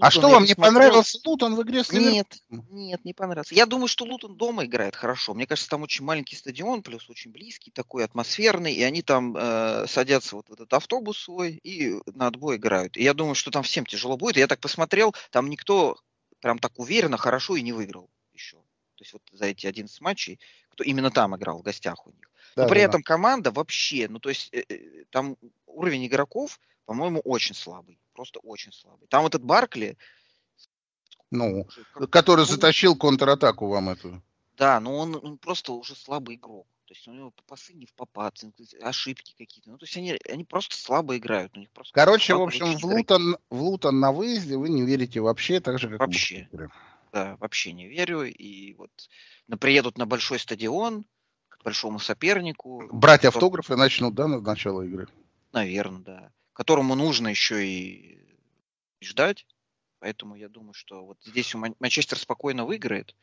а 0.00 0.10
что 0.10 0.28
вам 0.28 0.44
не 0.44 0.54
смотрел... 0.54 0.74
понравился 0.74 1.18
Лутон 1.24 1.54
в 1.54 1.62
игре 1.62 1.84
с 1.84 1.92
Нет, 1.92 2.38
нет, 2.48 3.04
не 3.04 3.14
понравился. 3.14 3.54
Я 3.54 3.66
думаю, 3.66 3.88
что 3.88 4.04
Лутон 4.04 4.36
дома 4.36 4.64
играет 4.64 4.96
хорошо. 4.96 5.34
Мне 5.34 5.46
кажется, 5.46 5.70
там 5.70 5.82
очень 5.82 6.04
маленький 6.04 6.36
стадион, 6.36 6.82
плюс 6.82 7.08
очень 7.08 7.30
близкий, 7.30 7.70
такой 7.70 8.04
атмосферный, 8.04 8.72
и 8.72 8.82
они 8.82 9.02
там 9.02 9.36
э, 9.36 9.86
садятся 9.88 10.36
вот 10.36 10.48
в 10.48 10.52
этот 10.52 10.72
автобус 10.72 11.18
свой 11.18 11.60
и 11.62 11.94
на 12.14 12.26
отбой 12.26 12.56
играют. 12.56 12.96
И 12.96 13.02
я 13.02 13.14
думаю, 13.14 13.34
что 13.34 13.50
там 13.50 13.62
всем 13.62 13.86
тяжело 13.86 14.16
будет. 14.16 14.36
я 14.36 14.46
так 14.46 14.60
посмотрел, 14.60 15.14
там 15.30 15.48
никто 15.48 15.98
прям 16.40 16.58
так 16.58 16.78
уверенно, 16.78 17.16
хорошо 17.16 17.56
и 17.56 17.62
не 17.62 17.72
выиграл 17.72 18.10
еще. 18.32 18.56
То 18.56 19.02
есть 19.02 19.12
вот 19.12 19.22
за 19.32 19.46
эти 19.46 19.66
11 19.66 20.00
матчей, 20.00 20.40
кто 20.70 20.84
именно 20.84 21.10
там 21.10 21.36
играл, 21.36 21.58
в 21.58 21.62
гостях 21.62 22.06
у 22.06 22.10
них. 22.10 22.30
Но 22.56 22.62
да, 22.62 22.68
при 22.68 22.78
да, 22.78 22.84
этом 22.84 23.00
да. 23.02 23.04
команда 23.04 23.50
вообще, 23.50 24.08
ну 24.08 24.18
то 24.18 24.28
есть 24.28 24.48
э, 24.52 24.62
э, 24.68 25.04
там 25.10 25.36
уровень 25.66 26.06
игроков, 26.06 26.58
по-моему, 26.86 27.20
очень 27.20 27.54
слабый 27.54 27.98
просто 28.16 28.40
очень 28.40 28.72
слабый. 28.72 29.06
Там 29.08 29.26
этот 29.26 29.44
Баркли... 29.44 29.96
Ну, 31.30 31.66
который 32.10 32.42
он... 32.42 32.46
затащил 32.46 32.96
контратаку 32.96 33.66
вам 33.66 33.90
эту. 33.90 34.22
Да, 34.56 34.80
но 34.80 34.96
он, 34.96 35.16
он 35.16 35.38
просто 35.38 35.72
уже 35.72 35.94
слабый 35.94 36.36
игрок. 36.36 36.66
То 36.86 36.94
есть 36.94 37.06
у 37.08 37.12
него 37.12 37.34
пасы 37.46 37.74
не 37.74 37.84
в 37.84 37.92
попад, 37.94 38.38
ошибки 38.80 39.34
какие-то. 39.36 39.70
Ну, 39.70 39.76
то 39.76 39.84
есть 39.84 39.96
они, 39.96 40.16
они 40.30 40.44
просто 40.44 40.76
слабо 40.76 41.16
играют. 41.16 41.56
У 41.56 41.60
них 41.60 41.70
просто 41.72 41.92
Короче, 41.92 42.34
в 42.34 42.42
общем, 42.42 42.78
в 42.78 42.84
Лутон, 42.84 43.36
в 43.50 43.60
Лутон 43.60 43.98
на 43.98 44.12
выезде 44.12 44.56
вы 44.56 44.68
не 44.68 44.86
верите 44.86 45.20
вообще, 45.20 45.60
так 45.60 45.80
же, 45.80 45.88
как 45.90 46.00
Вообще. 46.00 46.48
Да, 47.12 47.36
вообще 47.40 47.72
не 47.72 47.88
верю. 47.88 48.22
И 48.22 48.74
вот 48.74 48.90
но 49.48 49.58
приедут 49.58 49.98
на 49.98 50.06
большой 50.06 50.38
стадион, 50.38 51.04
к 51.48 51.64
большому 51.64 51.98
сопернику. 51.98 52.88
Брать 52.92 53.24
автографы 53.24 53.76
начнут, 53.76 54.14
да, 54.14 54.28
на 54.28 54.40
начало 54.40 54.82
игры? 54.82 55.08
Наверное, 55.52 56.00
да 56.02 56.32
которому 56.56 56.94
нужно 56.94 57.28
еще 57.28 57.66
и 57.66 58.18
ждать. 59.02 59.46
Поэтому 59.98 60.36
я 60.36 60.48
думаю, 60.48 60.72
что 60.72 61.04
вот 61.04 61.18
здесь 61.22 61.54
у 61.54 61.58
Манчестер 61.58 62.18
спокойно 62.18 62.64
выиграет. 62.64 63.14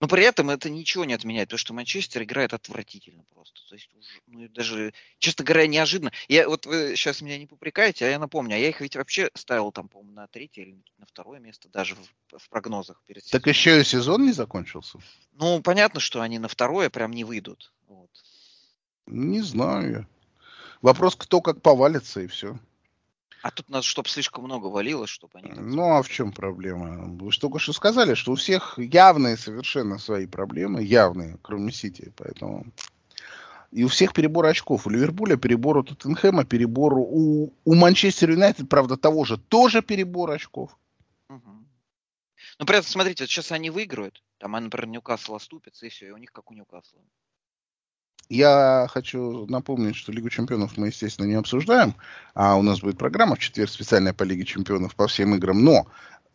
Но 0.00 0.06
при 0.06 0.22
этом 0.22 0.48
это 0.48 0.70
ничего 0.70 1.04
не 1.04 1.14
отменяет, 1.14 1.48
потому 1.48 1.58
что 1.58 1.74
Манчестер 1.74 2.22
играет 2.22 2.54
отвратительно 2.54 3.24
просто. 3.30 3.60
То 3.68 3.74
есть 3.74 3.90
ну, 4.28 4.48
даже, 4.50 4.94
честно 5.18 5.44
говоря, 5.44 5.66
неожиданно. 5.66 6.12
Я, 6.28 6.48
вот 6.48 6.66
вы 6.66 6.94
сейчас 6.94 7.20
меня 7.20 7.36
не 7.36 7.46
попрекаете, 7.46 8.06
а 8.06 8.10
я 8.10 8.20
напомню, 8.20 8.54
а 8.54 8.58
я 8.58 8.68
их 8.68 8.80
ведь 8.80 8.94
вообще 8.94 9.28
ставил 9.34 9.72
там, 9.72 9.88
по-моему, 9.88 10.12
на 10.12 10.28
третье 10.28 10.62
или 10.62 10.80
на 10.98 11.06
второе 11.06 11.40
место, 11.40 11.68
даже 11.68 11.96
в, 11.96 12.38
в 12.38 12.48
прогнозах. 12.48 13.02
Перед 13.06 13.28
так 13.28 13.48
еще 13.48 13.80
и 13.80 13.84
сезон 13.84 14.24
не 14.24 14.32
закончился? 14.32 15.00
Ну, 15.32 15.60
понятно, 15.62 15.98
что 15.98 16.20
они 16.20 16.38
на 16.38 16.46
второе 16.46 16.90
прям 16.90 17.10
не 17.10 17.24
выйдут. 17.24 17.72
Вот. 17.88 18.10
Не 19.06 19.40
знаю. 19.40 20.06
Вопрос, 20.82 21.16
кто 21.16 21.40
как 21.40 21.60
повалится, 21.62 22.20
и 22.20 22.26
все. 22.26 22.58
А 23.42 23.50
тут 23.50 23.68
надо, 23.68 23.84
чтобы 23.84 24.08
слишком 24.08 24.44
много 24.44 24.66
валилось, 24.66 25.10
чтобы 25.10 25.38
они... 25.38 25.52
Ну, 25.52 25.92
а 25.92 26.02
в 26.02 26.08
чем 26.08 26.32
проблема? 26.32 27.16
Вы 27.16 27.30
же 27.30 27.38
только 27.38 27.58
что 27.58 27.72
сказали, 27.72 28.14
что 28.14 28.32
у 28.32 28.34
всех 28.34 28.78
явные 28.78 29.36
совершенно 29.36 29.98
свои 29.98 30.26
проблемы, 30.26 30.82
явные, 30.82 31.38
кроме 31.42 31.72
Сити, 31.72 32.12
поэтому... 32.16 32.66
И 33.70 33.84
у 33.84 33.88
всех 33.88 34.14
перебор 34.14 34.46
очков. 34.46 34.86
У 34.86 34.90
Ливерпуля 34.90 35.36
перебор 35.36 35.76
у 35.76 35.82
Тоттенхэма, 35.82 36.46
перебор 36.46 36.94
у, 36.94 37.52
у 37.64 37.74
Манчестер 37.74 38.30
Юнайтед, 38.30 38.68
правда, 38.68 38.96
того 38.96 39.24
же, 39.24 39.36
тоже 39.36 39.82
перебор 39.82 40.30
очков. 40.30 40.76
Угу. 41.28 41.66
Ну, 42.58 42.66
при 42.66 42.76
этом, 42.78 42.88
смотрите, 42.88 43.24
вот 43.24 43.30
сейчас 43.30 43.52
они 43.52 43.68
выиграют, 43.70 44.22
там, 44.38 44.52
например, 44.52 44.88
Ньюкасл 44.88 45.34
оступится, 45.34 45.86
и 45.86 45.90
все, 45.90 46.08
и 46.08 46.10
у 46.10 46.16
них 46.16 46.32
как 46.32 46.50
у 46.50 46.54
Ньюкасла. 46.54 47.00
Я 48.28 48.86
хочу 48.90 49.46
напомнить, 49.46 49.96
что 49.96 50.12
Лигу 50.12 50.28
чемпионов 50.28 50.76
мы, 50.76 50.88
естественно, 50.88 51.26
не 51.26 51.34
обсуждаем, 51.34 51.94
а 52.34 52.56
у 52.56 52.62
нас 52.62 52.80
будет 52.80 52.98
программа 52.98 53.36
в 53.36 53.38
четверг 53.38 53.70
специальная 53.70 54.12
по 54.12 54.22
Лиге 54.22 54.44
чемпионов 54.44 54.94
по 54.94 55.06
всем 55.06 55.34
играм. 55.34 55.64
Но 55.64 55.86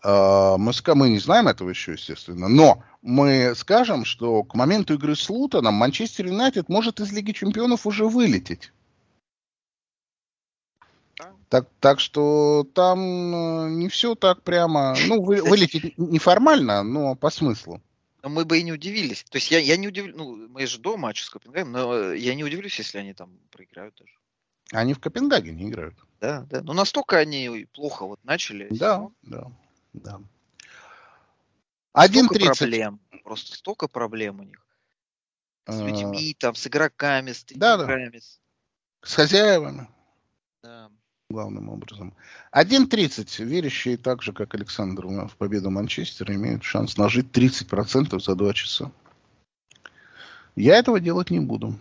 э, 0.04 0.56
мы, 0.58 0.72
мы 0.96 1.10
не 1.10 1.20
знаем 1.20 1.48
этого 1.48 1.70
еще, 1.70 1.92
естественно, 1.92 2.48
но 2.48 2.84
мы 3.04 3.54
скажем, 3.56 4.06
что 4.06 4.44
к 4.44 4.56
моменту 4.56 4.96
игры 4.96 5.16
с 5.16 5.30
Лутоном 5.30 5.76
Манчестер 5.76 6.26
Юнайтед 6.26 6.68
может 6.68 7.00
из 7.00 7.12
Лиги 7.12 7.32
чемпионов 7.32 7.86
уже 7.86 8.08
вылететь. 8.08 8.72
Так, 11.50 11.68
так 11.80 12.00
что 12.00 12.66
там 12.74 13.00
э, 13.00 13.70
не 13.70 13.88
все 13.88 14.16
так 14.16 14.42
прямо, 14.42 14.96
ну, 15.08 15.22
вы, 15.22 15.44
вылететь 15.44 15.96
неформально, 16.00 16.82
но 16.82 17.14
по 17.14 17.30
смыслу. 17.30 17.80
Но 18.24 18.30
мы 18.30 18.46
бы 18.46 18.58
и 18.58 18.64
не 18.64 18.72
удивились. 18.72 19.26
То 19.26 19.36
есть 19.36 19.52
я, 19.52 19.60
я 19.60 19.76
не 19.76 19.90
удивлюсь, 19.90 20.16
ну, 20.16 20.48
мы 20.48 20.66
же 20.66 20.80
до 20.80 20.96
матча 20.96 21.26
с 21.26 21.30
Копенгагеном, 21.30 21.74
но 21.74 22.14
я 22.14 22.34
не 22.36 22.46
удивлюсь, 22.46 22.80
если 22.80 22.98
они 22.98 23.14
там 23.14 23.38
проиграют 23.52 23.96
даже. 23.96 24.14
Они 24.72 24.94
в 24.94 25.00
Копенгагене 25.00 25.68
играют. 25.68 25.96
Да, 26.22 26.48
да. 26.50 26.62
Но 26.62 26.72
настолько 26.72 27.18
они 27.18 27.68
плохо 27.74 28.06
вот 28.06 28.24
начали. 28.24 28.70
Да, 28.72 29.10
да, 29.24 29.52
да. 29.92 30.22
Один 31.92 32.30
проблем. 32.30 33.02
Просто 33.24 33.58
столько 33.58 33.90
проблем 33.90 34.40
у 34.40 34.44
них. 34.44 34.66
С 35.68 35.80
а... 35.80 35.86
людьми, 35.86 36.34
там, 36.40 36.56
с 36.56 36.66
игроками, 36.66 37.34
с 37.34 37.44
тренерами. 37.44 38.10
Да, 38.10 38.10
да. 38.10 38.20
С 39.02 39.14
хозяевами. 39.16 39.90
Да 40.64 40.90
главным 41.34 41.70
образом. 41.70 42.14
1.30. 42.54 43.44
Верящие 43.44 43.98
так 43.98 44.22
же, 44.22 44.32
как 44.32 44.56
Александр 44.56 45.08
в 45.08 45.36
победу 45.38 45.70
Манчестера, 45.70 46.34
имеют 46.36 46.64
шанс 46.64 46.98
нажить 46.98 47.28
30% 47.34 48.20
за 48.20 48.36
2 48.36 48.54
часа. 48.54 48.92
Я 50.56 50.78
этого 50.78 51.00
делать 51.00 51.32
не 51.32 51.40
буду. 51.40 51.76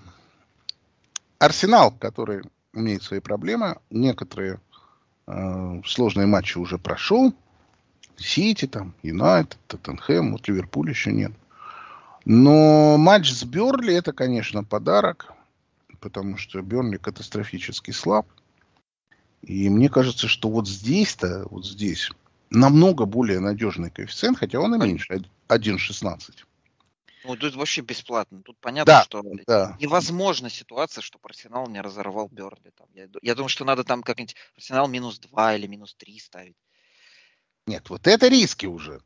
Арсенал, 1.39 1.93
который 1.93 2.43
имеет 2.73 3.03
свои 3.03 3.21
проблемы, 3.21 3.79
некоторые 3.91 4.61
э, 5.27 5.83
сложные 5.85 6.27
матчи 6.27 6.57
уже 6.57 6.79
прошел. 6.79 7.35
Сити, 8.17 8.67
там, 8.67 8.95
Юнайтед, 9.03 9.59
Тоттенхэм, 9.67 10.33
вот 10.33 10.49
Ливерпуль 10.49 10.91
еще 10.91 11.13
нет. 11.13 11.33
Но 12.25 12.97
матч 12.97 13.31
с 13.33 13.45
Берли 13.45 13.95
это, 13.95 14.13
конечно, 14.13 14.65
подарок, 14.65 15.33
потому 16.01 16.37
что 16.39 16.63
Берли 16.63 16.97
катастрофически 16.97 17.91
слаб. 17.91 18.27
И 19.43 19.69
мне 19.69 19.89
кажется, 19.89 20.29
что 20.29 20.49
вот 20.49 20.69
здесь-то, 20.69 21.47
вот 21.51 21.67
здесь, 21.67 22.11
намного 22.51 23.05
более 23.05 23.41
надежный 23.41 23.91
коэффициент, 23.91 24.39
хотя 24.39 24.61
он 24.61 24.75
и 24.75 24.79
меньше, 24.79 25.25
1,16. 25.49 26.45
Ну, 27.25 27.37
тут 27.37 27.55
вообще 27.55 27.83
бесплатно. 27.83 28.43
Тут 28.43 28.59
понятно, 28.59 28.93
да, 28.93 29.05
что 29.05 29.23
да. 29.47 29.77
невозможна 29.81 30.51
ситуация, 30.51 31.03
что 31.03 31.19
Арсенал 31.23 31.69
не 31.69 31.81
разорвал 31.81 32.29
Берли. 32.29 32.73
Там. 32.77 32.89
Я, 32.95 33.09
я 33.23 33.35
думаю, 33.35 33.49
что 33.49 33.65
надо 33.65 33.85
там 33.85 34.03
как-нибудь 34.03 34.35
Арсенал 34.57 34.89
минус 34.89 35.19
2 35.19 35.57
или 35.57 35.67
минус 35.67 35.95
3 35.95 36.19
ставить. 36.19 36.57
Нет, 37.67 37.91
вот 37.91 38.07
это 38.09 38.27
риски 38.27 38.67
уже. 38.67 39.01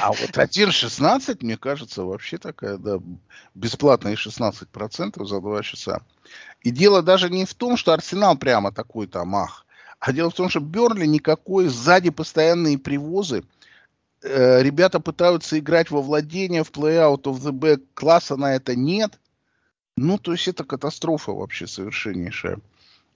А 0.00 0.08
вот 0.08 0.30
1.16, 0.30 1.38
мне 1.40 1.56
кажется, 1.56 2.02
вообще 2.04 2.38
такая, 2.38 2.76
да, 2.76 3.00
бесплатные 3.54 4.14
16% 4.14 5.24
за 5.24 5.40
2 5.40 5.62
часа. 5.62 6.00
И 6.62 6.70
дело 6.70 7.02
даже 7.02 7.30
не 7.30 7.44
в 7.44 7.54
том, 7.54 7.76
что 7.76 7.92
Арсенал 7.92 8.36
прямо 8.36 8.72
такой 8.72 9.06
там, 9.06 9.34
ах, 9.34 9.66
а 9.98 10.12
дело 10.12 10.30
в 10.30 10.34
том, 10.34 10.48
что 10.48 10.60
Бернли 10.60 11.06
никакой, 11.06 11.68
сзади 11.68 12.10
постоянные 12.10 12.78
привозы. 12.78 13.44
Э, 14.22 14.62
ребята 14.62 15.00
пытаются 15.00 15.58
играть 15.58 15.90
во 15.90 16.00
владение, 16.00 16.64
в 16.64 16.70
play-out 16.70 17.22
of 17.24 17.40
the 17.40 17.52
back, 17.52 17.82
класса 17.94 18.36
на 18.36 18.54
это 18.54 18.74
нет. 18.74 19.18
Ну, 19.96 20.18
то 20.18 20.32
есть 20.32 20.48
это 20.48 20.64
катастрофа 20.64 21.32
вообще 21.32 21.66
совершеннейшая. 21.66 22.58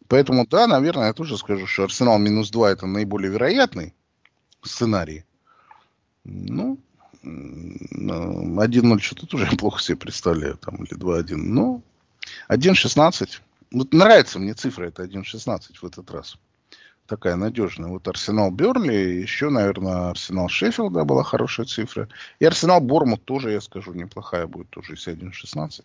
Поэтому, 0.09 0.47
да, 0.47 0.67
наверное, 0.67 1.07
я 1.07 1.13
тоже 1.15 1.39
скажу, 1.39 1.67
что 1.67 1.85
Арсенал 1.85 2.19
минус 2.19 2.51
2 2.51 2.73
это 2.73 2.87
наиболее 2.87 3.31
вероятный 3.31 3.95
сценарий. 4.63 5.25
Ну, 6.25 6.79
1-0 7.23 8.99
что-то 8.99 9.27
тоже 9.27 9.45
я 9.51 9.57
плохо 9.57 9.83
себе 9.83 9.97
представляю, 9.97 10.57
там, 10.57 10.77
или 10.77 10.97
2-1. 10.97 11.37
Но 11.37 11.83
1.16. 12.49 13.41
Вот 13.73 13.93
нравится 13.93 14.39
мне 14.39 14.55
цифра, 14.55 14.87
это 14.87 15.05
1.16 15.05 15.61
в 15.81 15.85
этот 15.85 16.11
раз. 16.11 16.37
Такая 17.07 17.37
надежная. 17.37 17.91
Вот 17.91 18.09
Арсенал 18.09 18.51
Берли, 18.51 19.21
еще, 19.21 19.51
наверное, 19.51 20.11
Арсенал 20.11 20.49
Шеффилда 20.49 21.05
была 21.05 21.23
хорошая 21.23 21.67
цифра. 21.67 22.09
И 22.39 22.47
Арсенал 22.47 22.81
Бормут 22.81 23.25
тоже, 23.25 23.51
я 23.51 23.61
скажу, 23.61 23.93
неплохая 23.93 24.47
будет, 24.47 24.71
тоже 24.71 24.95
если 24.95 25.15
1.16. 25.15 25.85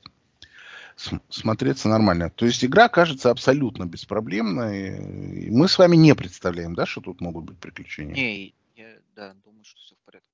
Смотреться 1.29 1.89
нормально. 1.89 2.29
То 2.29 2.45
есть 2.45 2.63
игра 2.63 2.87
кажется 2.87 3.31
абсолютно 3.31 3.85
беспроблемной. 3.85 5.45
И 5.45 5.51
мы 5.51 5.67
с 5.67 5.77
вами 5.77 5.97
не 5.97 6.15
представляем, 6.15 6.73
да, 6.73 6.85
что 6.85 7.01
тут 7.01 7.19
могут 7.21 7.45
быть 7.45 7.57
приключения. 7.57 8.15
Не, 8.15 8.53
я 8.75 8.95
да, 9.15 9.33
думаю, 9.43 9.63
что 9.65 9.77
все 9.77 9.95
в 9.95 10.05
порядке. 10.05 10.28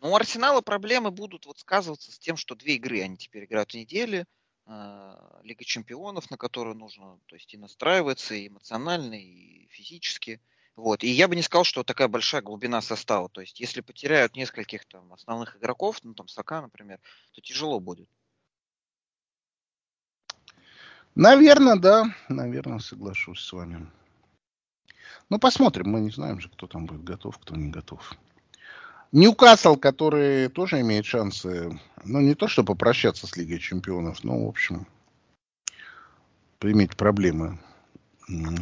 Но 0.00 0.12
у 0.12 0.14
Арсенала 0.16 0.60
проблемы 0.60 1.10
будут 1.10 1.46
вот 1.46 1.58
сказываться 1.58 2.12
с 2.12 2.18
тем, 2.18 2.36
что 2.36 2.54
две 2.54 2.76
игры 2.76 3.02
они 3.02 3.16
теперь 3.16 3.44
играют 3.44 3.72
в 3.72 3.74
неделю 3.74 4.26
а, 4.66 5.40
Лига 5.42 5.64
чемпионов, 5.64 6.30
на 6.30 6.36
которую 6.36 6.76
нужно 6.76 7.18
то 7.26 7.34
есть 7.34 7.52
и 7.54 7.56
настраиваться 7.56 8.34
и 8.34 8.48
эмоционально, 8.48 9.14
и 9.14 9.66
физически. 9.70 10.40
Вот. 10.76 11.02
И 11.02 11.08
я 11.08 11.26
бы 11.26 11.34
не 11.34 11.42
сказал, 11.42 11.64
что 11.64 11.82
такая 11.82 12.06
большая 12.06 12.40
глубина 12.40 12.80
состава. 12.80 13.28
То 13.28 13.40
есть, 13.40 13.58
если 13.58 13.80
потеряют 13.80 14.36
нескольких 14.36 14.84
там 14.86 15.12
основных 15.12 15.56
игроков, 15.56 15.98
ну 16.04 16.14
там 16.14 16.28
Сака, 16.28 16.62
например, 16.62 17.00
то 17.32 17.40
тяжело 17.40 17.80
будет. 17.80 18.08
Наверное, 21.16 21.74
да. 21.74 22.14
Наверное, 22.28 22.78
соглашусь 22.78 23.40
с 23.40 23.52
вами. 23.52 23.90
Ну, 25.30 25.40
посмотрим. 25.40 25.90
Мы 25.90 26.00
не 26.00 26.10
знаем 26.10 26.40
же, 26.40 26.48
кто 26.48 26.68
там 26.68 26.86
будет 26.86 27.02
готов, 27.02 27.38
кто 27.38 27.56
не 27.56 27.70
готов. 27.70 28.16
Ньюкасл, 29.12 29.76
который 29.76 30.48
тоже 30.48 30.80
имеет 30.80 31.06
шансы, 31.06 31.78
ну, 32.04 32.20
не 32.20 32.34
то, 32.34 32.46
чтобы 32.46 32.74
попрощаться 32.74 33.26
с 33.26 33.36
Лигой 33.36 33.58
Чемпионов, 33.58 34.22
но, 34.22 34.44
в 34.44 34.48
общем, 34.48 34.86
иметь 36.62 36.96
проблемы, 36.96 37.58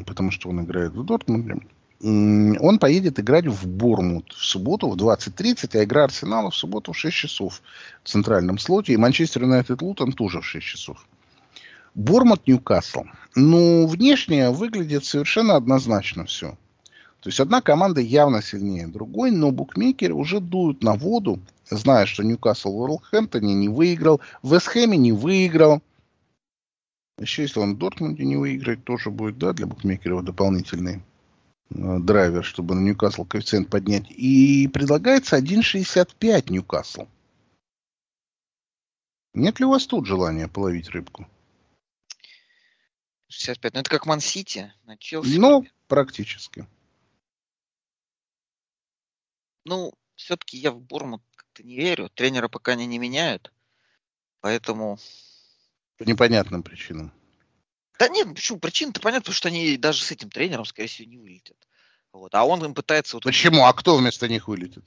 потому 0.06 0.30
что 0.30 0.48
он 0.50 0.64
играет 0.64 0.92
в 0.92 1.04
Дортмунде. 1.04 1.56
Он 2.00 2.78
поедет 2.78 3.18
играть 3.18 3.46
в 3.46 3.66
Бормут 3.66 4.32
в 4.32 4.44
субботу 4.44 4.88
в 4.88 4.96
20.30, 4.96 5.78
а 5.78 5.84
игра 5.84 6.04
Арсенала 6.04 6.50
в 6.50 6.56
субботу 6.56 6.92
в 6.92 6.98
6 6.98 7.16
часов 7.16 7.62
в 8.04 8.08
центральном 8.08 8.58
слоте. 8.58 8.92
И 8.92 8.98
Манчестер 8.98 9.42
Юнайтед 9.42 9.80
Лутон 9.80 10.12
тоже 10.12 10.42
в 10.42 10.44
6 10.44 10.64
часов. 10.64 11.06
Бормут 11.94 12.46
Ньюкасл. 12.46 13.04
Ну, 13.34 13.86
внешне 13.86 14.50
выглядит 14.50 15.06
совершенно 15.06 15.56
однозначно 15.56 16.26
все. 16.26 16.58
То 17.26 17.30
есть 17.30 17.40
одна 17.40 17.60
команда 17.60 18.00
явно 18.00 18.40
сильнее 18.40 18.86
другой, 18.86 19.32
но 19.32 19.50
букмекеры 19.50 20.14
уже 20.14 20.38
дуют 20.38 20.84
на 20.84 20.94
воду, 20.94 21.40
зная, 21.68 22.06
что 22.06 22.22
Ньюкасл 22.22 22.70
в 22.70 22.76
Уорлхэмптоне 22.76 23.52
не 23.52 23.68
выиграл, 23.68 24.20
в 24.42 24.54
Вестхэме 24.54 24.96
не 24.96 25.10
выиграл. 25.10 25.82
Еще 27.18 27.42
если 27.42 27.58
он 27.58 27.74
в 27.74 27.78
Дортмунде 27.78 28.24
не 28.24 28.36
выиграет, 28.36 28.84
тоже 28.84 29.10
будет 29.10 29.38
да, 29.38 29.52
для 29.52 29.66
букмекеров 29.66 30.22
дополнительный 30.22 31.02
э, 31.70 31.98
драйвер, 31.98 32.44
чтобы 32.44 32.76
на 32.76 32.80
Ньюкасл 32.82 33.24
коэффициент 33.24 33.70
поднять. 33.70 34.08
И 34.08 34.68
предлагается 34.68 35.36
1,65 35.36 36.52
Ньюкасл. 36.52 37.06
Нет 39.34 39.58
ли 39.58 39.66
у 39.66 39.70
вас 39.70 39.84
тут 39.88 40.06
желания 40.06 40.46
половить 40.46 40.90
рыбку? 40.90 41.26
65. 43.26 43.74
Ну, 43.74 43.80
это 43.80 43.90
как 43.90 44.06
Ман-Сити 44.06 44.72
на 44.84 44.96
Челси. 44.96 45.38
Ну, 45.38 45.66
практически. 45.88 46.68
Ну, 49.66 49.92
все-таки 50.14 50.56
я 50.56 50.70
в 50.70 50.80
Бормут 50.80 51.22
как-то 51.34 51.64
не 51.64 51.74
верю. 51.74 52.08
Тренера 52.08 52.48
пока 52.48 52.72
они 52.72 52.86
не 52.86 52.98
меняют. 52.98 53.52
Поэтому... 54.40 54.98
По 55.98 56.04
непонятным 56.04 56.62
причинам. 56.62 57.12
Да 57.98 58.08
нет, 58.08 58.32
почему? 58.32 58.60
Причина-то 58.60 59.00
понятна, 59.00 59.22
потому 59.22 59.34
что 59.34 59.48
они 59.48 59.76
даже 59.76 60.04
с 60.04 60.12
этим 60.12 60.30
тренером, 60.30 60.64
скорее 60.66 60.86
всего, 60.86 61.10
не 61.10 61.18
вылетят. 61.18 61.56
Вот. 62.12 62.32
А 62.34 62.44
он 62.44 62.64
им 62.64 62.74
пытается... 62.74 63.16
Вот... 63.16 63.24
Почему? 63.24 63.64
А 63.64 63.72
кто 63.72 63.96
вместо 63.96 64.28
них 64.28 64.46
вылетит? 64.46 64.84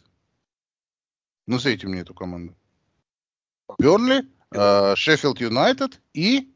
Ну, 1.45 1.55
Назовите 1.55 1.88
мне 1.88 2.01
эту 2.01 2.13
команду. 2.13 2.55
Бернли, 3.80 4.23
э, 4.51 4.95
Шеффилд 4.95 5.41
Юнайтед 5.41 5.99
и... 6.13 6.55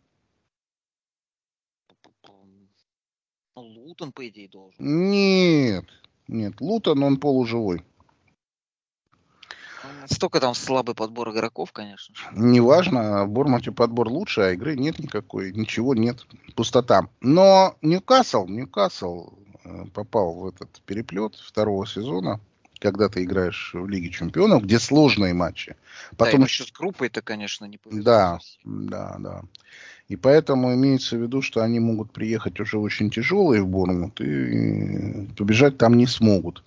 Ну, 3.56 3.62
Лутон, 3.62 4.14
по 4.14 4.26
идее, 4.30 4.48
должен. 4.48 4.78
Нет, 4.80 5.86
нет, 6.28 6.62
Лутон, 6.62 7.04
он 7.04 7.20
полуживой. 7.20 7.84
Столько 10.10 10.40
там 10.40 10.54
слабый 10.56 10.96
подбор 10.96 11.32
игроков, 11.32 11.72
конечно. 11.72 12.16
Неважно, 12.34 13.26
в 13.26 13.30
Бормуте 13.30 13.72
подбор 13.72 14.10
лучше, 14.10 14.42
а 14.42 14.52
игры 14.52 14.76
нет 14.76 15.00
никакой, 15.00 15.52
ничего 15.54 15.96
нет, 15.96 16.26
пустота. 16.56 17.08
Но 17.22 17.76
Ньюкасл, 17.82 18.48
Ньюкасл 18.48 19.30
э, 19.64 19.86
попал 19.94 20.34
в 20.34 20.48
этот 20.48 20.82
переплет 20.86 21.36
второго 21.36 21.88
сезона, 21.88 22.40
когда 22.80 23.08
ты 23.08 23.24
играешь 23.24 23.72
в 23.74 23.88
Лиге 23.88 24.10
Чемпионов, 24.10 24.64
где 24.64 24.78
сложные 24.78 25.34
матчи. 25.34 25.76
Потом 26.18 26.42
да, 26.42 26.46
еще 26.48 26.66
с 26.66 26.72
группой 26.72 27.08
это, 27.08 27.22
конечно, 27.22 27.66
не 27.66 27.78
повезло. 27.78 28.04
Да, 28.04 28.40
да, 28.66 29.16
да. 29.20 29.42
И 30.10 30.18
поэтому 30.18 30.74
имеется 30.74 31.16
в 31.16 31.22
виду, 31.22 31.42
что 31.42 31.64
они 31.64 31.80
могут 31.80 32.12
приехать 32.12 32.60
уже 32.60 32.78
очень 32.78 33.10
тяжелые 33.10 33.64
в 33.64 33.68
Борнмут 33.68 34.20
и 34.20 35.28
побежать 35.38 35.78
там 35.78 35.96
не 35.96 36.08
смогут. 36.08 36.64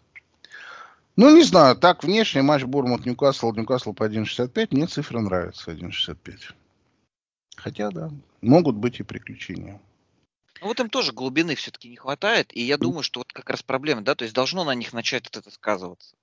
Ну, 1.16 1.34
не 1.34 1.42
знаю, 1.42 1.76
так 1.76 2.04
внешний 2.04 2.42
матч 2.42 2.64
Бормут-Ньюкасл, 2.64 3.52
Ньюкасл 3.52 3.94
по 3.94 4.06
1.65, 4.06 4.68
мне 4.70 4.86
цифра 4.86 5.20
нравится, 5.20 5.70
1.65. 5.70 6.52
Хотя, 7.56 7.90
да, 7.90 8.10
могут 8.42 8.76
быть 8.76 9.00
и 9.00 9.02
приключения. 9.02 9.80
Ну, 10.60 10.68
вот 10.68 10.80
им 10.80 10.90
тоже 10.90 11.12
глубины 11.12 11.54
все-таки 11.54 11.88
не 11.88 11.96
хватает, 11.96 12.54
и 12.54 12.62
я 12.62 12.76
думаю, 12.76 13.02
что 13.02 13.20
вот 13.20 13.32
как 13.32 13.48
раз 13.48 13.62
проблема, 13.62 14.02
да, 14.02 14.14
то 14.14 14.24
есть 14.24 14.34
должно 14.34 14.64
на 14.64 14.74
них 14.74 14.92
начать 14.92 15.26
это 15.26 15.50
сказываться. 15.50 16.14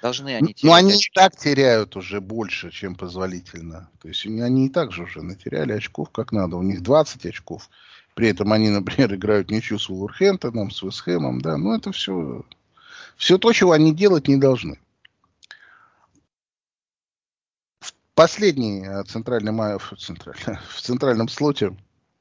Должны 0.00 0.34
они 0.34 0.52
терять. 0.52 0.64
Ну, 0.64 0.72
они 0.74 0.92
очки. 0.92 1.08
и 1.10 1.14
так 1.14 1.36
теряют 1.36 1.96
уже 1.96 2.20
больше, 2.20 2.70
чем 2.70 2.94
позволительно. 2.94 3.88
То 4.00 4.08
есть 4.08 4.26
они 4.26 4.66
и 4.66 4.68
так 4.68 4.92
же 4.92 5.04
уже 5.04 5.22
натеряли 5.22 5.72
очков 5.72 6.10
как 6.10 6.30
надо. 6.30 6.56
У 6.56 6.62
них 6.62 6.82
20 6.82 7.24
очков. 7.24 7.70
При 8.14 8.28
этом 8.28 8.52
они, 8.52 8.68
например, 8.70 9.14
играют 9.14 9.50
ничью 9.50 9.78
с 9.78 9.88
Уолверхэмптоном, 9.88 10.70
с 10.70 10.82
Вестхэмом, 10.82 11.40
да. 11.40 11.56
Ну, 11.56 11.74
это 11.74 11.90
все, 11.92 12.44
все 13.16 13.38
то, 13.38 13.52
чего 13.52 13.72
они 13.72 13.94
делать 13.94 14.28
не 14.28 14.36
должны. 14.36 14.78
Последний 18.14 18.84
э, 18.86 19.02
центральный, 19.04 19.78
в, 19.78 19.94
центральный, 19.98 20.58
в 20.68 20.80
центральном 20.80 21.28
слоте 21.28 21.76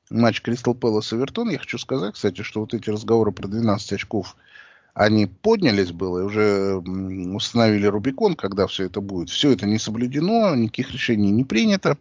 матч 0.09 0.41
Кристал 0.41 0.73
Пэлас 0.73 1.11
Вертон. 1.11 1.49
Я 1.49 1.59
хочу 1.59 1.77
сказать, 1.77 2.15
кстати, 2.15 2.41
что 2.41 2.61
вот 2.61 2.73
эти 2.73 2.89
разговоры 2.89 3.31
про 3.31 3.47
12 3.47 3.93
очков– 3.93 4.35
они 4.93 5.25
поднялись 5.25 5.91
было 5.91 6.19
и 6.19 6.23
уже 6.23 6.75
установили 6.75 7.87
Рубикон, 7.87 8.35
когда 8.35 8.67
все 8.67 8.85
это 8.85 9.01
будет. 9.01 9.29
Все 9.29 9.51
это 9.51 9.65
не 9.65 9.79
соблюдено, 9.79 10.55
никаких 10.55 10.91
решений 10.91 11.31
не 11.31 11.43
принято. 11.43 11.97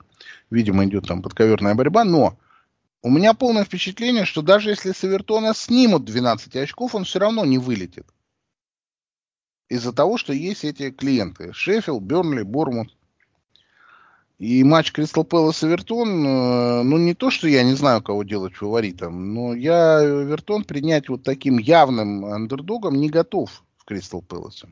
Видимо, 0.51 0.84
идет 0.84 1.07
там 1.09 1.22
подковерная 1.22 1.74
борьба. 1.74 2.05
Но 2.05 2.36
у 3.01 3.11
меня 3.11 3.32
полное 3.32 3.64
впечатление, 3.64 4.26
что 4.26 4.43
даже 4.43 4.70
если 4.70 4.93
с 4.93 5.05
Эвертона 5.05 5.55
снимут 5.55 6.05
12 6.05 6.55
очков, 6.57 6.95
он 6.95 7.05
все 7.05 7.18
равно 7.18 7.47
не 7.47 7.57
вылетит. 7.57 8.07
Из-за 9.72 9.94
того, 9.94 10.18
что 10.18 10.34
есть 10.34 10.64
эти 10.64 10.90
клиенты. 10.90 11.54
Шеффилд, 11.54 12.02
Бернли, 12.02 12.42
Бормут. 12.42 12.94
И 14.38 14.62
матч 14.64 14.92
Кристал 14.92 15.24
Пэлас 15.24 15.64
Эвертон, 15.64 16.26
э, 16.26 16.82
ну 16.82 16.98
не 16.98 17.14
то, 17.14 17.30
что 17.30 17.48
я 17.48 17.62
не 17.62 17.72
знаю, 17.72 18.02
кого 18.02 18.22
делать 18.22 18.54
фаворитом, 18.54 19.32
но 19.32 19.54
я 19.54 20.04
Эвертон 20.04 20.64
принять 20.64 21.08
вот 21.08 21.22
таким 21.22 21.56
явным 21.56 22.26
андердогом 22.26 22.96
не 22.96 23.08
готов 23.08 23.64
в 23.78 23.86
Кристал 23.86 24.20
Пэласе. 24.20 24.68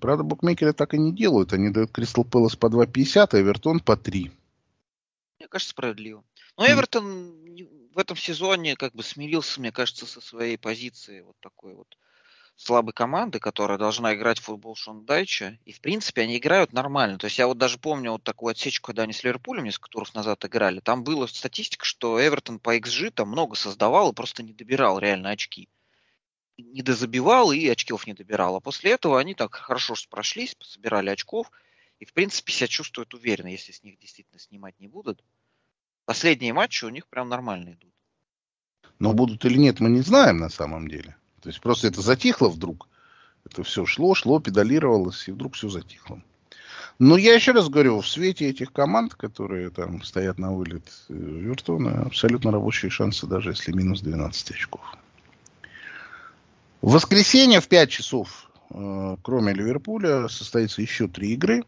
Правда, 0.00 0.22
букмекеры 0.22 0.72
так 0.72 0.94
и 0.94 0.98
не 0.98 1.12
делают. 1.12 1.52
Они 1.52 1.70
дают 1.70 1.90
Кристал 1.90 2.22
Пэлас 2.22 2.54
по 2.54 2.66
2,50, 2.66 3.28
а 3.32 3.40
Эвертон 3.40 3.80
по 3.80 3.96
3. 3.96 4.30
Мне 5.40 5.48
кажется, 5.48 5.70
справедливо. 5.70 6.22
Но 6.56 6.68
Эвертон 6.68 7.34
в 7.92 7.98
этом 7.98 8.16
сезоне 8.16 8.76
как 8.76 8.94
бы 8.94 9.02
смирился, 9.02 9.58
мне 9.58 9.72
кажется, 9.72 10.06
со 10.06 10.20
своей 10.20 10.56
позиции 10.56 11.22
вот 11.22 11.34
такой 11.40 11.74
вот 11.74 11.88
слабой 12.56 12.92
команды, 12.92 13.40
которая 13.40 13.78
должна 13.78 14.14
играть 14.14 14.38
в 14.38 14.44
футбол 14.44 14.76
Шон 14.76 15.04
Дайча. 15.04 15.58
И, 15.64 15.72
в 15.72 15.80
принципе, 15.80 16.22
они 16.22 16.38
играют 16.38 16.72
нормально. 16.72 17.18
То 17.18 17.26
есть 17.26 17.38
я 17.38 17.46
вот 17.46 17.58
даже 17.58 17.78
помню 17.78 18.12
вот 18.12 18.22
такую 18.22 18.52
отсечку, 18.52 18.86
когда 18.86 19.02
они 19.02 19.12
с 19.12 19.24
Ливерпулем 19.24 19.64
несколько 19.64 19.90
туров 19.90 20.14
назад 20.14 20.44
играли. 20.44 20.80
Там 20.80 21.04
была 21.04 21.26
статистика, 21.26 21.84
что 21.84 22.24
Эвертон 22.24 22.58
по 22.58 22.76
XG 22.76 23.10
там 23.10 23.28
много 23.28 23.56
создавал 23.56 24.12
и 24.12 24.14
просто 24.14 24.42
не 24.42 24.52
добирал 24.52 24.98
реально 24.98 25.30
очки. 25.30 25.68
Не 26.56 26.82
дозабивал 26.82 27.50
и 27.52 27.66
очков 27.68 28.06
не 28.06 28.14
добирал. 28.14 28.56
А 28.56 28.60
после 28.60 28.92
этого 28.92 29.18
они 29.18 29.34
так 29.34 29.54
хорошо 29.54 29.94
прошлись, 30.08 30.56
собирали 30.60 31.10
очков. 31.10 31.50
И, 31.98 32.04
в 32.04 32.12
принципе, 32.12 32.52
себя 32.52 32.68
чувствуют 32.68 33.14
уверенно, 33.14 33.48
если 33.48 33.72
с 33.72 33.82
них 33.82 33.98
действительно 33.98 34.38
снимать 34.38 34.78
не 34.78 34.88
будут. 34.88 35.24
Последние 36.04 36.52
матчи 36.52 36.84
у 36.84 36.90
них 36.90 37.08
прям 37.08 37.28
нормально 37.28 37.72
идут. 37.72 37.92
Но 38.98 39.12
будут 39.12 39.44
или 39.44 39.56
нет, 39.56 39.80
мы 39.80 39.90
не 39.90 40.02
знаем 40.02 40.36
на 40.36 40.48
самом 40.48 40.86
деле. 40.86 41.16
То 41.44 41.50
есть 41.50 41.60
просто 41.60 41.88
это 41.88 42.00
затихло 42.00 42.48
вдруг. 42.48 42.88
Это 43.44 43.62
все 43.64 43.84
шло, 43.84 44.14
шло, 44.14 44.40
педалировалось, 44.40 45.28
и 45.28 45.32
вдруг 45.32 45.54
все 45.54 45.68
затихло. 45.68 46.22
Но 46.98 47.18
я 47.18 47.34
еще 47.34 47.52
раз 47.52 47.68
говорю, 47.68 48.00
в 48.00 48.08
свете 48.08 48.48
этих 48.48 48.72
команд, 48.72 49.14
которые 49.14 49.68
там 49.68 50.02
стоят 50.02 50.38
на 50.38 50.54
вылет 50.54 50.90
э, 51.10 51.14
Вертона, 51.14 52.00
абсолютно 52.06 52.50
рабочие 52.50 52.90
шансы, 52.90 53.26
даже 53.26 53.50
если 53.50 53.72
минус 53.72 54.00
12 54.00 54.52
очков. 54.52 54.80
В 56.80 56.92
воскресенье 56.92 57.60
в 57.60 57.68
5 57.68 57.90
часов, 57.90 58.50
э, 58.70 59.16
кроме 59.22 59.52
Ливерпуля, 59.52 60.28
состоится 60.28 60.80
еще 60.80 61.08
три 61.08 61.34
игры. 61.34 61.62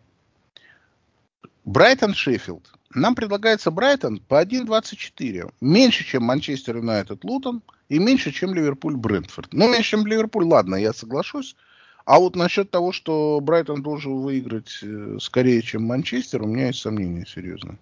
Брайтон-Шеффилд. 1.67 2.73
Нам 2.95 3.15
предлагается 3.15 3.71
Брайтон 3.71 4.21
по 4.21 4.43
1.24. 4.43 5.53
Меньше, 5.61 6.05
чем 6.05 6.25
Манчестер 6.25 6.77
Юнайтед 6.77 7.25
Лутон– 7.25 7.63
и 7.89 7.99
меньше, 7.99 8.33
чем 8.33 8.55
Ливерпуль 8.55 8.97
Брентфорд. 8.97 9.53
Ну, 9.53 9.71
меньше, 9.71 9.91
чем 9.91 10.07
Ливерпуль, 10.07 10.45
ладно, 10.45 10.77
я 10.77 10.93
соглашусь. 10.93 11.57
А 12.05 12.19
вот 12.19 12.37
насчет 12.37 12.71
того, 12.71 12.93
что 12.93 13.41
Брайтон 13.41 13.83
должен 13.83 14.21
выиграть 14.21 14.79
э, 14.83 15.19
скорее, 15.21 15.63
чем 15.63 15.85
Манчестер, 15.85 16.43
у 16.43 16.47
меня 16.47 16.69
есть 16.69 16.81
сомнения 16.81 17.27
серьезно. 17.27 17.79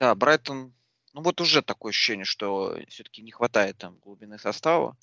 Да, 0.00 0.14
Брайтон, 0.14 0.72
ну 1.12 1.22
вот 1.22 1.40
уже 1.40 1.62
такое 1.62 1.90
ощущение, 1.90 2.24
что 2.24 2.76
все-таки 2.88 3.22
не 3.22 3.30
хватает 3.30 3.78
там 3.78 3.96
глубины 4.04 4.38
состава. 4.38 4.96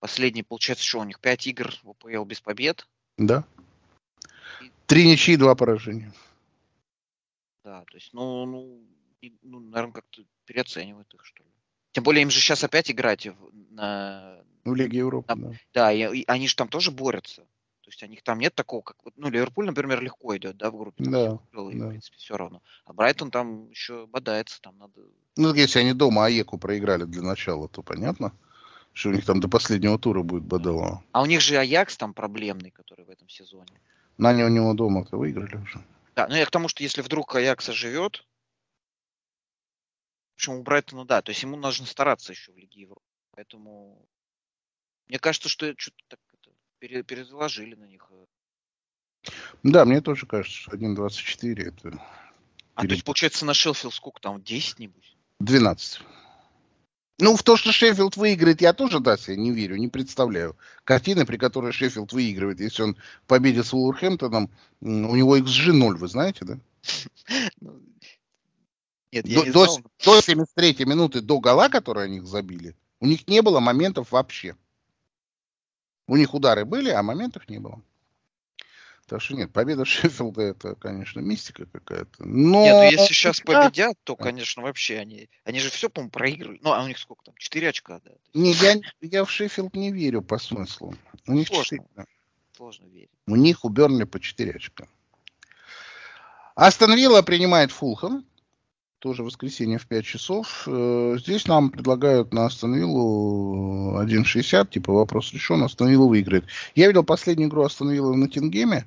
Последний, 0.00 0.42
получается, 0.42 0.84
что 0.84 1.00
у 1.00 1.04
них 1.04 1.18
5 1.20 1.46
игр 1.46 1.72
в 1.82 1.90
УПЛ 1.90 2.24
без 2.24 2.40
побед. 2.40 2.86
Да. 3.16 3.44
Три 4.86 5.08
ничьи, 5.08 5.36
два 5.36 5.54
поражения. 5.54 6.12
Да, 7.66 7.80
то 7.90 7.96
есть, 7.96 8.10
ну, 8.12 8.46
ну, 8.46 8.80
ну 9.42 9.58
наверное, 9.58 9.94
как-то 9.94 10.22
переоценивают 10.44 11.12
их, 11.12 11.24
что 11.24 11.42
ли. 11.42 11.50
Тем 11.90 12.04
более 12.04 12.22
им 12.22 12.30
же 12.30 12.38
сейчас 12.38 12.62
опять 12.62 12.92
играть 12.92 13.26
в, 13.26 13.34
на... 13.70 14.38
В 14.64 14.72
Лиге 14.72 14.98
Европы, 14.98 15.34
на, 15.34 15.50
да. 15.50 15.56
Да, 15.74 15.92
и, 15.92 16.20
и 16.20 16.24
они 16.28 16.46
же 16.46 16.54
там 16.54 16.68
тоже 16.68 16.92
борются. 16.92 17.42
То 17.42 17.90
есть 17.90 18.00
у 18.04 18.06
них 18.06 18.22
там 18.22 18.38
нет 18.38 18.54
такого, 18.54 18.82
как... 18.82 18.96
Ну, 19.16 19.30
Ливерпуль, 19.30 19.66
например, 19.66 20.00
легко 20.00 20.36
идет, 20.36 20.56
да, 20.56 20.70
в 20.70 20.76
группе. 20.76 21.02
Да, 21.06 21.24
и, 21.24 21.38
да. 21.54 21.60
в 21.60 21.88
принципе, 21.88 22.16
все 22.18 22.36
равно. 22.36 22.62
А 22.84 22.92
Брайтон 22.92 23.32
там 23.32 23.68
еще 23.70 24.06
бодается, 24.06 24.62
там 24.62 24.78
надо... 24.78 25.00
Ну, 25.36 25.52
если 25.52 25.80
они 25.80 25.92
дома 25.92 26.26
Аеку 26.26 26.58
проиграли 26.58 27.02
для 27.02 27.22
начала, 27.22 27.68
то 27.68 27.82
понятно, 27.82 28.32
что 28.92 29.08
у 29.08 29.12
них 29.12 29.24
там 29.24 29.40
до 29.40 29.48
последнего 29.48 29.98
тура 29.98 30.22
будет 30.22 30.44
бодало. 30.44 31.02
А 31.10 31.20
у 31.20 31.26
них 31.26 31.40
же 31.40 31.56
Аякс 31.56 31.96
там 31.96 32.14
проблемный, 32.14 32.70
который 32.70 33.04
в 33.04 33.10
этом 33.10 33.28
сезоне. 33.28 33.80
На 34.18 34.30
у 34.30 34.48
него 34.48 34.72
дома-то 34.72 35.16
выиграли 35.16 35.56
уже. 35.56 35.82
Да, 36.16 36.26
ну 36.28 36.34
я 36.34 36.46
к 36.46 36.50
тому, 36.50 36.68
что 36.68 36.82
если 36.82 37.02
вдруг 37.02 37.34
Аякс 37.36 37.68
оживет, 37.68 38.26
причем 40.34 40.54
у 40.54 40.62
Брайтона, 40.62 41.04
да, 41.04 41.20
то 41.20 41.30
есть 41.30 41.42
ему 41.42 41.56
нужно 41.56 41.86
стараться 41.86 42.32
еще 42.32 42.52
в 42.52 42.56
Лиге 42.56 42.80
Европы. 42.80 43.06
Поэтому 43.32 44.08
мне 45.08 45.18
кажется, 45.18 45.50
что 45.50 45.74
что-то 45.76 46.02
так 46.08 46.20
это, 46.80 47.02
перезаложили 47.02 47.74
на 47.74 47.84
них. 47.84 48.10
Э. 48.10 49.30
Да, 49.62 49.84
мне 49.84 50.00
тоже 50.00 50.26
кажется, 50.26 50.56
что 50.56 50.70
1.24 50.72 51.62
это... 51.62 52.02
А 52.74 52.82
перед... 52.82 52.90
то 52.90 52.94
есть, 52.94 53.04
получается, 53.04 53.44
на 53.44 53.54
Шеффилд 53.54 53.92
сколько 53.92 54.20
там, 54.20 54.42
10 54.42 54.78
нибудь? 54.78 55.16
12. 55.40 56.00
Ну, 57.18 57.34
в 57.34 57.42
то, 57.42 57.56
что 57.56 57.72
Шеффилд 57.72 58.16
выиграет, 58.16 58.60
я 58.60 58.74
тоже, 58.74 59.00
да, 59.00 59.16
себе 59.16 59.36
не 59.36 59.50
верю, 59.50 59.76
не 59.76 59.88
представляю. 59.88 60.56
Картины, 60.84 61.24
при 61.24 61.38
которой 61.38 61.72
Шеффилд 61.72 62.12
выигрывает, 62.12 62.60
если 62.60 62.82
он 62.82 62.96
победит 63.26 63.64
с 63.64 63.72
Уолверхэмптоном, 63.72 64.50
у 64.82 65.16
него 65.16 65.38
XG 65.38 65.72
0, 65.72 65.96
вы 65.96 66.08
знаете, 66.08 66.44
да? 66.44 66.58
Ну, 67.60 67.80
нет, 69.12 69.26
я 69.26 69.40
до, 69.40 69.44
не 69.46 69.50
знал. 69.50 69.78
до 70.04 70.20
73 70.20 70.84
минуты 70.84 71.20
до 71.22 71.40
гола, 71.40 71.70
которые 71.70 72.04
они 72.04 72.20
забили, 72.20 72.76
у 73.00 73.06
них 73.06 73.26
не 73.28 73.40
было 73.40 73.60
моментов 73.60 74.12
вообще. 74.12 74.54
У 76.06 76.16
них 76.16 76.34
удары 76.34 76.64
были, 76.64 76.90
а 76.90 77.02
моментов 77.02 77.48
не 77.48 77.58
было. 77.58 77.80
Так 79.06 79.22
что 79.22 79.34
нет, 79.34 79.52
победа 79.52 79.84
Шеффилда 79.86 80.42
это, 80.42 80.74
конечно, 80.74 81.20
мистика 81.20 81.66
какая-то. 81.66 82.24
Но... 82.24 82.62
Нет, 82.62 82.74
ну 82.74 82.82
если 82.90 83.14
сейчас 83.14 83.40
победят, 83.40 83.96
то, 84.04 84.16
конечно, 84.16 84.62
вообще 84.62 84.98
они... 84.98 85.28
Они 85.44 85.60
же 85.60 85.70
все, 85.70 85.88
по-моему, 85.88 86.10
проигрывают. 86.10 86.62
Ну, 86.62 86.72
а 86.72 86.82
у 86.82 86.88
них 86.88 86.98
сколько 86.98 87.24
там? 87.24 87.34
Четыре 87.38 87.68
очка, 87.68 88.00
да? 88.04 88.10
Не, 88.34 88.52
я, 88.52 88.76
я 89.00 89.24
в 89.24 89.30
Шеффилд 89.30 89.74
не 89.76 89.92
верю 89.92 90.22
по 90.22 90.38
смыслу. 90.38 90.94
У 91.26 91.32
них 91.32 91.46
Сложно. 91.48 91.78
4. 91.94 92.06
Сложно 92.56 92.86
верить. 92.86 93.10
У 93.26 93.36
них 93.36 93.64
у 93.64 93.68
Бернли 93.68 94.04
по 94.04 94.18
4 94.18 94.52
очка. 94.52 94.86
Астон 96.56 96.94
Вилла 96.94 97.22
принимает 97.22 97.70
Фулхэм 97.70 98.24
тоже 98.98 99.22
воскресенье 99.22 99.78
в 99.78 99.86
5 99.86 100.04
часов. 100.04 100.64
Э, 100.66 101.16
здесь 101.20 101.46
нам 101.46 101.70
предлагают 101.70 102.32
на 102.32 102.46
Астон 102.46 102.74
1.60, 102.74 104.68
типа 104.70 104.92
вопрос 104.92 105.32
решен, 105.32 105.62
Астон 105.62 105.96
выиграет. 105.96 106.46
Я 106.74 106.88
видел 106.88 107.04
последнюю 107.04 107.48
игру 107.48 107.62
Астон 107.62 107.88
в 107.88 108.16
Ноттингеме. 108.16 108.84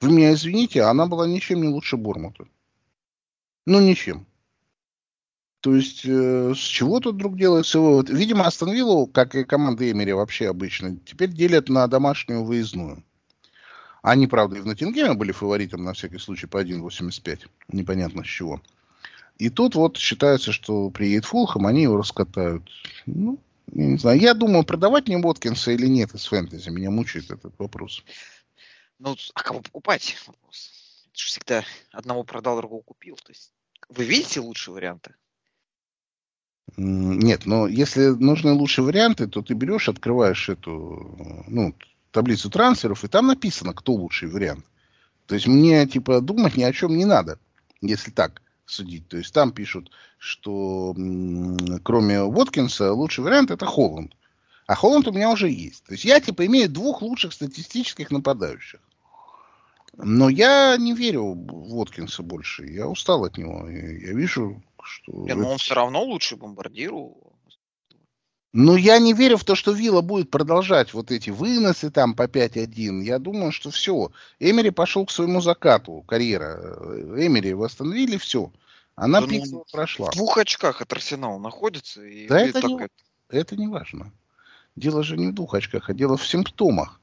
Вы 0.00 0.12
меня 0.12 0.32
извините, 0.32 0.82
она 0.82 1.06
была 1.06 1.26
ничем 1.26 1.62
не 1.62 1.68
лучше 1.68 1.96
Бормута. 1.96 2.46
Ну, 3.66 3.80
ничем. 3.80 4.26
То 5.60 5.74
есть, 5.74 6.04
э, 6.04 6.52
с 6.54 6.58
чего 6.58 7.00
тут 7.00 7.16
вдруг 7.16 7.36
делается 7.36 7.80
вывод? 7.80 8.08
Видимо, 8.08 8.46
Астон 8.46 8.72
Виллу, 8.72 9.08
как 9.08 9.34
и 9.34 9.44
команда 9.44 9.90
Эмери 9.90 10.12
вообще 10.12 10.48
обычно, 10.48 10.96
теперь 11.04 11.32
делят 11.32 11.68
на 11.68 11.86
домашнюю 11.88 12.44
выездную. 12.44 13.02
Они, 14.02 14.28
правда, 14.28 14.56
и 14.56 14.60
в 14.60 14.66
Ноттингеме 14.66 15.14
были 15.14 15.32
фаворитом 15.32 15.82
на 15.82 15.94
всякий 15.94 16.18
случай 16.18 16.46
по 16.46 16.62
1.85. 16.62 17.48
Непонятно 17.72 18.22
с 18.22 18.26
чего. 18.26 18.62
И 19.38 19.50
тут 19.50 19.74
вот 19.74 19.96
считается, 19.96 20.52
что 20.52 20.90
приедет 20.90 21.24
Фулхэм, 21.24 21.66
они 21.66 21.82
его 21.82 21.96
раскатают. 21.96 22.62
Ну, 23.06 23.38
я 23.72 23.86
не 23.86 23.98
знаю. 23.98 24.20
Я 24.20 24.34
думаю, 24.34 24.64
продавать 24.64 25.08
мне 25.08 25.18
Воткинса 25.18 25.72
или 25.72 25.86
нет 25.86 26.14
из 26.14 26.24
фэнтези. 26.26 26.70
Меня 26.70 26.90
мучает 26.90 27.30
этот 27.30 27.52
вопрос. 27.58 28.04
Ну, 28.98 29.16
а 29.34 29.42
кого 29.42 29.60
покупать? 29.60 30.16
Вопрос. 30.26 31.06
Это 31.10 31.18
же 31.18 31.26
всегда 31.26 31.64
одного 31.92 32.24
продал, 32.24 32.58
другого 32.58 32.82
купил. 32.82 33.16
То 33.16 33.30
есть 33.30 33.52
вы 33.88 34.04
видите 34.04 34.40
лучшие 34.40 34.74
варианты? 34.74 35.14
Нет, 36.76 37.46
но 37.46 37.66
если 37.66 38.08
нужны 38.08 38.52
лучшие 38.52 38.84
варианты, 38.84 39.26
то 39.26 39.42
ты 39.42 39.54
берешь, 39.54 39.88
открываешь 39.88 40.48
эту, 40.48 41.44
ну, 41.48 41.74
таблицу 42.10 42.50
трансферов, 42.50 43.04
и 43.04 43.08
там 43.08 43.26
написано, 43.26 43.72
кто 43.72 43.92
лучший 43.92 44.28
вариант. 44.28 44.64
То 45.26 45.34
есть 45.34 45.46
мне, 45.46 45.86
типа, 45.86 46.20
думать 46.20 46.56
ни 46.56 46.62
о 46.62 46.72
чем 46.72 46.96
не 46.96 47.04
надо, 47.04 47.38
если 47.80 48.10
так 48.10 48.42
судить. 48.66 49.08
То 49.08 49.16
есть 49.16 49.32
там 49.32 49.52
пишут, 49.52 49.90
что 50.18 50.94
кроме 51.82 52.22
Воткинса 52.22 52.92
лучший 52.92 53.24
вариант 53.24 53.50
это 53.50 53.66
Холланд. 53.66 54.14
А 54.66 54.74
Холланд 54.74 55.08
у 55.08 55.12
меня 55.12 55.30
уже 55.30 55.50
есть. 55.50 55.84
То 55.84 55.92
есть 55.92 56.04
я, 56.04 56.20
типа, 56.20 56.44
имею 56.46 56.68
двух 56.68 57.00
лучших 57.00 57.32
статистических 57.32 58.10
нападающих. 58.10 58.80
Но 59.98 60.28
я 60.28 60.76
не 60.76 60.94
верю 60.94 61.34
в 61.34 61.70
Воткинса 61.70 62.22
больше. 62.22 62.66
Я 62.66 62.86
устал 62.86 63.24
от 63.24 63.36
него. 63.36 63.68
Я 63.68 64.12
вижу, 64.12 64.62
что... 64.82 65.12
Не, 65.12 65.34
но 65.34 65.50
он 65.50 65.58
все 65.58 65.74
равно 65.74 66.02
лучший 66.02 66.38
бомбардир. 66.38 66.92
Ну, 68.52 68.76
я 68.76 68.98
не 68.98 69.12
верю 69.12 69.36
в 69.36 69.44
то, 69.44 69.54
что 69.54 69.72
Вилла 69.72 70.00
будет 70.00 70.30
продолжать 70.30 70.94
вот 70.94 71.10
эти 71.10 71.30
выносы 71.30 71.90
там 71.90 72.14
по 72.14 72.22
5-1. 72.22 73.02
Я 73.02 73.18
думаю, 73.18 73.52
что 73.52 73.70
все. 73.70 74.10
Эмери 74.38 74.70
пошел 74.70 75.04
к 75.04 75.10
своему 75.10 75.40
закату, 75.40 76.02
карьера. 76.06 76.78
Эмери 77.16 77.52
восстановили 77.52 78.16
все. 78.16 78.50
Она 78.94 79.20
да, 79.20 79.26
ну, 79.28 79.64
прошла. 79.70 80.10
В 80.10 80.14
двух 80.14 80.38
очках 80.38 80.80
от 80.80 80.92
Арсенала 80.92 81.38
находится. 81.38 82.02
И 82.02 82.26
да 82.26 82.40
это 82.40 82.62
не, 82.62 82.76
это... 82.76 82.94
это 83.28 83.56
не 83.56 83.68
важно. 83.68 84.12
Дело 84.76 85.02
же 85.02 85.16
не 85.16 85.28
в 85.28 85.34
двух 85.34 85.54
очках, 85.54 85.90
а 85.90 85.94
дело 85.94 86.16
в 86.16 86.26
симптомах, 86.26 87.00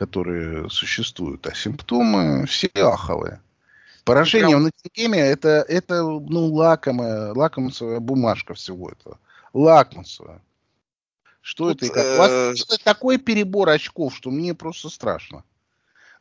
которые 0.00 0.70
существуют. 0.70 1.46
А 1.46 1.54
симптомы 1.54 2.46
все 2.46 2.70
аховые. 2.74 3.42
Поражение 4.04 4.48
прям... 4.48 4.60
в 4.60 4.64
Ноттингеме 4.64 5.18
это, 5.18 5.62
это 5.68 6.02
ну, 6.02 6.46
лакомая, 6.46 7.34
лакомая 7.34 8.00
бумажка 8.00 8.54
всего 8.54 8.88
этого. 8.88 9.18
Лакмусовая. 9.52 10.40
Что 11.42 11.74
Тут, 11.74 11.82
это? 11.82 11.92
Как? 11.92 12.14
У 12.14 12.18
вас 12.18 12.70
э, 12.72 12.76
такой 12.82 13.18
перебор 13.18 13.68
очков, 13.68 14.16
что 14.16 14.30
мне 14.30 14.54
просто 14.54 14.88
страшно. 14.88 15.44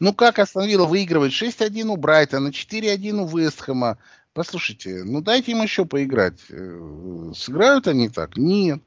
Ну 0.02 0.14
как 0.14 0.40
остановила 0.40 0.86
выигрывать 0.86 1.32
6-1 1.32 1.88
у 1.88 1.96
Брайтона, 1.96 2.50
4-1 2.50 3.14
у 3.14 3.38
Вестхэма. 3.38 3.98
Послушайте, 4.34 5.06
ну 5.06 5.22
дайте 5.22 5.54
им 5.54 5.62
еще 5.62 5.86
поиграть. 5.86 6.42
Э, 6.50 7.32
сыграют 7.34 7.88
они 7.88 8.10
так? 8.10 8.36
Нет. 8.36 8.82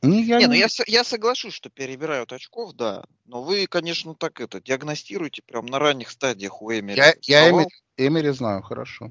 Не, 0.00 0.22
я, 0.22 0.38
не, 0.38 0.46
ну 0.46 0.52
я, 0.52 0.68
я 0.86 1.02
соглашусь, 1.02 1.54
что 1.54 1.70
перебирают 1.70 2.32
очков, 2.32 2.72
да. 2.74 3.04
Но 3.24 3.42
вы, 3.42 3.66
конечно, 3.66 4.14
так 4.14 4.40
это 4.40 4.60
диагностируете 4.60 5.42
прям 5.42 5.66
на 5.66 5.78
ранних 5.78 6.10
стадиях 6.10 6.62
у 6.62 6.70
Эмери. 6.70 6.98
Я, 6.98 7.14
я 7.22 7.50
Эмери, 7.50 7.68
Эмери 7.96 8.30
знаю 8.30 8.62
хорошо. 8.62 9.10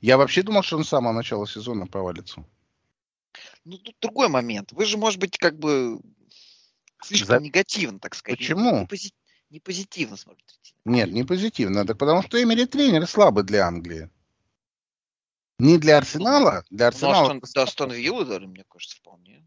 Я 0.00 0.18
вообще 0.18 0.42
думал, 0.42 0.62
что 0.62 0.76
он 0.76 0.84
с 0.84 0.88
самого 0.88 1.12
начала 1.12 1.46
сезона 1.46 1.86
повалится. 1.86 2.44
Ну, 3.64 3.78
тут 3.78 3.96
другой 4.00 4.28
момент. 4.28 4.72
Вы 4.72 4.84
же, 4.84 4.98
может 4.98 5.18
быть, 5.18 5.38
как 5.38 5.58
бы 5.58 6.00
слишком 7.02 7.38
За... 7.38 7.40
негативно, 7.40 7.98
так 8.00 8.14
сказать. 8.14 8.38
Почему? 8.38 8.80
Не, 8.80 8.86
пози... 8.86 9.14
не 9.48 9.60
позитивно 9.60 10.16
смотрите. 10.16 10.74
Нет, 10.84 11.10
не 11.10 11.24
позитивно. 11.24 11.86
Так 11.86 11.96
потому 11.96 12.22
что 12.22 12.42
Эмери 12.42 12.66
тренер 12.66 13.06
слабый 13.06 13.44
для 13.44 13.66
Англии. 13.66 14.10
Не 15.62 15.78
для 15.78 15.98
Арсенала. 15.98 16.64
Для 16.70 16.88
Арсенала. 16.88 17.34
Ну, 17.34 17.40
а 17.40 17.44
Астон, 17.44 17.62
Астон 17.62 17.92
Виллы 17.92 18.24
дали, 18.24 18.46
мне 18.46 18.64
кажется, 18.68 18.96
вполне. 18.96 19.46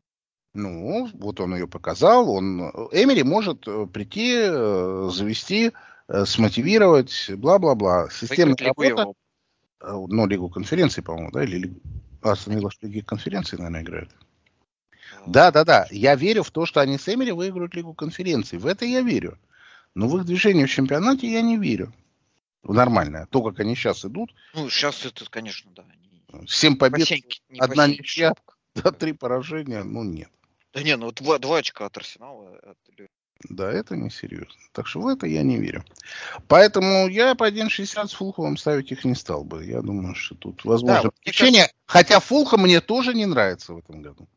Ну, 0.53 1.09
вот 1.13 1.41
он 1.41 1.53
ее 1.55 1.68
показал. 1.68 2.30
Он, 2.30 2.61
Эмери 2.93 3.24
может 3.24 3.68
э, 3.68 3.86
прийти, 3.86 4.34
э, 4.38 5.09
завести, 5.11 5.74
э, 6.07 6.26
смотивировать, 6.26 7.30
бла-бла-бла. 7.36 8.07
Системная 8.09 8.55
работа. 8.55 9.11
Ну, 9.82 10.26
Лигу 10.26 10.47
конференции, 10.47 11.01
по-моему, 11.01 11.32
да? 11.32 11.43
Или 11.43 11.57
Лигу... 11.57 11.82
Астон 12.22 12.53
Вилла 12.53 12.70
в 12.70 12.82
Лиге 12.82 13.01
конференции, 13.01 13.57
наверное, 13.57 13.82
играет. 13.82 14.09
Да, 15.28 15.51
да, 15.51 15.66
да. 15.66 15.86
Я 15.91 16.16
верю 16.16 16.43
в 16.43 16.51
то, 16.51 16.66
что 16.66 16.80
они 16.80 16.97
с 16.97 17.13
Эмери 17.13 17.34
выиграют 17.34 17.76
Лигу 17.76 17.93
конференции. 17.93 18.55
В 18.55 18.68
это 18.68 18.86
я 18.86 19.01
верю. 19.01 19.38
Но 19.95 20.07
в 20.07 20.16
их 20.16 20.24
движение 20.24 20.66
в 20.66 20.72
чемпионате 20.72 21.30
я 21.30 21.41
не 21.41 21.57
верю. 21.57 21.91
Нормальное. 22.63 23.26
То, 23.26 23.43
как 23.43 23.59
они 23.59 23.76
сейчас 23.76 24.05
идут. 24.05 24.34
Ну, 24.53 24.70
сейчас 24.70 25.05
это, 25.05 25.30
конечно, 25.30 25.70
да. 25.76 25.84
Семь 26.47 26.77
побед, 26.77 27.09
не 27.49 27.59
одна 27.59 27.88
ничья, 27.88 28.33
да, 28.75 28.91
три 28.91 29.13
поражения, 29.13 29.83
ну 29.83 30.03
нет. 30.03 30.29
Да 30.73 30.83
не, 30.83 30.95
ну 30.97 31.11
два, 31.11 31.39
два 31.39 31.59
очка 31.59 31.86
от 31.86 31.97
Арсенала. 31.97 32.59
Да, 33.49 33.71
это 33.71 33.95
не 33.95 34.09
серьезно. 34.09 34.55
Так 34.71 34.88
что 34.88 35.01
в 35.01 35.07
это 35.07 35.27
я 35.27 35.43
не 35.43 35.57
верю. 35.57 35.83
Поэтому 36.47 37.07
я 37.07 37.36
по 37.36 37.49
1.60 37.49 38.07
с 38.07 38.13
Фулховым 38.13 38.57
ставить 38.57 38.91
их 38.91 39.05
не 39.05 39.13
стал 39.13 39.43
бы. 39.43 39.63
Я 39.65 39.81
думаю, 39.81 40.15
что 40.15 40.36
тут 40.36 40.63
возможно 40.63 41.03
да, 41.03 41.09
течение. 41.23 41.61
Кажется... 41.61 41.75
Хотя 41.86 42.19
Фулхам 42.19 42.61
мне 42.61 42.81
тоже 42.81 43.13
не 43.13 43.25
нравится 43.25 43.73
в 43.73 43.77
этом 43.77 44.01
году. 44.01 44.27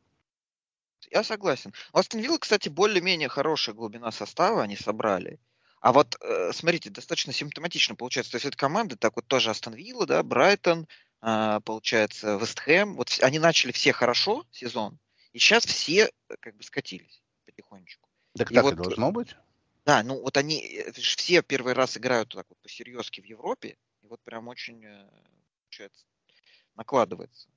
Я 1.10 1.22
согласен. 1.24 1.72
У 1.92 1.98
Астон 1.98 2.20
Вилла, 2.20 2.38
кстати, 2.38 2.68
более-менее 2.68 3.28
хорошая 3.28 3.74
глубина 3.74 4.10
состава 4.10 4.62
они 4.62 4.76
собрали. 4.76 5.38
А 5.80 5.92
вот, 5.92 6.16
э, 6.20 6.50
смотрите, 6.52 6.90
достаточно 6.90 7.32
симптоматично 7.32 7.94
получается. 7.94 8.32
То 8.32 8.36
есть 8.36 8.46
это 8.46 8.56
команды, 8.56 8.96
так 8.96 9.16
вот 9.16 9.26
тоже 9.26 9.50
Астон 9.50 9.74
Вилла, 9.74 10.06
да, 10.06 10.22
Брайтон, 10.22 10.88
а, 11.20 11.60
получается, 11.60 12.36
Вестхэм. 12.36 12.96
Вот 12.96 13.18
они 13.22 13.38
начали 13.38 13.72
все 13.72 13.92
хорошо 13.92 14.44
сезон, 14.50 14.98
и 15.32 15.38
сейчас 15.38 15.64
все 15.64 16.06
э, 16.28 16.36
как 16.40 16.56
бы 16.56 16.62
скатились 16.62 17.22
потихонечку. 17.44 18.08
Так 18.36 18.52
и 18.52 18.54
так 18.54 18.64
вот, 18.64 18.74
и 18.74 18.76
должно 18.76 19.12
быть. 19.12 19.36
Да, 19.84 20.02
ну 20.02 20.20
вот 20.20 20.36
они 20.36 20.64
э, 20.64 20.92
все 20.92 21.42
первый 21.42 21.72
раз 21.72 21.96
играют 21.96 22.30
так 22.30 22.46
вот 22.48 22.58
по-серьезки 22.60 23.20
в 23.20 23.24
Европе, 23.24 23.76
и 24.02 24.06
вот 24.06 24.20
прям 24.22 24.48
очень, 24.48 24.84
получается, 25.62 26.06
накладывается. 26.74 27.48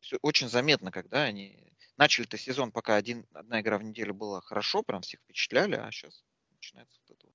Все 0.00 0.18
очень 0.22 0.48
заметно, 0.48 0.92
когда 0.92 1.24
они 1.24 1.74
начали-то 1.96 2.38
сезон, 2.38 2.70
пока 2.70 2.94
один, 2.94 3.26
одна 3.32 3.60
игра 3.60 3.78
в 3.78 3.82
неделю 3.82 4.14
была 4.14 4.40
хорошо, 4.40 4.82
прям 4.82 5.02
всех 5.02 5.20
впечатляли, 5.20 5.74
а 5.74 5.90
сейчас 5.90 6.24
начинается 6.52 7.00
вот 7.06 7.16
это 7.16 7.26
вот 7.26 7.34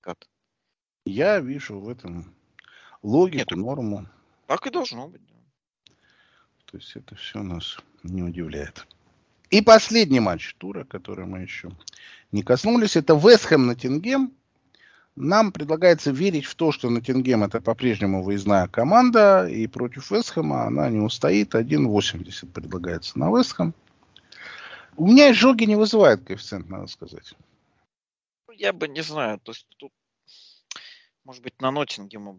кат. 0.00 0.28
Я 1.04 1.40
вижу 1.40 1.80
в 1.80 1.88
этом 1.88 2.34
логику, 3.02 3.38
Нет, 3.38 3.50
норму. 3.50 4.08
Так 4.52 4.66
и 4.66 4.70
должно 4.70 5.08
быть. 5.08 5.22
Да. 5.26 5.94
То 6.66 6.76
есть 6.76 6.94
это 6.94 7.14
все 7.14 7.42
нас 7.42 7.78
не 8.02 8.22
удивляет. 8.22 8.86
И 9.48 9.62
последний 9.62 10.20
матч 10.20 10.54
тура, 10.58 10.84
который 10.84 11.24
мы 11.24 11.38
еще 11.38 11.70
не 12.32 12.42
коснулись, 12.42 12.94
это 12.94 13.14
Вестхэм 13.14 13.66
на 13.66 13.74
Тингем. 13.74 14.30
Нам 15.16 15.52
предлагается 15.52 16.10
верить 16.10 16.44
в 16.44 16.54
то, 16.54 16.70
что 16.70 16.90
Ноттингем 16.90 17.44
это 17.44 17.62
по-прежнему 17.62 18.22
выездная 18.22 18.68
команда, 18.68 19.48
и 19.48 19.66
против 19.68 20.10
Вестхэма 20.10 20.66
она 20.66 20.90
не 20.90 21.00
устоит. 21.00 21.54
1.80 21.54 22.52
предлагается 22.52 23.18
на 23.18 23.30
Вестхэм. 23.34 23.72
У 24.98 25.06
меня 25.06 25.32
изжоги 25.32 25.64
не 25.64 25.76
вызывает 25.76 26.24
коэффициент, 26.24 26.68
надо 26.68 26.88
сказать. 26.88 27.32
Я 28.52 28.74
бы 28.74 28.86
не 28.86 29.00
знаю. 29.02 29.40
То 29.40 29.52
есть 29.52 29.66
тут, 29.78 29.92
может 31.24 31.42
быть, 31.42 31.58
на 31.62 31.70
Ноттингема 31.70 32.36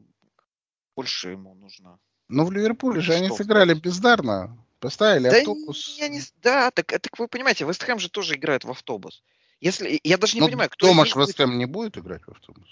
больше 0.96 1.30
ему 1.30 1.56
нужно. 1.56 2.00
Ну, 2.30 2.46
в 2.46 2.52
Ливерпуле 2.52 3.02
же 3.02 3.14
они 3.14 3.30
сыграли 3.30 3.74
бездарно. 3.74 4.58
Поставили 4.80 5.30
да 5.30 5.38
автобус. 5.38 5.98
Я 5.98 6.10
не, 6.10 6.22
да, 6.42 6.70
так, 6.72 6.88
так 6.88 7.18
вы 7.18 7.30
понимаете, 7.30 7.66
Вестхэм 7.66 8.00
же 8.00 8.10
тоже 8.10 8.36
играет 8.36 8.66
в 8.66 8.70
автобус. 8.70 9.24
Если, 9.62 9.98
я 10.04 10.18
даже 10.18 10.36
не 10.36 10.42
Но 10.42 10.48
ну, 10.48 10.52
понимаю, 10.52 10.70
кто 10.70 10.88
Томаш 10.88 11.16
Вестхэм 11.16 11.58
не 11.58 11.66
будет 11.66 11.98
играть 11.98 12.24
в 12.28 12.32
автобус? 12.32 12.68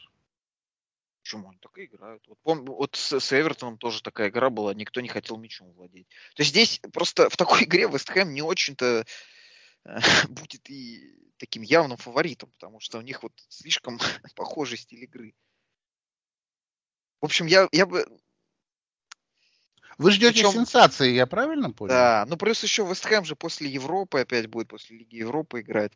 Почему? 1.24 1.50
Они 1.50 1.58
так 1.60 1.78
и 1.78 1.86
играют. 1.86 2.22
Вот, 2.28 2.38
пом- 2.44 2.66
вот 2.66 2.98
с, 2.98 3.18
с 3.18 3.32
Эвертоном 3.32 3.78
тоже 3.78 4.02
такая 4.02 4.28
игра 4.28 4.50
была, 4.50 4.74
никто 4.74 5.00
не 5.00 5.08
хотел 5.08 5.38
мячом 5.38 5.72
владеть. 5.72 6.08
То 6.36 6.42
есть 6.42 6.50
здесь 6.50 6.82
просто 6.92 7.30
в 7.30 7.38
такой 7.38 7.64
игре 7.64 7.88
Вестхэм 7.88 8.34
не 8.34 8.42
очень-то 8.42 9.06
э, 9.86 10.00
будет 10.28 10.70
и 10.70 11.16
таким 11.38 11.62
явным 11.62 11.98
фаворитом, 11.98 12.52
потому 12.52 12.82
что 12.82 12.98
у 12.98 13.02
них 13.02 13.24
вот 13.24 13.34
слишком 13.48 14.00
похожий 14.36 14.78
стиль 14.78 15.06
игры. 15.06 15.34
В 17.22 17.26
общем, 17.26 17.46
я, 17.46 17.70
я 17.72 17.86
бы... 17.86 18.06
Вы 19.98 20.12
ждете 20.12 20.44
Причем... 20.44 20.52
сенсации, 20.52 21.12
я 21.12 21.28
правильно 21.28 21.72
понял? 21.72 21.90
Да, 21.90 22.26
ну 22.28 22.36
плюс 22.36 22.64
еще 22.64 22.84
Вестхэм 22.84 23.24
же 23.24 23.36
после 23.36 23.70
Европы 23.70 24.22
опять 24.22 24.48
будет, 24.48 24.68
после 24.68 24.98
Лиги 24.98 25.18
Европы 25.18 25.62
играть. 25.62 25.94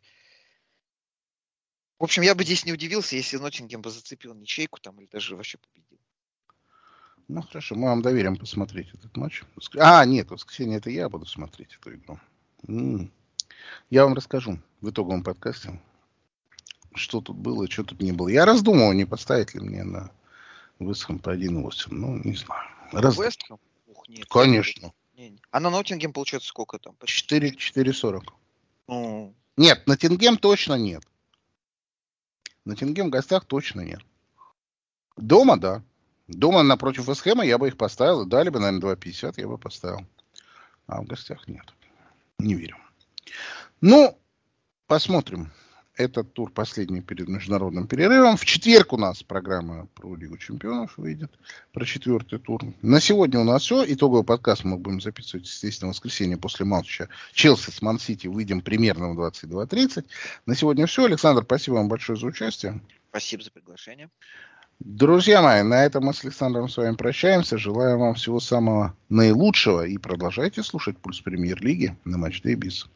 В 1.98 2.04
общем, 2.04 2.22
я 2.22 2.34
бы 2.34 2.44
здесь 2.44 2.64
не 2.64 2.72
удивился, 2.72 3.16
если 3.16 3.38
Ноттингем 3.38 3.82
бы 3.82 3.90
зацепил 3.90 4.34
ничейку 4.34 4.78
там 4.80 5.00
или 5.00 5.06
даже 5.06 5.34
вообще 5.34 5.58
победил. 5.58 5.98
Ну 7.26 7.42
хорошо, 7.42 7.74
мы 7.74 7.88
вам 7.88 8.02
доверим 8.02 8.36
посмотреть 8.36 8.94
этот 8.94 9.16
матч. 9.16 9.42
А, 9.78 10.04
нет, 10.04 10.30
воскресенье 10.30 10.78
это 10.78 10.90
я 10.90 11.08
буду 11.08 11.26
смотреть 11.26 11.76
эту 11.80 11.94
игру. 11.94 12.20
М-м. 12.68 13.10
Я 13.90 14.04
вам 14.04 14.14
расскажу 14.14 14.60
в 14.80 14.90
итоговом 14.90 15.24
подкасте, 15.24 15.80
что 16.94 17.20
тут 17.20 17.36
было, 17.36 17.68
что 17.68 17.82
тут 17.82 18.00
не 18.00 18.12
было. 18.12 18.28
Я 18.28 18.44
раздумывал, 18.44 18.92
не 18.92 19.06
поставить 19.06 19.54
ли 19.54 19.60
мне 19.60 19.82
на 19.82 20.12
Вестхэм 20.78 21.18
по 21.18 21.34
1.8. 21.34 21.88
Ну, 21.90 22.18
не 22.24 22.36
знаю. 22.36 22.62
Раз... 22.92 23.18
Вестхэм? 23.18 23.58
Ух, 23.86 24.08
нет. 24.08 24.26
Конечно. 24.28 24.92
Не, 25.16 25.30
не. 25.30 25.40
А 25.50 25.60
на 25.60 25.70
Ноттингем 25.70 26.12
получается 26.12 26.48
сколько 26.48 26.78
там? 26.78 26.96
4, 27.04 27.50
4.40. 27.50 28.22
Ну... 28.88 29.34
Нет, 29.56 29.86
на 29.86 29.96
Тингем 29.96 30.36
точно 30.36 30.74
нет. 30.74 31.02
На 32.64 32.76
Тингем 32.76 33.06
в 33.06 33.10
гостях 33.10 33.46
точно 33.46 33.80
нет. 33.80 34.00
Дома, 35.16 35.56
да. 35.56 35.82
Дома 36.28 36.62
напротив 36.62 37.08
Вестхэма 37.08 37.44
я 37.44 37.56
бы 37.56 37.68
их 37.68 37.78
поставил. 37.78 38.26
Дали 38.26 38.50
бы, 38.50 38.58
наверное, 38.58 38.94
2.50, 38.94 39.34
я 39.38 39.48
бы 39.48 39.56
поставил. 39.56 40.06
А 40.86 41.00
в 41.00 41.06
гостях 41.06 41.48
нет. 41.48 41.64
Не 42.38 42.54
верю. 42.54 42.76
Ну, 43.80 44.18
посмотрим 44.86 45.50
этот 45.96 46.32
тур 46.32 46.50
последний 46.50 47.00
перед 47.00 47.28
международным 47.28 47.86
перерывом. 47.86 48.36
В 48.36 48.44
четверг 48.44 48.92
у 48.92 48.96
нас 48.96 49.22
программа 49.22 49.86
про 49.94 50.14
Лигу 50.14 50.36
чемпионов 50.36 50.96
выйдет, 50.98 51.32
про 51.72 51.84
четвертый 51.84 52.38
тур. 52.38 52.62
На 52.82 53.00
сегодня 53.00 53.40
у 53.40 53.44
нас 53.44 53.62
все. 53.62 53.84
Итоговый 53.86 54.24
подкаст 54.24 54.64
мы 54.64 54.76
будем 54.76 55.00
записывать, 55.00 55.46
естественно, 55.46 55.92
в 55.92 55.94
воскресенье 55.94 56.36
после 56.36 56.66
матча 56.66 57.08
Челси 57.32 57.70
с 57.70 57.82
Ман-Сити. 57.82 58.26
Выйдем 58.26 58.60
примерно 58.60 59.12
в 59.12 59.20
22.30. 59.20 60.04
На 60.44 60.54
сегодня 60.54 60.86
все. 60.86 61.04
Александр, 61.04 61.42
спасибо 61.44 61.76
вам 61.76 61.88
большое 61.88 62.18
за 62.18 62.26
участие. 62.26 62.80
Спасибо 63.10 63.42
за 63.42 63.50
приглашение. 63.50 64.10
Друзья 64.78 65.40
мои, 65.40 65.62
на 65.62 65.84
этом 65.86 66.04
мы 66.04 66.12
с 66.12 66.22
Александром 66.22 66.68
с 66.68 66.76
вами 66.76 66.94
прощаемся. 66.96 67.56
Желаю 67.56 67.98
вам 67.98 68.14
всего 68.14 68.40
самого 68.40 68.94
наилучшего 69.08 69.86
и 69.86 69.96
продолжайте 69.96 70.62
слушать 70.62 70.98
Пульс 70.98 71.20
Премьер-лиги 71.20 71.96
на 72.04 72.18
Матч 72.18 72.42
Day 72.42 72.54
Biz. 72.54 72.86